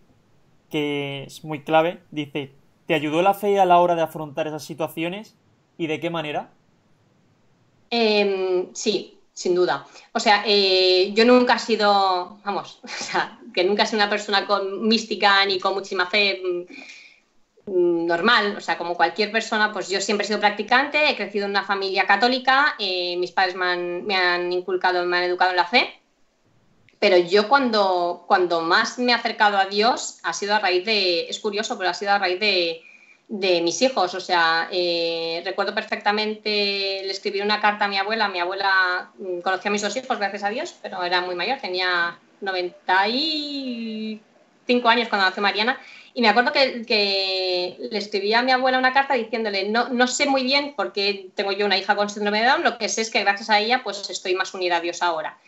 que 0.69 1.23
es 1.23 1.43
muy 1.43 1.63
clave. 1.63 2.01
Dice, 2.11 2.53
¿te 2.87 2.93
ayudó 2.93 3.21
la 3.21 3.33
fe 3.33 3.59
a 3.59 3.65
la 3.65 3.79
hora 3.79 3.95
de 3.95 4.01
afrontar 4.01 4.47
esas 4.47 4.63
situaciones 4.63 5.35
y 5.77 5.87
de 5.87 5.99
qué 5.99 6.09
manera? 6.09 6.49
Em, 7.89 8.73
sí, 8.73 9.19
sin 9.33 9.55
duda. 9.55 9.85
O 10.13 10.19
sea, 10.19 10.43
eh, 10.45 11.11
yo 11.13 11.25
nunca 11.25 11.55
he 11.55 11.59
sido, 11.59 12.39
vamos, 12.43 12.79
o 12.83 12.87
sea, 12.87 13.39
que 13.53 13.63
nunca 13.63 13.83
he 13.83 13.85
sido 13.85 13.99
una 13.99 14.09
persona 14.09 14.45
con 14.45 14.87
mística 14.87 15.45
ni 15.45 15.59
con 15.59 15.73
muchísima 15.73 16.05
fe 16.05 16.41
mm, 17.65 18.05
normal, 18.05 18.55
o 18.57 18.61
sea, 18.61 18.77
como 18.77 18.95
cualquier 18.95 19.31
persona, 19.31 19.71
pues 19.71 19.89
yo 19.89 20.01
siempre 20.01 20.25
he 20.25 20.27
sido 20.27 20.39
practicante, 20.39 21.09
he 21.09 21.15
crecido 21.15 21.45
en 21.45 21.51
una 21.51 21.63
familia 21.63 22.05
católica, 22.05 22.75
eh, 22.79 23.15
mis 23.17 23.31
padres 23.31 23.55
me 23.55 23.65
han, 23.65 24.05
me 24.05 24.15
han, 24.15 24.51
inculcado, 24.51 25.05
me 25.05 25.17
han 25.17 25.23
educado 25.23 25.51
en 25.51 25.57
la 25.57 25.65
fe 25.65 26.00
pero 27.01 27.17
yo 27.17 27.49
cuando, 27.49 28.23
cuando 28.27 28.61
más 28.61 28.97
me 28.99 29.11
he 29.11 29.15
acercado 29.15 29.57
a 29.57 29.65
Dios 29.65 30.19
ha 30.21 30.33
sido 30.33 30.53
a 30.53 30.59
raíz 30.59 30.85
de, 30.85 31.27
es 31.27 31.39
curioso, 31.39 31.75
pero 31.75 31.89
ha 31.89 31.95
sido 31.95 32.11
a 32.11 32.19
raíz 32.19 32.39
de, 32.39 32.83
de 33.27 33.59
mis 33.61 33.81
hijos. 33.81 34.13
O 34.13 34.19
sea, 34.19 34.69
eh, 34.71 35.41
recuerdo 35.43 35.73
perfectamente, 35.73 37.01
le 37.03 37.09
escribí 37.09 37.41
una 37.41 37.59
carta 37.59 37.85
a 37.85 37.87
mi 37.87 37.97
abuela. 37.97 38.27
Mi 38.27 38.39
abuela 38.39 39.09
mm, 39.17 39.39
conocía 39.39 39.69
a 39.69 39.71
mis 39.71 39.81
dos 39.81 39.95
hijos, 39.95 40.19
gracias 40.19 40.43
a 40.43 40.49
Dios, 40.49 40.75
pero 40.79 41.01
era 41.01 41.21
muy 41.21 41.33
mayor, 41.33 41.57
tenía 41.59 42.19
95 42.41 44.87
años 44.87 45.09
cuando 45.09 45.27
nació 45.27 45.41
Mariana. 45.41 45.79
Y 46.13 46.21
me 46.21 46.29
acuerdo 46.29 46.51
que, 46.51 47.77
le 47.79 47.97
escribí 47.97 48.31
a 48.35 48.43
mi 48.43 48.51
abuela 48.51 48.77
una 48.77 48.93
carta 48.93 49.15
diciéndole, 49.15 49.69
no, 49.69 49.89
no 49.89 50.05
sé 50.05 50.27
muy 50.27 50.43
bien 50.43 50.75
porque 50.77 51.31
tengo 51.33 51.51
yo 51.51 51.65
una 51.65 51.79
hija 51.79 51.95
con 51.95 52.11
síndrome 52.11 52.41
de 52.41 52.45
Down, 52.45 52.63
lo 52.63 52.77
que 52.77 52.89
sé 52.89 53.01
es 53.01 53.09
que 53.09 53.21
gracias 53.21 53.49
a 53.49 53.59
ella 53.59 53.81
pues 53.83 54.07
estoy 54.07 54.35
más 54.35 54.53
unida 54.53 54.77
a 54.77 54.81
Dios 54.81 55.01
ahora. 55.01 55.39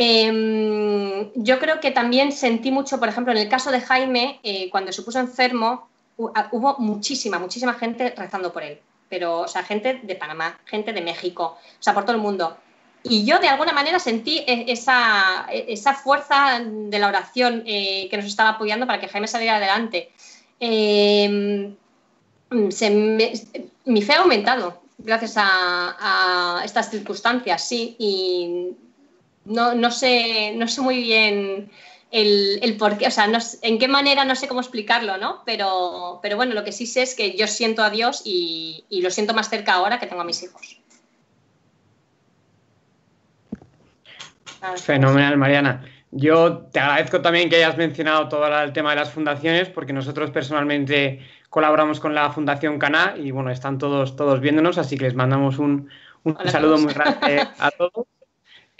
Em, 0.00 1.32
yo 1.34 1.58
creo 1.58 1.80
que 1.80 1.90
también 1.90 2.30
sentí 2.30 2.70
mucho, 2.70 3.00
por 3.00 3.08
ejemplo, 3.08 3.32
en 3.32 3.38
el 3.38 3.48
caso 3.48 3.72
de 3.72 3.80
Jaime, 3.80 4.38
eh, 4.44 4.70
cuando 4.70 4.92
se 4.92 5.02
puso 5.02 5.18
enfermo, 5.18 5.88
hubo 6.16 6.76
muchísima, 6.78 7.40
muchísima 7.40 7.74
gente 7.74 8.14
rezando 8.16 8.52
por 8.52 8.62
él. 8.62 8.78
Pero, 9.08 9.40
o 9.40 9.48
sea, 9.48 9.64
gente 9.64 10.00
de 10.02 10.14
Panamá, 10.14 10.60
gente 10.66 10.92
de 10.92 11.00
México, 11.00 11.58
o 11.60 11.82
sea, 11.82 11.94
por 11.94 12.04
todo 12.04 12.14
el 12.14 12.22
mundo. 12.22 12.56
Y 13.02 13.24
yo 13.24 13.40
de 13.40 13.48
alguna 13.48 13.72
manera 13.72 13.98
sentí 13.98 14.38
e, 14.46 14.70
esa, 14.70 15.46
e, 15.50 15.66
esa 15.72 15.94
fuerza 15.94 16.60
de 16.64 16.98
la 16.98 17.08
oración 17.08 17.64
eh, 17.66 18.06
que 18.08 18.16
nos 18.18 18.26
estaba 18.26 18.50
apoyando 18.50 18.86
para 18.86 19.00
que 19.00 19.08
Jaime 19.08 19.26
saliera 19.26 19.56
adelante. 19.56 20.12
Em, 20.60 21.74
mi 23.84 24.02
fe 24.02 24.12
ha 24.12 24.20
aumentado 24.20 24.80
gracias 24.98 25.34
a, 25.36 26.62
estas 26.64 26.90
circunstancias, 26.90 27.66
sí, 27.66 27.96
y 27.98 28.76
no, 29.48 29.74
no, 29.74 29.90
sé, 29.90 30.52
no 30.54 30.68
sé 30.68 30.80
muy 30.80 31.02
bien 31.02 31.70
el, 32.10 32.58
el 32.62 32.76
por 32.76 32.96
qué, 32.96 33.06
o 33.06 33.10
sea, 33.10 33.26
no, 33.26 33.38
en 33.62 33.78
qué 33.78 33.88
manera 33.88 34.24
no 34.24 34.34
sé 34.34 34.48
cómo 34.48 34.60
explicarlo, 34.60 35.18
¿no? 35.18 35.42
Pero, 35.44 36.20
pero 36.22 36.36
bueno, 36.36 36.54
lo 36.54 36.64
que 36.64 36.72
sí 36.72 36.86
sé 36.86 37.02
es 37.02 37.14
que 37.14 37.36
yo 37.36 37.46
siento 37.46 37.82
a 37.82 37.90
Dios 37.90 38.22
y, 38.24 38.84
lo 39.02 39.10
siento 39.10 39.34
más 39.34 39.50
cerca 39.50 39.74
ahora 39.74 39.98
que 39.98 40.06
tengo 40.06 40.22
a 40.22 40.24
mis 40.24 40.42
hijos. 40.42 40.80
Fenomenal, 44.76 45.36
Mariana. 45.36 45.84
Yo 46.10 46.58
te 46.72 46.80
agradezco 46.80 47.20
también 47.20 47.50
que 47.50 47.56
hayas 47.56 47.76
mencionado 47.76 48.28
todo 48.28 48.46
el 48.62 48.72
tema 48.72 48.90
de 48.90 48.96
las 48.96 49.10
fundaciones, 49.10 49.68
porque 49.68 49.92
nosotros 49.92 50.30
personalmente 50.30 51.20
colaboramos 51.50 52.00
con 52.00 52.14
la 52.14 52.30
Fundación 52.30 52.78
Cana 52.78 53.14
y 53.16 53.30
bueno, 53.30 53.50
están 53.50 53.78
todos, 53.78 54.16
todos 54.16 54.40
viéndonos, 54.40 54.78
así 54.78 54.96
que 54.96 55.04
les 55.04 55.14
mandamos 55.14 55.58
un, 55.58 55.90
un 56.24 56.36
saludo 56.46 56.78
muy 56.78 56.94
grande 56.94 57.46
a 57.58 57.70
todos. 57.70 58.06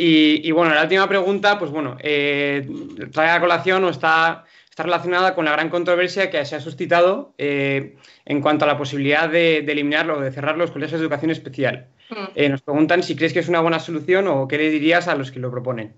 Y, 0.01 0.53
bueno, 0.53 0.73
la 0.73 0.83
última 0.83 1.09
pregunta, 1.09 1.59
pues 1.59 1.73
bueno, 1.73 1.97
eh, 1.99 2.65
trae 3.13 3.31
a 3.31 3.41
colación 3.41 3.83
o 3.83 3.89
está, 3.89 4.45
está 4.71 4.85
relacionada 4.85 5.35
con 5.35 5.45
la 5.45 5.51
gran 5.51 5.71
controversia 5.71 6.31
que 6.31 6.45
se 6.45 6.55
ha 6.55 6.61
suscitado 6.61 7.35
eh, 7.37 7.97
en 8.25 8.41
cuanto 8.41 8.65
a 8.65 8.69
la 8.69 8.79
posibilidad 8.79 9.29
de, 9.29 9.63
de 9.63 9.73
eliminarlo 9.73 10.19
o 10.19 10.21
de 10.21 10.31
cerrar 10.31 10.57
los 10.57 10.71
colegios 10.71 11.01
de 11.01 11.05
educación 11.05 11.33
especial. 11.33 11.89
Mm. 12.11 12.25
Eh, 12.37 12.49
nos 12.49 12.63
preguntan 12.63 13.03
si 13.03 13.17
crees 13.17 13.33
que 13.33 13.41
es 13.41 13.49
una 13.49 13.59
buena 13.59 13.81
solución 13.81 14.29
o 14.29 14.47
qué 14.47 14.57
le 14.57 14.71
dirías 14.71 15.09
a 15.09 15.17
los 15.17 15.33
que 15.33 15.41
lo 15.41 15.51
proponen. 15.51 15.97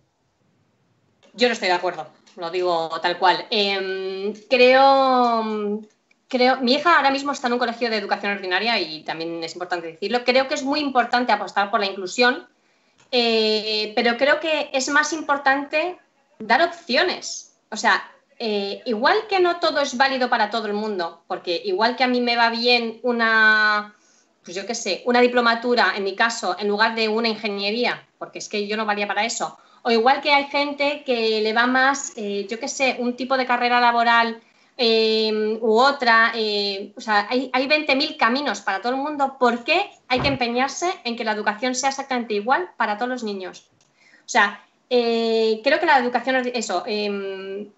Yo 1.35 1.49
no 1.49 1.53
estoy 1.53 1.69
de 1.69 1.75
acuerdo, 1.75 2.07
lo 2.39 2.51
digo 2.51 2.89
tal 3.03 3.19
cual. 3.19 3.47
Em, 3.51 4.33
creo, 4.49 5.83
creo, 6.27 6.57
mi 6.63 6.73
hija 6.73 6.97
ahora 6.97 7.11
mismo 7.11 7.33
está 7.33 7.49
en 7.49 7.53
un 7.53 7.59
colegio 7.59 7.91
de 7.91 7.99
educación 7.99 8.33
ordinaria 8.33 8.81
y 8.81 9.03
también 9.05 9.45
es 9.45 9.53
importante 9.53 9.89
decirlo. 9.89 10.25
Creo 10.25 10.49
que 10.49 10.55
es 10.55 10.63
muy 10.63 10.81
importante 10.81 11.33
apostar 11.33 11.71
por 11.71 11.81
la 11.81 11.87
inclusión 11.87 12.49
eh, 13.11 13.93
pero 13.95 14.17
creo 14.17 14.41
que 14.41 14.71
es 14.73 14.89
más 14.89 15.13
importante 15.13 15.99
dar 16.39 16.63
opciones. 16.63 17.59
O 17.71 17.77
sea, 17.77 18.03
eh, 18.39 18.83
igual 18.87 19.27
que 19.29 19.39
no 19.39 19.61
todo 19.61 19.81
es 19.81 19.97
válido 19.97 20.31
para 20.31 20.51
todo 20.51 20.67
el 20.67 20.73
mundo, 20.73 21.23
porque 21.27 21.61
igual 21.65 21.97
que 21.97 22.05
a 22.05 22.09
mí 22.09 22.21
me 22.21 22.37
va 22.37 22.49
bien 22.51 22.99
una, 23.03 23.95
pues 24.43 24.57
yo 24.57 24.67
qué 24.67 24.75
sé, 24.75 25.03
una 25.05 25.21
diplomatura, 25.21 25.93
en 25.95 26.05
mi 26.05 26.17
caso, 26.17 26.57
en 26.59 26.69
lugar 26.69 26.95
de 26.95 27.09
una 27.09 27.29
ingeniería, 27.29 28.07
porque 28.19 28.39
es 28.39 28.49
que 28.49 28.67
yo 28.67 28.77
no 28.77 28.87
valía 28.87 29.07
para 29.07 29.27
eso, 29.27 29.59
o 29.83 29.91
igual 29.91 30.21
que 30.21 30.33
hay 30.33 30.45
gente 30.45 31.03
que 31.05 31.41
le 31.43 31.53
va 31.53 31.67
más, 31.67 32.13
eh, 32.17 32.47
yo 32.49 32.59
qué 32.59 32.69
sé, 32.69 32.97
un 32.99 33.15
tipo 33.15 33.37
de 33.37 33.47
carrera 33.47 33.81
laboral 33.81 34.41
Em, 34.83 35.59
u 35.61 35.79
otra. 35.79 36.33
Eh, 36.35 36.95
o 36.97 37.03
sea, 37.03 37.27
hay, 37.29 37.51
hay 37.53 37.69
20.000 37.69 38.17
caminos 38.17 38.63
para 38.63 38.81
todo 38.81 38.93
el 38.95 38.99
mundo. 38.99 39.37
¿Por 39.39 39.63
qué 39.63 39.91
hay 40.09 40.21
que 40.21 40.29
empeñarse 40.29 40.91
en 41.05 41.17
que 41.17 41.25
la 41.25 41.33
educación 41.33 41.75
sea 41.75 41.91
exactamente 41.91 42.33
igual 42.33 42.71
para 42.79 42.97
todos 42.97 43.11
los 43.11 43.23
niños? 43.23 43.69
O 44.21 44.29
sea, 44.29 44.65
eh, 44.89 45.61
creo 45.63 45.81
que 45.81 45.85
la 45.85 45.99
educación, 45.99 46.51
eso, 46.55 46.83
em, 46.87 47.69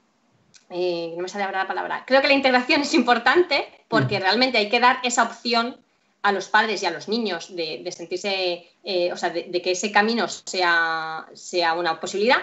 eh, 0.70 1.12
no 1.16 1.22
me 1.22 1.28
sale 1.28 1.42
ahora 1.42 1.62
la 1.62 1.66
palabra, 1.66 2.04
creo 2.06 2.22
que 2.22 2.28
la 2.28 2.34
integración 2.34 2.82
es 2.82 2.94
importante 2.94 3.66
porque 3.88 4.20
mm. 4.20 4.22
realmente 4.22 4.58
hay 4.58 4.68
que 4.68 4.78
dar 4.78 5.00
esa 5.02 5.24
opción 5.24 5.78
a 6.22 6.30
los 6.30 6.46
padres 6.46 6.84
y 6.84 6.86
a 6.86 6.92
los 6.92 7.08
niños 7.08 7.56
de, 7.56 7.90
sentirse, 7.90 8.70
o 9.12 9.16
sea, 9.16 9.30
de, 9.30 9.60
que 9.60 9.72
ese 9.72 9.90
camino 9.90 10.28
sea, 10.28 11.26
sea 11.34 11.74
una 11.74 11.98
posibilidad, 11.98 12.38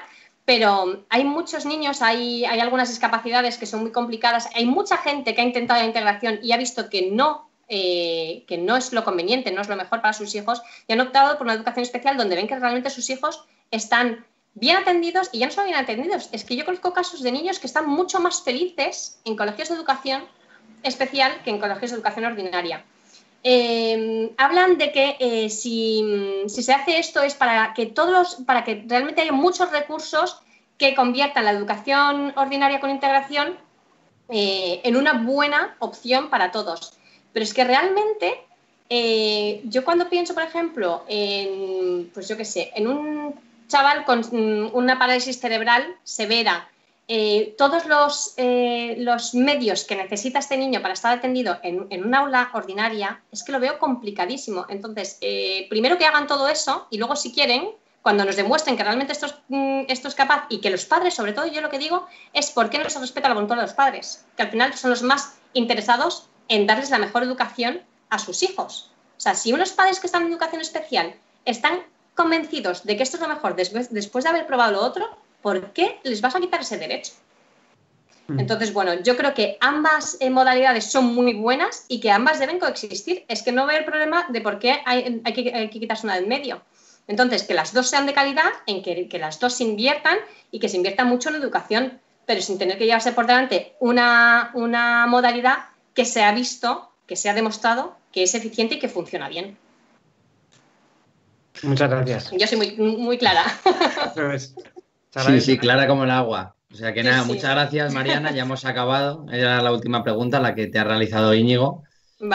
pero 0.49 1.05
hay 1.09 1.25
muchos 1.25 1.67
niños, 1.67 2.01
hay, 2.01 2.43
algunas 2.43 2.89
discapacidades 2.89 3.59
que 3.59 3.67
son 3.67 3.81
muy 3.81 3.91
complicadas, 3.91 4.49
hay 4.55 4.65
mucha 4.65 4.97
gente 4.97 5.35
que 5.35 5.41
ha 5.41 5.43
intentado 5.43 5.79
la 5.79 5.85
integración 5.85 6.39
y 6.41 6.53
ha 6.53 6.57
visto 6.57 6.89
que 6.89 7.11
no, 7.11 7.51
eh, 7.67 8.45
que 8.47 8.57
no 8.57 8.75
es 8.75 8.91
lo 8.91 9.03
conveniente, 9.03 9.51
no 9.51 9.61
es 9.61 9.69
lo 9.69 9.75
mejor 9.75 10.01
para 10.01 10.13
sus 10.13 10.33
hijos 10.33 10.63
y 10.87 10.93
han 10.93 11.01
optado 11.01 11.37
por 11.37 11.45
una 11.45 11.53
educación 11.53 11.83
especial 11.83 12.17
donde 12.17 12.35
ven 12.35 12.47
que 12.47 12.57
realmente 12.57 12.89
sus 12.89 13.11
hijos 13.11 13.43
están 13.69 14.25
bien 14.55 14.77
atendidos 14.77 15.29
y 15.31 15.37
ya 15.37 15.45
no 15.45 15.51
son 15.51 15.65
bien 15.65 15.77
atendidos, 15.77 16.29
es 16.31 16.43
que 16.43 16.55
yo 16.55 16.65
conozco 16.65 16.93
casos 16.93 17.21
de 17.21 17.31
niños 17.31 17.59
que 17.59 17.67
están 17.67 17.87
mucho 17.87 18.19
más 18.19 18.41
felices 18.41 19.21
en 19.25 19.35
colegios 19.37 19.69
de 19.69 19.75
educación 19.75 20.23
especial 20.81 21.31
que 21.43 21.51
en 21.51 21.59
colegios 21.59 21.91
de 21.91 21.97
educación 21.97 22.25
ordinaria. 22.25 22.83
Eh, 23.43 24.33
hablan 24.37 24.77
de 24.77 24.91
que 24.91 25.15
eh, 25.19 25.49
si, 25.49 26.03
se 26.47 26.73
hace 26.73 26.99
esto 26.99 27.21
es 27.21 27.35
para 27.35 27.73
que 27.73 27.85
todos 27.85 28.35
para 28.45 28.65
que 28.65 28.83
realmente 28.85 29.21
haya 29.21 29.31
muchos 29.31 29.71
recursos 29.71 30.41
que 30.77 30.93
conviertan 30.93 31.45
la 31.45 31.51
educación 31.51 32.33
ordinaria 32.35 32.81
con 32.81 32.89
integración 32.89 33.57
eh, 34.27 34.81
en 34.83 34.97
una 34.97 35.13
buena 35.13 35.75
opción 35.79 36.29
para 36.29 36.51
todos. 36.51 36.93
Pero 37.31 37.43
es 37.43 37.53
que 37.53 37.63
realmente 37.63 38.45
yo 39.65 39.85
cuando 39.85 40.09
pienso, 40.09 40.33
por 40.33 40.43
ejemplo, 40.43 41.03
en, 41.07 42.09
pues 42.11 42.27
yo 42.27 42.35
qué 42.35 42.43
sé, 42.43 42.71
en 42.75 42.87
un 42.87 43.35
chaval 43.67 44.03
con 44.03 44.21
mm, 44.21 44.71
una 44.73 44.97
parálisis 44.97 45.39
cerebral 45.39 45.95
severa 46.03 46.67
eh, 47.11 47.55
todos 47.57 48.35
eh, 48.37 48.95
los, 48.99 49.33
medios 49.33 49.83
que 49.83 49.95
necesita 49.95 50.37
este 50.37 50.57
niño 50.57 50.79
para 50.79 50.93
estar 50.93 51.17
atendido 51.17 51.57
en, 51.63 52.05
un 52.05 52.13
aula 52.13 52.51
ordinaria, 52.53 53.23
es 53.31 53.41
que 53.43 53.51
lo 53.51 53.59
veo 53.59 53.79
complicadísimo. 53.79 54.67
Entonces, 54.69 55.17
eh, 55.21 55.65
primero 55.71 55.97
que 55.97 56.05
hagan 56.05 56.27
todo 56.27 56.47
eso 56.47 56.85
y 56.91 56.99
luego 56.99 57.15
si 57.15 57.33
quieren, 57.33 57.71
cuando 58.03 58.25
nos 58.25 58.35
demuestren 58.35 58.77
que 58.77 58.83
realmente 58.83 59.13
esto 59.13 59.25
es, 59.25 59.33
mm, 59.47 59.85
esto 59.87 60.07
es 60.07 60.13
capaz 60.13 60.45
y 60.49 60.61
que 60.61 60.69
los 60.69 60.85
padres, 60.85 61.15
sobre 61.15 61.33
todo 61.33 61.47
yo 61.47 61.61
lo 61.61 61.71
que 61.71 61.79
digo, 61.79 62.05
es 62.31 62.51
por 62.51 62.69
qué 62.69 62.77
no 62.77 62.87
se 62.91 62.99
respeta 62.99 63.27
la 63.27 63.33
voluntad 63.33 63.55
de 63.55 63.63
los 63.63 63.73
padres, 63.73 64.23
que 64.37 64.43
al 64.43 64.51
final 64.51 64.75
son 64.75 64.91
los 64.91 65.01
más 65.01 65.33
interesados 65.53 66.29
en 66.47 66.67
darles 66.67 66.91
la 66.91 66.99
mejor 66.99 67.23
educación 67.23 67.81
a 68.11 68.19
sus 68.19 68.43
hijos. 68.43 68.91
O 69.17 69.19
sea, 69.19 69.33
si 69.33 69.51
unos 69.51 69.71
padres 69.71 69.99
que 69.99 70.05
están 70.05 70.27
en 70.27 70.31
educación 70.31 70.61
especial 70.61 71.15
están 71.43 71.79
convencidos 72.13 72.83
de 72.83 72.97
que 72.97 73.03
esto 73.03 73.17
es 73.17 73.23
lo 73.23 73.29
mejor 73.29 73.55
después, 73.55 73.91
después 73.91 74.23
de 74.23 74.29
haber 74.29 74.45
probado 74.45 74.73
lo 74.73 74.81
otro, 74.81 75.09
¿por 75.41 75.71
qué 75.73 75.99
les 76.03 76.21
vas 76.21 76.35
a 76.35 76.39
quitar 76.39 76.61
ese 76.61 76.77
derecho? 76.77 77.13
Mm. 78.27 78.39
Entonces, 78.39 78.73
bueno, 78.73 78.93
yo 79.01 79.17
creo 79.17 79.33
que 79.33 79.57
ambas 79.59 80.17
eh, 80.19 80.29
modalidades 80.29 80.85
son 80.85 81.13
muy 81.15 81.33
buenas 81.33 81.85
y 81.87 81.99
que 81.99 82.11
ambas 82.11 82.39
deben 82.39 82.59
coexistir. 82.59 83.25
Es 83.27 83.41
que 83.41 83.51
no 83.51 83.65
veo 83.65 83.77
el 83.77 83.85
problema 83.85 84.27
de 84.29 84.41
por 84.41 84.59
qué 84.59 84.81
hay, 84.85 85.21
que, 85.21 85.69
quitarse 85.69 86.05
una 86.05 86.15
del 86.15 86.27
medio. 86.27 86.61
Entonces, 87.07 87.43
que 87.43 87.55
las 87.55 87.73
dos 87.73 87.89
sean 87.89 88.05
de 88.05 88.13
calidad, 88.13 88.51
en 88.67 88.83
que, 88.83 89.19
las 89.19 89.39
dos 89.39 89.53
se 89.53 89.63
inviertan 89.63 90.17
y 90.51 90.59
que 90.59 90.69
se 90.69 90.77
invierta 90.77 91.05
mucho 91.05 91.29
en 91.29 91.35
educación, 91.35 91.99
pero 92.25 92.41
sin 92.41 92.59
tener 92.59 92.77
que 92.77 92.85
llevarse 92.85 93.13
por 93.13 93.25
delante 93.25 93.73
una, 93.79 94.51
una 94.53 95.07
modalidad 95.07 95.69
que 95.95 96.05
se 96.05 96.23
ha 96.23 96.31
visto, 96.31 96.91
que 97.07 97.15
se 97.15 97.29
ha 97.29 97.33
demostrado 97.33 97.97
que 98.11 98.23
es 98.23 98.35
eficiente 98.35 98.75
y 98.75 98.79
que 98.79 98.89
funciona 98.89 99.29
bien. 99.29 99.57
Muchas 101.63 101.89
gracias. 101.89 102.31
Yo 102.31 102.47
soy 102.47 102.57
muy, 102.57 102.97
muy 102.97 103.17
clara. 103.17 103.43
Sí, 105.11 105.41
sí, 105.41 105.57
clara 105.57 105.87
como 105.87 106.03
el 106.03 106.11
agua. 106.11 106.55
O 106.71 106.75
sea 106.75 106.93
que 106.93 107.01
nada, 107.01 107.23
muchas 107.23 107.49
gracias 107.51 107.93
Mariana, 107.93 108.31
ya 108.31 108.43
hemos 108.43 108.63
acabado. 108.63 109.25
Era 109.31 109.61
la 109.61 109.71
última 109.71 110.03
pregunta, 110.03 110.39
la 110.39 110.53
que 110.53 110.67
te 110.67 110.77
ha 110.77 110.83
realizado 110.83 111.33
Íñigo. 111.33 111.83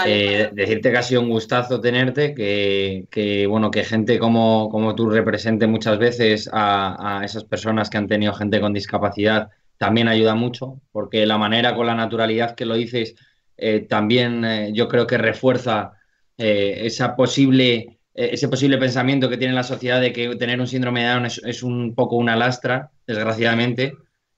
Eh, 0.07 0.49
decirte 0.53 0.91
que 0.91 0.97
ha 0.97 1.03
sido 1.03 1.21
un 1.21 1.29
gustazo 1.29 1.81
tenerte, 1.81 2.35
que, 2.35 3.47
bueno, 3.49 3.71
que 3.71 3.85
gente 3.85 4.19
como, 4.19 4.71
como 4.71 4.95
tú 4.95 5.11
represente 5.11 5.67
muchas 5.67 5.99
veces 5.99 6.49
a, 6.53 7.21
esas 7.23 7.45
personas 7.45 7.91
que 7.91 7.99
han 7.99 8.09
tenido 8.09 8.33
gente 8.33 8.61
con 8.61 8.73
discapacidad 8.73 9.51
también 9.77 10.09
ayuda 10.09 10.35
mucho, 10.35 10.81
porque 10.91 11.27
la 11.27 11.37
manera 11.37 11.75
con 11.75 11.87
la 11.87 11.95
naturalidad 11.95 12.55
que 12.55 12.65
lo 12.65 12.75
dices 12.75 13.15
eh, 13.57 13.81
también 13.81 14.45
eh, 14.45 14.71
yo 14.73 14.89
creo 14.89 15.07
que 15.07 15.19
refuerza 15.19 15.93
esa 16.37 17.15
posible 17.15 17.99
ese 18.15 18.49
posible 18.49 18.79
pensamiento 18.79 19.29
que 19.29 19.37
tiene 19.37 19.55
la 19.55 19.65
sociedad 19.65 20.01
de 20.01 20.13
que 20.13 20.37
tener 20.37 20.61
un 20.61 20.69
síndrome 20.69 21.03
de 21.03 21.09
Down 21.09 21.27
es, 21.27 21.63
un 21.63 21.95
poco 21.95 22.17
una 22.17 22.37
lastra, 22.37 22.91
desgraciadamente. 23.07 23.97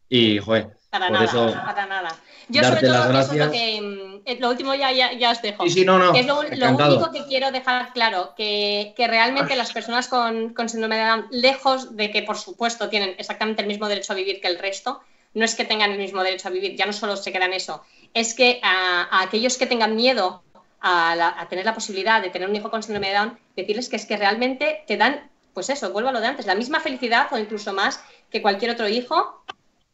Y, 0.09 0.39
joder, 0.39 0.69
para 0.91 1.11
nada, 1.11 1.65
para 1.65 1.87
nada. 1.87 2.17
Yo 2.49 2.63
sobre 2.63 2.81
todo 2.81 3.51
que, 3.51 4.23
eh, 4.25 4.39
lo 4.39 4.51
último 4.51 4.75
ya, 4.75 4.93
ya, 4.93 5.13
ya 5.13 5.33
os 5.33 5.43
dejo. 5.43 5.65
Sí, 5.65 5.71
sí, 5.71 5.85
no, 5.85 5.99
no. 5.99 6.15
Es 6.15 6.27
lo, 6.27 6.39
único 6.41 7.11
que 7.11 7.25
quiero 7.27 7.51
dejar 7.51 7.93
claro, 7.93 8.35
que, 8.37 8.95
que 8.97 9.09
realmente 9.09 9.57
las 9.57 9.73
personas 9.73 10.09
con, 10.09 10.55
con 10.55 10.69
síndrome 10.69 10.97
de 10.97 11.05
Down, 11.05 11.27
lejos 11.31 11.97
de 11.97 12.11
que 12.11 12.23
por 12.23 12.37
supuesto 12.39 12.89
tienen 12.89 13.15
exactamente 13.19 13.63
el 13.63 13.69
mismo 13.69 13.89
derecho 13.89 14.13
a 14.13 14.17
vivir 14.17 14.41
que 14.41 14.49
el 14.49 14.59
resto, 14.59 15.01
no 15.35 15.45
es 15.45 15.55
que 15.55 15.65
tengan 15.65 15.91
el 15.91 15.99
mismo 15.99 16.23
derecho 16.23 16.49
a 16.49 16.53
vivir, 16.53 16.77
ya 16.77 16.87
no 16.87 16.93
solo 16.93 17.17
se 17.17 17.33
queda 17.33 17.47
en 17.47 17.53
eso, 17.53 17.83
es 18.15 18.33
que 18.33 18.61
a, 18.63 19.03
a 19.11 19.23
aquellos 19.23 19.59
que 19.59 19.67
tengan 19.67 19.97
miedo 19.97 20.43
a, 20.89 21.15
la- 21.17 21.35
a 21.41 21.49
tener 21.49 21.65
la 21.65 21.75
posibilidad 21.75 22.23
de 22.23 22.31
tener 22.31 22.49
un 22.49 22.57
hijo 22.57 22.71
con 22.71 22.83
síndrome 22.83 23.09
de 23.09 23.15
Down, 23.15 23.39
decirles 23.57 23.89
que 23.89 23.97
es 23.97 24.07
que 24.07 24.17
realmente 24.17 24.85
te 24.87 24.97
dan, 24.97 25.29
pues 25.55 25.69
eso, 25.71 25.93
vuelvo 25.93 26.11
a 26.11 26.13
lo 26.13 26.21
de 26.21 26.29
antes, 26.29 26.47
la 26.47 26.55
misma 26.55 26.81
felicidad 26.81 27.27
o 27.33 27.39
incluso 27.39 27.73
más 27.73 28.01
que 28.31 28.43
cualquier 28.43 28.71
otro 28.73 28.89
hijo, 28.89 29.43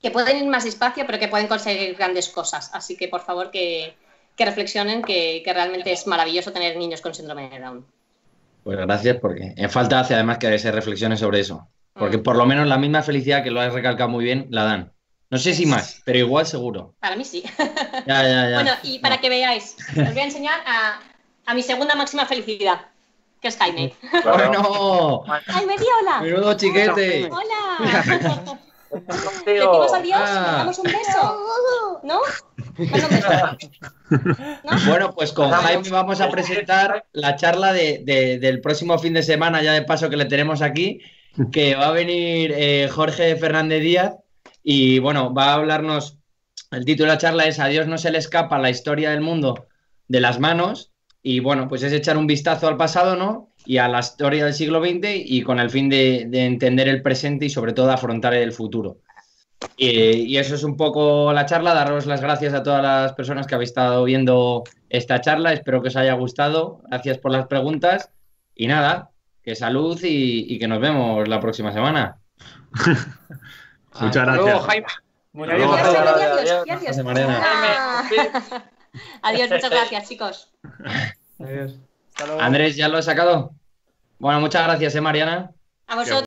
que 0.03 0.11
pueden 0.11 0.36
ir 0.38 0.47
más 0.47 0.64
despacio, 0.64 1.05
pero 1.07 1.18
que 1.18 1.28
pueden 1.28 1.47
conseguir 1.47 1.95
grandes 1.97 2.28
cosas. 2.28 2.70
Así 2.74 2.97
que 2.97 3.09
por 3.09 3.20
favor 3.22 3.51
que, 3.51 3.95
que 4.36 4.45
reflexionen 4.45 5.03
que, 5.03 5.43
que 5.45 5.53
realmente 5.53 5.93
es 5.93 6.07
maravilloso 6.07 6.53
tener 6.53 6.76
niños 6.76 7.01
con 7.01 7.14
síndrome 7.14 7.49
de 7.51 7.61
Down. 7.61 7.86
Pues 8.64 8.76
gracias, 8.78 9.16
porque 9.20 9.55
en 9.57 9.70
falta 9.70 10.01
hace 10.01 10.14
además 10.14 10.38
que 10.38 10.59
se 10.59 10.70
reflexione 10.72 11.16
sobre 11.16 11.40
eso. 11.40 11.68
Porque 11.95 12.18
Mm. 12.18 12.22
por 12.22 12.36
lo 12.36 12.47
menos 12.47 12.66
la 12.66 12.78
misma 12.78 13.03
felicidad 13.03 13.43
que 13.43 13.51
lo 13.51 13.61
has 13.61 13.72
recalcado 13.72 14.09
muy 14.09 14.24
bien, 14.24 14.47
la 14.51 14.64
dan. 14.64 14.93
No 15.33 15.39
sé 15.39 15.55
si 15.55 15.64
más, 15.64 16.03
pero 16.05 16.18
igual 16.18 16.45
seguro. 16.47 16.95
Para 17.01 17.16
mí 17.16 17.24
sí. 17.24 17.43
Ya, 18.07 18.22
ya, 18.22 18.51
ya. 18.51 18.55
Bueno, 18.57 18.72
y 18.83 18.99
para 18.99 19.16
que 19.18 19.28
veáis, 19.30 19.76
os 19.91 20.12
voy 20.12 20.18
a 20.20 20.24
enseñar 20.24 20.61
a, 20.66 21.01
a 21.47 21.55
mi 21.55 21.62
segunda 21.62 21.95
máxima 21.95 22.26
felicidad, 22.26 22.83
que 23.41 23.49
es 23.49 23.57
Jaime. 23.57 23.95
Bueno, 24.24 25.24
¡Jaime, 25.47 25.76
di 25.78 25.87
hola! 26.01 26.20
menudo 26.20 26.55
chiquete. 26.55 27.30
¡Hola! 27.30 28.59
Contigo. 28.91 29.41
Decimos 29.47 29.93
adiós, 29.95 30.20
Ah. 30.22 30.55
damos 30.59 30.78
un 30.78 30.85
beso. 30.85 32.01
¿No? 32.03 32.20
Manda 32.76 33.07
un 33.09 33.14
beso. 33.14 34.59
¿No? 34.64 34.70
Bueno, 34.87 35.14
pues 35.14 35.33
con 35.33 35.51
Jaime 35.51 35.89
vamos 35.89 36.20
a 36.20 36.28
presentar 36.28 37.07
la 37.12 37.37
charla 37.37 37.72
de- 37.72 38.03
de- 38.05 38.39
del 38.39 38.61
próximo 38.61 38.99
fin 38.99 39.14
de 39.14 39.22
semana, 39.22 39.62
ya 39.62 39.72
de 39.72 39.80
paso 39.83 40.11
que 40.11 40.16
le 40.18 40.26
tenemos 40.26 40.61
aquí, 40.61 41.01
que 41.53 41.74
va 41.74 41.87
a 41.87 41.93
venir 41.93 42.53
eh, 42.55 42.91
Jorge 42.93 43.35
Fernández 43.37 43.80
Díaz 43.80 44.12
y 44.63 44.99
bueno, 44.99 45.33
va 45.35 45.51
a 45.51 45.55
hablarnos, 45.55 46.19
el 46.71 46.85
título 46.85 47.09
de 47.09 47.15
la 47.15 47.19
charla 47.19 47.45
es 47.47 47.59
A 47.59 47.67
Dios 47.67 47.87
no 47.87 47.99
se 47.99 48.11
le 48.11 48.19
escapa 48.19 48.59
la 48.59 48.71
historia 48.71 49.11
del 49.11 49.21
mundo 49.21 49.67
de 50.09 50.21
las 50.21 50.39
manos 50.39 50.93
y 51.23 51.41
bueno, 51.41 51.69
pues 51.69 51.83
es 51.83 51.93
echar 51.93 52.17
un 52.17 52.27
vistazo 52.27 52.69
al 52.69 52.77
pasado, 52.77 53.17
¿no? 53.17 53.51
Y 53.65 53.79
a 53.79 53.89
la 53.89 54.01
historia 54.01 54.45
del 54.45 54.55
siglo 54.55 54.81
XX 54.81 55.09
y 55.25 55.43
con 55.43 55.61
el 55.61 55.71
fin 55.71 55.89
de, 55.89 56.27
de 56.29 56.47
entender 56.47 56.89
el 56.89 57.03
presente 57.03 57.47
y 57.47 57.51
sobre 57.51 57.73
todo 57.73 57.91
afrontar 57.93 58.35
el 58.35 58.53
futuro. 58.53 58.99
Y, 59.77 59.89
y 59.89 60.39
eso 60.39 60.57
es 60.57 60.65
un 60.65 60.77
poco 60.77 61.33
la 61.33 61.47
charla. 61.47 61.75
Daros 61.75 62.07
las 62.07 62.21
gracias 62.21 62.55
a 62.55 62.65
todas 62.65 62.83
las 62.83 63.13
personas 63.13 63.47
que 63.47 63.55
habéis 63.55 63.71
estado 63.71 64.03
viendo 64.03 64.65
esta 64.89 65.21
charla. 65.21 65.53
Espero 65.53 65.81
que 65.81 65.89
os 65.89 65.97
haya 65.97 66.15
gustado. 66.15 66.83
Gracias 66.89 67.19
por 67.19 67.31
las 67.31 67.47
preguntas. 67.47 68.11
Y 68.57 68.67
nada, 68.67 69.11
que 69.45 69.55
salud 69.55 70.03
y, 70.03 70.53
y 70.53 70.59
que 70.59 70.67
nos 70.67 70.81
vemos 70.81 71.29
la 71.29 71.39
próxima 71.41 71.73
semana. 71.73 72.19
Muchas 74.01 74.16
Hasta 74.16 74.32
luego, 74.32 74.45
gracias. 74.45 74.66
Jaime. 74.66 74.86
Muchas 75.32 75.55
Adiós, 75.55 75.70
gracias. 75.72 75.97
Adiós, 75.97 76.09
Adiós, 76.09 76.38
adiós, 76.38 76.49
adiós. 76.49 76.66
Gracias. 76.66 76.99
Ah. 77.45 78.62
Adiós, 79.22 79.51
muchas 79.51 79.70
gracias, 79.70 80.09
chicos. 80.09 80.53
Adiós. 81.38 81.78
Hasta 82.09 82.26
luego. 82.26 82.40
Andrés, 82.43 82.76
¿ya 82.76 82.88
lo 82.88 82.99
he 82.99 83.03
sacado? 83.03 83.53
Bueno, 84.18 84.40
muchas 84.40 84.64
gracias, 84.64 84.95
¿eh, 84.95 85.01
Mariana? 85.01 85.53
A 85.86 85.97
vosotros. 85.97 86.18